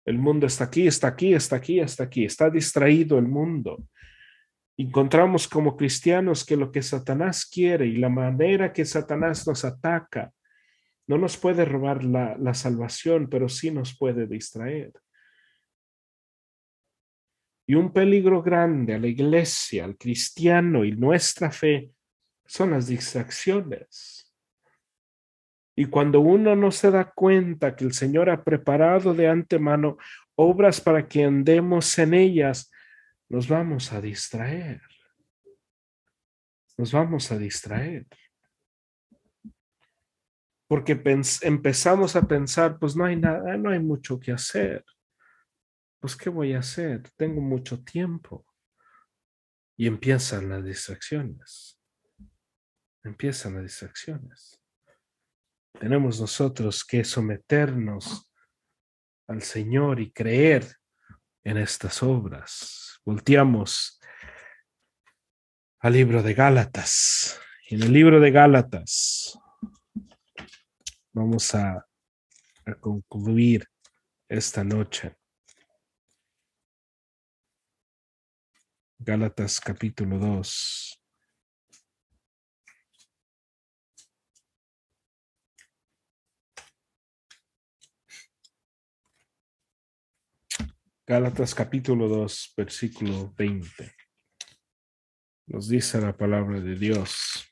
El 0.03 0.19
mundo 0.19 0.45
está 0.45 0.65
aquí, 0.65 0.87
está 0.87 1.07
aquí, 1.07 1.33
está 1.33 1.55
aquí, 1.55 1.79
está 1.79 2.03
aquí, 2.03 2.25
está 2.25 2.49
distraído 2.49 3.17
el 3.17 3.29
mundo. 3.29 3.87
Encontramos 4.75 5.47
como 5.47 5.77
cristianos 5.77 6.45
que 6.45 6.57
lo 6.57 6.69
que 6.69 6.81
Satanás 6.81 7.45
quiere 7.45 7.85
y 7.85 7.95
la 7.95 8.09
manera 8.09 8.73
que 8.73 8.83
Satanás 8.83 9.47
nos 9.47 9.63
ataca 9.63 10.33
no 11.07 11.17
nos 11.17 11.37
puede 11.37 11.63
robar 11.63 12.03
la, 12.03 12.35
la 12.37 12.53
salvación, 12.53 13.29
pero 13.29 13.47
sí 13.47 13.71
nos 13.71 13.97
puede 13.97 14.27
distraer. 14.27 14.91
Y 17.67 17.75
un 17.75 17.91
peligro 17.91 18.43
grande 18.43 18.93
a 18.93 18.99
la 18.99 19.07
iglesia, 19.07 19.85
al 19.85 19.97
cristiano 19.97 20.85
y 20.85 20.91
nuestra 20.91 21.51
fe 21.51 21.91
son 22.45 22.71
las 22.71 22.87
distracciones. 22.87 24.33
Y 25.75 25.85
cuando 25.85 26.21
uno 26.21 26.55
no 26.55 26.71
se 26.71 26.89
da 26.89 27.11
cuenta 27.11 27.75
que 27.75 27.83
el 27.83 27.93
Señor 27.93 28.29
ha 28.29 28.43
preparado 28.43 29.13
de 29.13 29.27
antemano 29.27 29.97
obras 30.35 30.79
para 30.79 31.07
que 31.07 31.25
andemos 31.25 31.97
en 31.97 32.13
ellas, 32.13 32.71
nos 33.27 33.47
vamos 33.47 33.91
a 33.91 33.99
distraer. 33.99 34.81
Nos 36.77 36.91
vamos 36.91 37.31
a 37.31 37.37
distraer. 37.37 38.05
Porque 40.67 40.99
empezamos 41.41 42.15
a 42.15 42.27
pensar, 42.27 42.79
pues 42.79 42.95
no 42.95 43.05
hay 43.05 43.15
nada, 43.15 43.57
no 43.57 43.69
hay 43.69 43.79
mucho 43.79 44.19
que 44.19 44.31
hacer. 44.31 44.83
Pues 46.05 46.17
¿qué 46.17 46.29
voy 46.29 46.53
a 46.53 46.59
hacer? 46.59 47.09
Tengo 47.17 47.41
mucho 47.41 47.83
tiempo. 47.83 48.45
Y 49.75 49.87
empiezan 49.87 50.49
las 50.49 50.63
distracciones. 50.63 51.81
Empiezan 53.03 53.55
las 53.55 53.63
distracciones. 53.63 54.61
Tenemos 55.79 56.21
nosotros 56.21 56.85
que 56.85 57.03
someternos 57.03 58.31
al 59.25 59.41
Señor 59.41 59.99
y 59.99 60.11
creer 60.11 60.75
en 61.43 61.57
estas 61.57 62.03
obras. 62.03 62.99
Volteamos 63.03 63.99
al 65.79 65.93
libro 65.93 66.21
de 66.21 66.35
Gálatas. 66.35 67.41
En 67.67 67.81
el 67.81 67.91
libro 67.91 68.19
de 68.19 68.29
Gálatas 68.29 69.39
vamos 71.13 71.55
a, 71.55 71.83
a 72.67 72.75
concluir 72.75 73.67
esta 74.29 74.63
noche. 74.63 75.15
Gálatas 78.97 79.59
capítulo 79.59 80.17
2. 80.17 81.01
Gálatas 91.05 91.53
capítulo 91.53 92.07
2, 92.07 92.53
versículo 92.57 93.31
20. 93.37 93.95
Nos 95.47 95.67
dice 95.67 96.01
la 96.01 96.17
palabra 96.17 96.59
de 96.59 96.75
Dios. 96.75 97.45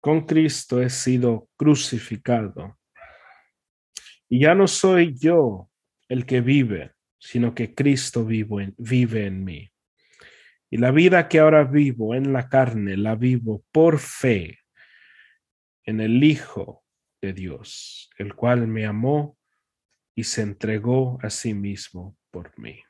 Con 0.00 0.24
Cristo 0.24 0.80
he 0.80 0.88
sido 0.88 1.48
crucificado. 1.56 2.78
Y 4.28 4.40
ya 4.40 4.54
no 4.54 4.66
soy 4.66 5.14
yo 5.16 5.70
el 6.08 6.26
que 6.26 6.40
vive, 6.40 6.92
sino 7.18 7.54
que 7.54 7.74
Cristo 7.74 8.24
vive 8.24 9.26
en 9.26 9.44
mí. 9.44 9.70
Y 10.70 10.78
la 10.78 10.90
vida 10.90 11.28
que 11.28 11.38
ahora 11.38 11.64
vivo 11.64 12.14
en 12.14 12.32
la 12.32 12.48
carne, 12.48 12.96
la 12.96 13.14
vivo 13.14 13.64
por 13.70 13.98
fe 13.98 14.58
en 15.84 16.00
el 16.00 16.22
Hijo 16.24 16.84
de 17.22 17.32
Dios, 17.32 18.10
el 18.18 18.34
cual 18.34 18.66
me 18.66 18.84
amó 18.84 19.38
y 20.14 20.24
se 20.24 20.42
entregó 20.42 21.18
a 21.22 21.30
sí 21.30 21.54
mismo 21.54 22.16
por 22.30 22.58
mí. 22.58 22.82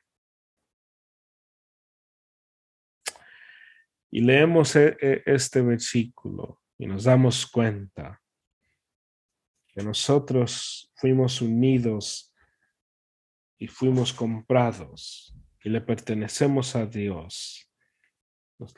Y 4.11 4.21
leemos 4.21 4.75
e, 4.77 4.97
e, 5.01 5.23
este 5.27 5.61
versículo 5.61 6.63
y 6.79 6.87
nos 6.87 7.05
damos 7.05 7.47
cuenta 7.47 8.23
que 9.77 9.83
nosotros 9.83 10.91
fuimos 10.95 11.43
unidos 11.43 12.35
y 13.59 13.67
fuimos 13.67 14.15
comprados 14.15 15.37
y 15.63 15.69
le 15.69 15.83
pertenecemos 15.83 16.75
a 16.77 16.87
Dios, 16.87 17.71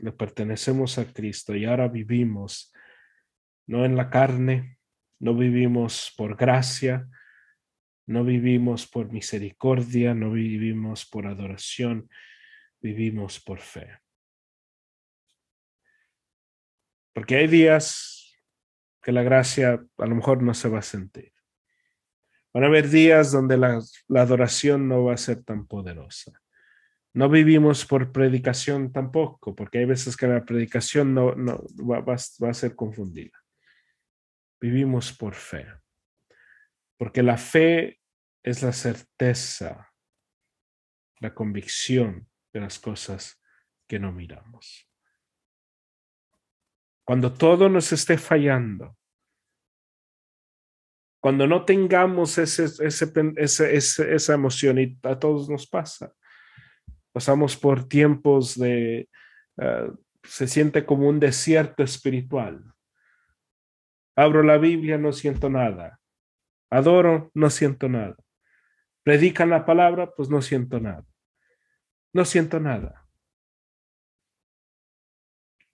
le 0.01 0.11
pertenecemos 0.11 0.99
a 0.99 1.13
Cristo 1.13 1.55
y 1.55 1.67
ahora 1.67 1.87
vivimos 1.87 2.73
no 3.69 3.85
en 3.85 3.95
la 3.95 4.11
carne, 4.11 4.79
no 5.21 5.35
vivimos 5.35 6.13
por 6.17 6.37
gracia, 6.37 7.09
no 8.07 8.25
vivimos 8.25 8.89
por 8.89 9.13
misericordia, 9.13 10.15
no 10.15 10.33
vivimos 10.33 11.07
por 11.07 11.29
adoración, 11.29 12.11
vivimos 12.81 13.39
por 13.39 13.61
fe. 13.61 14.01
Porque 17.13 17.37
hay 17.37 17.47
días 17.47 18.18
que 19.09 19.13
la 19.13 19.23
gracia 19.23 19.83
a 19.97 20.07
lo 20.07 20.15
mejor 20.15 20.43
no 20.43 20.53
se 20.53 20.69
va 20.69 20.81
a 20.81 20.83
sentir. 20.83 21.33
Van 22.53 22.65
a 22.65 22.67
haber 22.67 22.91
días 22.91 23.33
donde 23.33 23.57
la, 23.57 23.81
adoración 24.15 24.87
no 24.87 25.05
va 25.05 25.15
a 25.15 25.17
ser 25.17 25.43
tan 25.45 25.67
poderosa. 25.67 26.39
No 27.15 27.31
vivimos 27.31 27.87
por 27.87 28.13
predicación 28.13 28.93
tampoco, 28.93 29.57
porque 29.57 29.79
hay 29.79 29.87
veces 29.87 30.15
que 30.15 30.27
la 30.27 30.45
predicación 30.45 31.15
no, 31.15 31.35
no 31.35 31.67
va 31.81 32.51
a 32.51 32.55
ser 32.55 32.77
confundida 32.77 33.39
vivimos 34.61 35.17
por 35.17 35.35
fe. 35.35 35.67
Porque 36.99 37.23
la 37.23 37.39
fe 37.39 38.01
es 38.43 38.63
la 38.63 38.75
certeza, 38.75 39.91
la 41.21 41.35
convicción 41.35 42.29
de 42.53 42.61
las 42.61 42.79
cosas 42.79 43.41
que 43.87 43.99
no 43.99 44.13
miramos. 44.13 44.87
Cuando 47.05 47.33
todo 47.33 47.71
nos 47.71 47.91
esté 47.93 48.19
fallando, 48.19 48.98
cuando 51.29 51.47
no 51.47 51.67
tengamos 51.67 52.39
ese, 52.39 52.65
esa 53.37 54.33
emoción, 54.33 54.79
y 54.79 54.99
a 55.03 55.19
todos 55.19 55.51
nos 55.51 55.67
pasa, 55.67 56.11
pasamos 57.13 57.55
por 57.55 57.87
tiempos 57.87 58.59
de, 58.59 59.11
ah, 59.59 59.93
se 60.23 60.49
siente 60.49 60.87
como 60.87 61.07
un 61.07 61.21
desierto 61.21 61.83
espiritual 61.83 62.65
Abro 64.17 64.43
la 64.43 64.57
Biblia, 64.57 64.97
no 64.97 65.13
siento 65.13 65.51
nada. 65.51 66.01
Adoro, 66.71 67.31
no 67.35 67.51
siento 67.51 67.91
nada. 67.91 68.17
Predican 69.03 69.51
la 69.51 69.67
palabra, 69.67 70.13
pues 70.17 70.31
no 70.31 70.41
siento 70.41 70.81
nada. 70.81 71.05
No 72.15 72.25
siento 72.25 72.59
nada. 72.59 72.98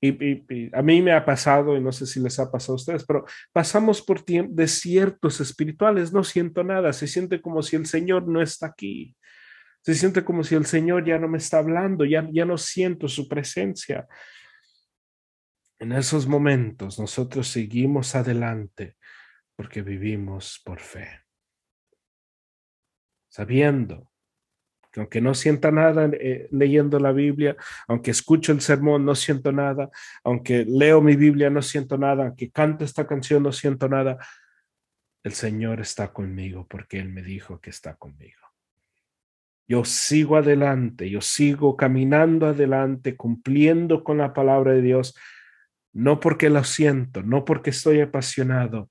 Y, 0.06 0.70
a 0.74 0.82
mí 0.82 1.00
me 1.00 1.12
ha 1.12 1.24
pasado, 1.24 1.76
y 1.76 1.80
no 1.80 1.90
sé 1.92 2.06
si 2.06 2.20
les 2.20 2.38
ha 2.38 2.50
pasado 2.50 2.74
a 2.74 2.76
ustedes, 2.76 3.04
pero 3.04 3.24
pasamos 3.52 4.02
por 4.02 4.22
desiertos 4.24 5.40
espirituales, 5.40 6.12
no 6.12 6.22
siento 6.24 6.62
nada, 6.62 6.92
se 6.92 7.06
siente 7.06 7.40
como 7.40 7.62
si 7.62 7.76
el 7.76 7.86
Señor 7.86 8.28
no 8.28 8.42
está 8.42 8.66
aquí, 8.66 9.16
se 9.80 9.94
siente 9.94 10.22
como 10.22 10.44
si 10.44 10.56
el 10.56 10.66
Señor 10.66 11.06
ya 11.06 11.18
no 11.18 11.28
me 11.28 11.38
está 11.38 11.58
hablando, 11.58 12.04
ya, 12.04 12.28
ya 12.32 12.44
no 12.44 12.58
siento 12.58 13.08
su 13.08 13.28
presencia. 13.28 14.06
En 15.78 15.92
esos 15.92 16.26
momentos 16.26 16.98
nosotros 16.98 17.48
seguimos 17.48 18.14
adelante 18.14 18.96
porque 19.56 19.80
vivimos 19.82 20.60
por 20.64 20.80
fe. 20.80 21.20
Sabiendo 23.28 24.13
aunque 24.96 25.20
no 25.20 25.34
sienta 25.34 25.70
nada 25.70 26.08
eh, 26.12 26.48
leyendo 26.50 26.98
la 26.98 27.12
Biblia, 27.12 27.56
aunque 27.88 28.10
escucho 28.10 28.52
el 28.52 28.60
sermón, 28.60 29.04
no 29.04 29.14
siento 29.14 29.52
nada, 29.52 29.90
aunque 30.22 30.64
leo 30.64 31.00
mi 31.00 31.16
Biblia, 31.16 31.50
no 31.50 31.62
siento 31.62 31.98
nada, 31.98 32.24
aunque 32.24 32.50
canto 32.50 32.84
esta 32.84 33.06
canción, 33.06 33.42
no 33.42 33.52
siento 33.52 33.88
nada, 33.88 34.18
el 35.22 35.32
Señor 35.32 35.80
está 35.80 36.12
conmigo 36.12 36.66
porque 36.68 36.98
Él 36.98 37.08
me 37.08 37.22
dijo 37.22 37.60
que 37.60 37.70
está 37.70 37.96
conmigo. 37.96 38.40
Yo 39.66 39.84
sigo 39.84 40.36
adelante, 40.36 41.08
yo 41.08 41.22
sigo 41.22 41.76
caminando 41.76 42.46
adelante, 42.46 43.16
cumpliendo 43.16 44.04
con 44.04 44.18
la 44.18 44.34
palabra 44.34 44.72
de 44.72 44.82
Dios, 44.82 45.16
no 45.94 46.20
porque 46.20 46.50
lo 46.50 46.62
siento, 46.64 47.22
no 47.22 47.46
porque 47.46 47.70
estoy 47.70 48.00
apasionado, 48.00 48.90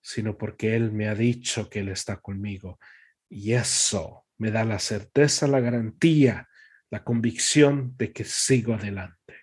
sino 0.00 0.36
porque 0.36 0.74
Él 0.74 0.90
me 0.90 1.06
ha 1.08 1.14
dicho 1.14 1.70
que 1.70 1.80
Él 1.80 1.88
está 1.88 2.16
conmigo. 2.16 2.80
Y 3.28 3.52
eso 3.52 4.21
me 4.42 4.50
da 4.50 4.64
la 4.64 4.80
certeza, 4.80 5.46
la 5.46 5.60
garantía, 5.60 6.48
la 6.90 7.04
convicción 7.04 7.96
de 7.96 8.12
que 8.12 8.24
sigo 8.24 8.74
adelante. 8.74 9.36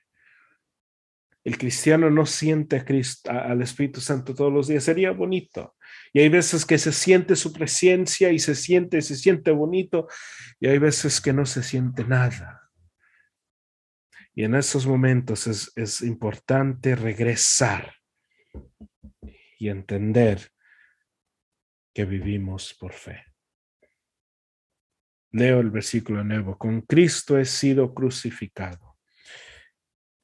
El 1.42 1.58
cristiano 1.58 2.10
no 2.10 2.26
siente 2.26 2.84
al 3.30 3.62
Espíritu 3.62 4.02
Santo 4.02 4.36
todos 4.36 4.52
los 4.52 4.68
días. 4.68 4.84
Sería 4.84 5.12
bonito, 5.12 5.78
Y 6.12 6.20
hay 6.20 6.28
veces 6.28 6.66
que 6.66 6.78
se 6.78 6.92
siente 6.92 7.38
su 7.38 7.54
presencia 7.54 8.30
y 8.30 8.40
se 8.40 8.56
siente, 8.56 9.02
se 9.02 9.16
siente 9.16 9.52
bonito, 9.52 10.10
y 10.60 10.68
hay 10.68 10.80
veces 10.80 11.22
que 11.22 11.32
no 11.32 11.46
se 11.46 11.64
siente 11.64 12.04
nada. 12.04 12.70
Y 14.36 14.44
en 14.44 14.54
esos 14.54 14.86
momentos 14.86 15.72
es 15.78 16.02
importante 16.02 16.94
regresar 16.98 17.96
y 19.58 19.70
entender 19.70 20.52
que 21.94 22.04
vivimos 22.04 22.76
por 22.78 22.92
fe. 22.92 23.29
Leo 25.32 25.60
el 25.60 25.70
versículo 25.70 26.24
nuevo. 26.24 26.58
Con 26.58 26.82
Cristo 26.82 27.38
he 27.38 27.46
sido 27.46 27.94
crucificado. 27.94 28.98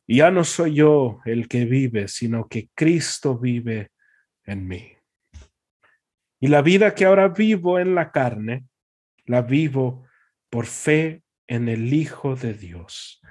Ya 0.08 0.30
no 0.32 0.44
soy 0.44 0.76
yo 0.76 1.20
el 1.26 1.48
que 1.48 1.66
vive, 1.66 2.08
sino 2.08 2.48
que 2.48 2.70
Cristo 2.76 3.38
vive 3.38 3.92
en 4.44 4.68
mí. 4.68 4.92
Y 6.40 6.48
la 6.48 6.62
vida 6.62 6.94
que 6.94 7.06
ahora 7.06 7.30
vivo 7.30 7.80
en 7.80 7.96
la 7.96 8.12
carne, 8.12 8.68
la 9.26 9.42
vivo 9.42 10.08
por 10.50 10.68
fe 10.68 11.24
en 11.48 11.70
el 11.70 11.94
Hijo 11.94 12.36
de 12.36 12.54
Dios, 12.54 13.22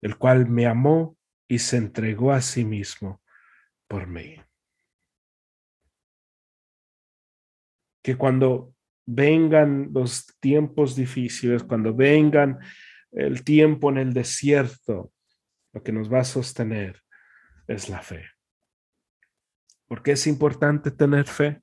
el 0.00 0.16
cual 0.16 0.48
me 0.48 0.66
amó 0.66 1.16
y 1.46 1.58
se 1.58 1.76
entregó 1.76 2.32
a 2.32 2.40
sí 2.40 2.64
mismo 2.64 3.22
por 3.86 4.06
mí. 4.06 4.36
Que 8.02 8.16
cuando 8.16 8.74
vengan 9.12 9.90
los 9.92 10.26
tiempos 10.38 10.94
difíciles, 10.94 11.64
cuando 11.64 11.92
vengan 11.94 12.58
el 13.10 13.42
tiempo 13.42 13.90
en 13.90 13.98
el 13.98 14.12
desierto, 14.12 15.12
lo 15.72 15.82
que 15.82 15.90
nos 15.90 16.12
va 16.12 16.20
a 16.20 16.24
sostener 16.24 17.02
es 17.66 17.88
la 17.88 18.02
fe. 18.02 18.24
¿Por 19.88 20.02
qué 20.02 20.12
es 20.12 20.28
importante 20.28 20.92
tener 20.92 21.26
fe? 21.26 21.60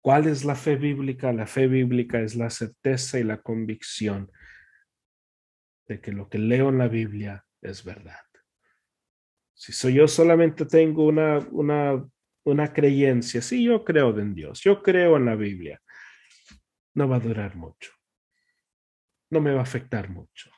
¿Cuál 0.00 0.28
es 0.28 0.44
la 0.44 0.54
fe 0.54 0.76
bíblica? 0.76 1.32
La 1.32 1.46
fe 1.46 1.66
bíblica 1.66 2.20
es 2.20 2.36
la 2.36 2.50
certeza 2.50 3.18
y 3.18 3.24
la 3.24 3.42
convicción 3.42 4.30
de 5.88 6.00
que 6.00 6.12
lo 6.12 6.28
que 6.28 6.38
leo 6.38 6.68
en 6.68 6.78
la 6.78 6.88
Biblia 6.88 7.44
es 7.62 7.82
verdad. 7.82 8.20
Si 9.54 9.72
soy 9.72 9.94
yo 9.94 10.06
solamente 10.06 10.66
tengo 10.66 11.06
una, 11.06 11.38
una, 11.50 12.04
una 12.44 12.72
creencia, 12.72 13.42
sí, 13.42 13.64
yo 13.64 13.84
creo 13.84 14.16
en 14.18 14.34
Dios, 14.34 14.60
yo 14.60 14.82
creo 14.82 15.16
en 15.16 15.24
la 15.24 15.34
Biblia, 15.34 15.80
no 16.94 17.08
va 17.08 17.16
a 17.16 17.20
durar 17.20 17.56
mucho. 17.56 17.92
No 19.30 19.40
me 19.40 19.52
va 19.52 19.60
a 19.60 19.64
afectar 19.64 20.08
mucho. 20.08 20.50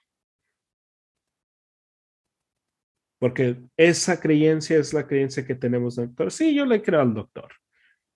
Porque 3.18 3.56
esa 3.76 4.20
creencia 4.20 4.78
es 4.78 4.92
la 4.92 5.06
creencia 5.06 5.46
que 5.46 5.54
tenemos 5.54 5.96
doctor. 5.96 6.30
Sí, 6.30 6.54
yo 6.54 6.66
le 6.66 6.82
creo 6.82 7.00
al 7.00 7.14
doctor. 7.14 7.50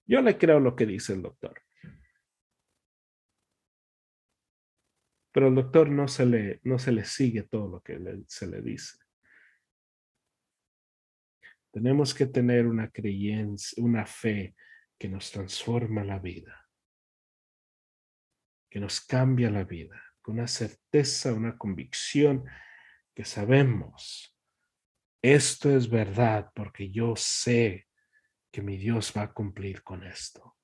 Yo 0.07 0.21
le 0.21 0.37
creo 0.37 0.61
lo 0.61 0.77
que 0.77 0.85
dice 0.85 1.15
el 1.15 1.23
doctor. 1.23 1.63
Pero 5.33 5.49
el 5.49 5.55
doctor 5.55 5.89
no 5.91 6.09
se 6.09 6.27
le, 6.27 6.61
no 6.65 6.79
se 6.79 6.93
le 6.93 7.05
sigue 7.05 7.45
todo 7.45 7.69
lo 7.69 7.81
que 7.81 7.99
se 8.27 8.47
le 8.47 8.61
dice. 8.61 8.99
Tenemos 11.73 12.13
que 12.13 12.27
tener 12.27 12.67
una 12.67 12.91
creencia, 12.91 13.83
una 13.83 14.05
fe 14.05 14.57
que 14.99 15.09
nos 15.09 15.31
transforma 15.31 16.05
la 16.05 16.19
vida 16.19 16.60
que 18.71 18.81
nos 18.81 19.01
cambia 19.01 19.51
la 19.51 19.65
vida, 19.65 20.01
con 20.23 20.37
una 20.37 20.47
certeza, 20.47 21.35
una 21.35 21.59
convicción 21.59 22.45
que 23.15 23.25
sabemos, 23.25 24.37
esto 25.23 25.77
es 25.77 25.91
verdad 25.91 26.51
porque 26.55 26.91
yo 26.91 27.15
sé 27.17 27.89
que 28.51 28.63
mi 28.63 28.77
Dios 28.77 29.13
va 29.17 29.23
a 29.23 29.33
cumplir 29.33 29.83
con 29.83 30.05
esto. 30.05 30.57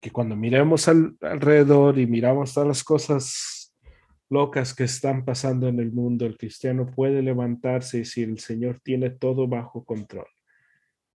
Que 0.00 0.10
cuando 0.10 0.34
miremos 0.34 0.88
alrededor 0.88 1.98
y 1.98 2.06
miramos 2.06 2.54
todas 2.54 2.66
las 2.66 2.82
cosas 2.82 3.72
locas 4.28 4.74
que 4.74 4.84
están 4.84 5.24
pasando 5.24 5.68
en 5.68 5.78
el 5.78 5.92
mundo, 5.92 6.26
el 6.26 6.36
cristiano 6.36 6.90
puede 6.90 7.22
levantarse 7.22 7.98
y 7.98 8.00
decir, 8.00 8.28
el 8.28 8.40
Señor 8.40 8.80
tiene 8.82 9.10
todo 9.10 9.46
bajo 9.46 9.84
control. 9.84 10.26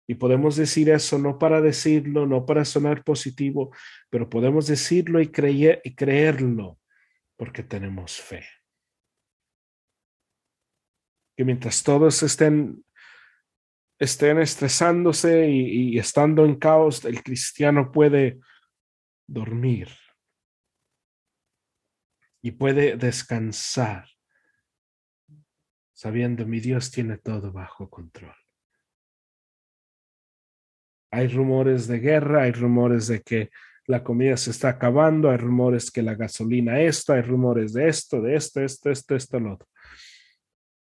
Y 0.07 0.15
podemos 0.15 0.55
decir 0.55 0.89
eso 0.89 1.17
no 1.17 1.39
para 1.39 1.61
decirlo, 1.61 2.27
no 2.27 2.45
para 2.45 2.63
sonar 2.63 3.03
positivo, 3.03 3.75
pero 4.09 4.29
podemos 4.29 4.67
decirlo 4.67 5.19
y, 5.19 5.27
creer, 5.31 5.81
y 5.83 5.95
creerlo 5.95 6.79
porque 7.37 7.63
tenemos 7.63 8.17
fe. 8.21 8.45
Que 11.35 11.43
mientras 11.43 11.83
todos 11.83 12.21
estén, 12.23 12.85
estén 13.99 14.39
estresándose 14.39 15.49
y, 15.49 15.95
y 15.95 15.99
estando 15.99 16.45
en 16.45 16.55
caos, 16.55 17.03
el 17.03 17.23
cristiano 17.23 17.91
puede 17.91 18.39
dormir 19.27 19.89
y 22.43 22.51
puede 22.51 22.95
descansar 22.95 24.05
sabiendo 25.95 26.45
mi 26.45 26.59
Dios 26.59 26.91
tiene 26.91 27.17
todo 27.17 27.51
bajo 27.51 27.89
control. 27.89 28.35
Hay 31.15 31.29
rumores 31.29 31.87
de 31.87 31.99
guerra, 31.99 32.43
hay 32.43 32.51
rumores 32.51 33.07
de 33.07 33.21
que 33.21 33.49
la 33.87 34.03
comida 34.03 34.35
se 34.35 34.51
está 34.51 34.67
acabando, 34.67 35.31
hay 35.31 35.37
rumores 35.37 35.89
que 35.89 36.01
la 36.01 36.13
gasolina 36.13 36.81
esto, 36.81 37.13
hay 37.13 37.21
rumores 37.21 37.71
de 37.71 37.87
esto, 37.87 38.21
de 38.21 38.35
esto, 38.35 38.61
esto, 38.61 38.91
esto, 38.91 39.15
esto, 39.15 39.39
lo 39.39 39.53
otro. 39.53 39.69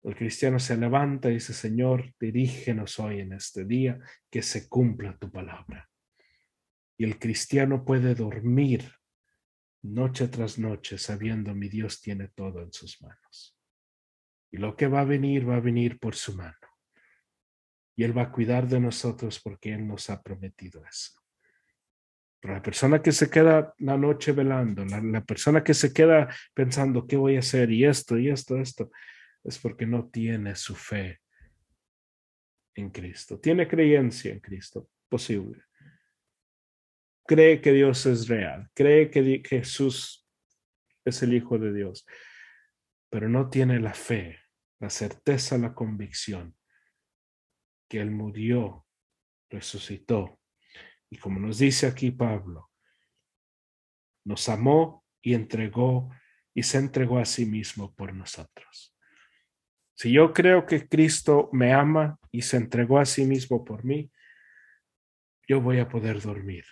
El 0.03 0.15
cristiano 0.15 0.59
se 0.59 0.77
levanta 0.77 1.31
y 1.31 1.33
dice, 1.33 1.53
Señor, 1.53 2.13
dirígenos 2.19 2.99
hoy 2.99 3.21
en 3.21 3.33
este 3.33 3.65
día, 3.65 3.97
que 4.29 4.43
se 4.43 4.69
cumpla 4.69 5.17
tu 5.17 5.31
palabra. 5.31 5.89
Y 6.99 7.05
el 7.05 7.17
cristiano 7.17 7.83
puede 7.83 8.13
dormir 8.13 8.91
noche 9.81 10.27
tras 10.27 10.59
noche 10.59 10.99
sabiendo 10.99 11.55
mi 11.55 11.67
Dios 11.67 11.99
tiene 11.99 12.27
todo 12.27 12.61
en 12.61 12.71
sus 12.71 13.01
manos. 13.01 13.57
Y 14.51 14.57
lo 14.57 14.75
que 14.75 14.85
va 14.85 15.01
a 15.01 15.05
venir, 15.05 15.49
va 15.49 15.55
a 15.55 15.61
venir 15.61 15.97
por 15.97 16.13
su 16.13 16.35
mano 16.35 16.60
y 18.01 18.03
Él 18.03 18.17
va 18.17 18.23
a 18.23 18.31
cuidar 18.31 18.67
de 18.67 18.79
nosotros 18.79 19.39
porque 19.39 19.71
Él 19.71 19.87
nos 19.87 20.09
ha 20.09 20.23
prometido 20.23 20.83
eso. 20.83 21.21
Pero 22.39 22.55
la 22.55 22.61
persona 22.63 22.99
que 22.99 23.11
se 23.11 23.29
queda 23.29 23.75
la 23.77 23.95
noche 23.95 24.31
velando, 24.31 24.83
la, 24.83 25.23
persona 25.23 25.63
que 25.63 25.75
se 25.75 25.93
queda 25.93 26.27
pensando 26.55 27.05
qué 27.05 27.15
voy 27.15 27.35
a 27.35 27.41
hacer 27.41 27.69
y 27.69 27.85
esto 27.85 28.17
y 28.17 28.29
esto, 28.29 28.57
esto, 28.57 28.89
es 29.43 29.59
porque 29.59 29.85
no 29.85 30.09
tiene 30.09 30.55
su 30.55 30.73
fe 30.73 31.21
en 32.73 32.89
Cristo. 32.89 33.39
Tiene 33.39 33.67
creencia 33.67 34.31
en 34.31 34.39
Cristo, 34.39 34.89
posible. 35.07 35.61
Cree 37.27 37.61
que 37.61 37.71
Dios 37.71 38.07
es 38.07 38.27
real, 38.27 38.67
cree 38.73 39.11
que 39.11 39.43
Jesús 39.47 40.27
es 41.05 41.21
el 41.21 41.35
Hijo 41.35 41.59
de 41.59 41.71
Dios, 41.71 42.07
pero 43.11 43.29
no 43.29 43.47
tiene 43.47 43.79
la 43.79 43.93
fe, 43.93 44.39
la 44.79 44.89
certeza, 44.89 45.59
la 45.59 45.75
convicción 45.75 46.55
que 47.91 47.99
Él 47.99 48.09
murió, 48.09 48.87
resucitó. 49.49 50.39
Y 51.09 51.17
como 51.17 51.41
nos 51.41 51.57
dice 51.57 51.87
aquí 51.87 52.09
Pablo, 52.09 52.71
nos 54.23 54.47
amó 54.47 55.03
y 55.21 55.33
entregó 55.33 56.09
y 56.53 56.63
se 56.63 56.77
entregó 56.77 57.19
a 57.19 57.25
sí 57.25 57.45
mismo 57.45 57.93
por 57.93 58.13
nosotros. 58.13 58.95
Si 59.93 60.09
yo 60.13 60.31
creo 60.31 60.65
que 60.65 60.87
Cristo 60.87 61.49
me 61.51 61.73
ama 61.73 62.17
y 62.31 62.43
se 62.43 62.55
entregó 62.55 62.97
a 62.97 63.05
sí 63.05 63.25
mismo 63.25 63.65
por 63.65 63.83
mí, 63.83 64.09
yo 65.45 65.59
voy 65.59 65.79
a 65.79 65.89
poder 65.89 66.21
dormir. 66.21 66.63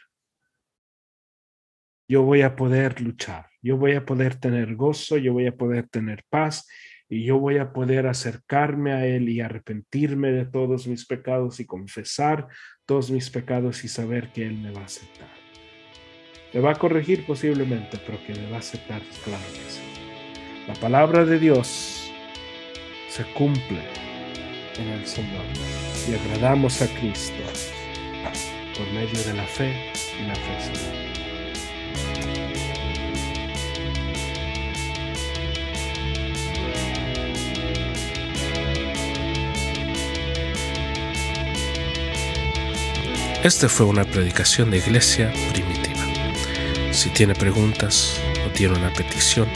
Yo 2.07 2.23
voy 2.23 2.43
a 2.43 2.55
poder 2.55 3.01
luchar. 3.01 3.49
Yo 3.61 3.75
voy 3.75 3.95
a 3.95 4.05
poder 4.05 4.39
tener 4.39 4.73
gozo. 4.77 5.17
Yo 5.17 5.33
voy 5.33 5.47
a 5.47 5.57
poder 5.57 5.89
tener 5.89 6.23
paz 6.29 6.65
y 7.09 7.23
yo 7.23 7.39
voy 7.39 7.57
a 7.57 7.73
poder 7.73 8.05
acercarme 8.05 8.93
a 8.93 9.05
Él 9.05 9.27
y 9.29 9.41
arrepentirme 9.41 10.31
de 10.31 10.45
todos 10.45 10.87
mis 10.87 11.05
pecados 11.05 11.59
y 11.59 11.65
confesar 11.65 12.47
todos 12.85 13.09
mis 13.09 13.29
pecados 13.31 13.83
y 13.83 13.87
saber 13.87 14.31
que 14.31 14.45
Él 14.45 14.57
me 14.57 14.71
va 14.71 14.81
a 14.81 14.85
aceptar. 14.85 15.29
Me 16.53 16.59
va 16.61 16.71
a 16.71 16.75
corregir 16.75 17.25
posiblemente, 17.25 17.99
pero 18.05 18.19
que 18.25 18.33
me 18.33 18.49
va 18.49 18.57
a 18.57 18.59
aceptar, 18.59 19.01
claro 19.23 19.43
que 19.53 19.71
sí. 19.71 19.81
La 20.67 20.75
palabra 20.75 21.25
de 21.25 21.39
Dios 21.39 22.11
se 23.09 23.23
cumple 23.33 23.81
en 24.77 24.87
el 24.87 25.05
Señor 25.05 25.45
y 26.07 26.13
agradamos 26.13 26.81
a 26.81 26.87
Cristo 26.99 27.43
por 28.77 28.87
medio 28.93 29.23
de 29.23 29.33
la 29.33 29.45
fe 29.45 29.73
y 30.19 30.27
la 30.27 30.35
fe. 30.35 31.08
Esta 43.49 43.67
fue 43.67 43.87
una 43.87 44.03
predicación 44.03 44.69
de 44.69 44.77
iglesia 44.77 45.33
primitiva. 45.51 46.05
Si 46.93 47.09
tiene 47.09 47.33
preguntas 47.33 48.13
o 48.45 48.51
tiene 48.51 48.77
una 48.77 48.93
petición, 48.93 49.47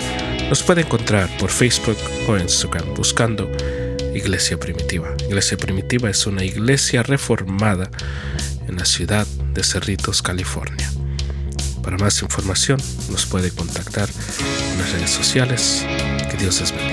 nos 0.49 0.63
puede 0.63 0.81
encontrar 0.81 1.29
por 1.37 1.51
Facebook 1.51 1.97
o 2.27 2.35
Instagram 2.35 2.95
buscando 2.95 3.51
Iglesia 4.15 4.59
Primitiva. 4.59 5.13
Iglesia 5.27 5.57
Primitiva 5.57 6.09
es 6.09 6.25
una 6.25 6.43
iglesia 6.43 7.03
reformada 7.03 7.91
en 8.67 8.77
la 8.77 8.85
ciudad 8.85 9.27
de 9.53 9.63
Cerritos, 9.63 10.23
California. 10.23 10.91
Para 11.83 11.97
más 11.99 12.19
información 12.23 12.81
nos 13.11 13.27
puede 13.27 13.51
contactar 13.51 14.09
en 14.09 14.79
las 14.79 14.91
redes 14.91 15.11
sociales. 15.11 15.85
Que 16.31 16.37
Dios 16.37 16.61
les 16.61 16.71
bendiga. 16.71 16.92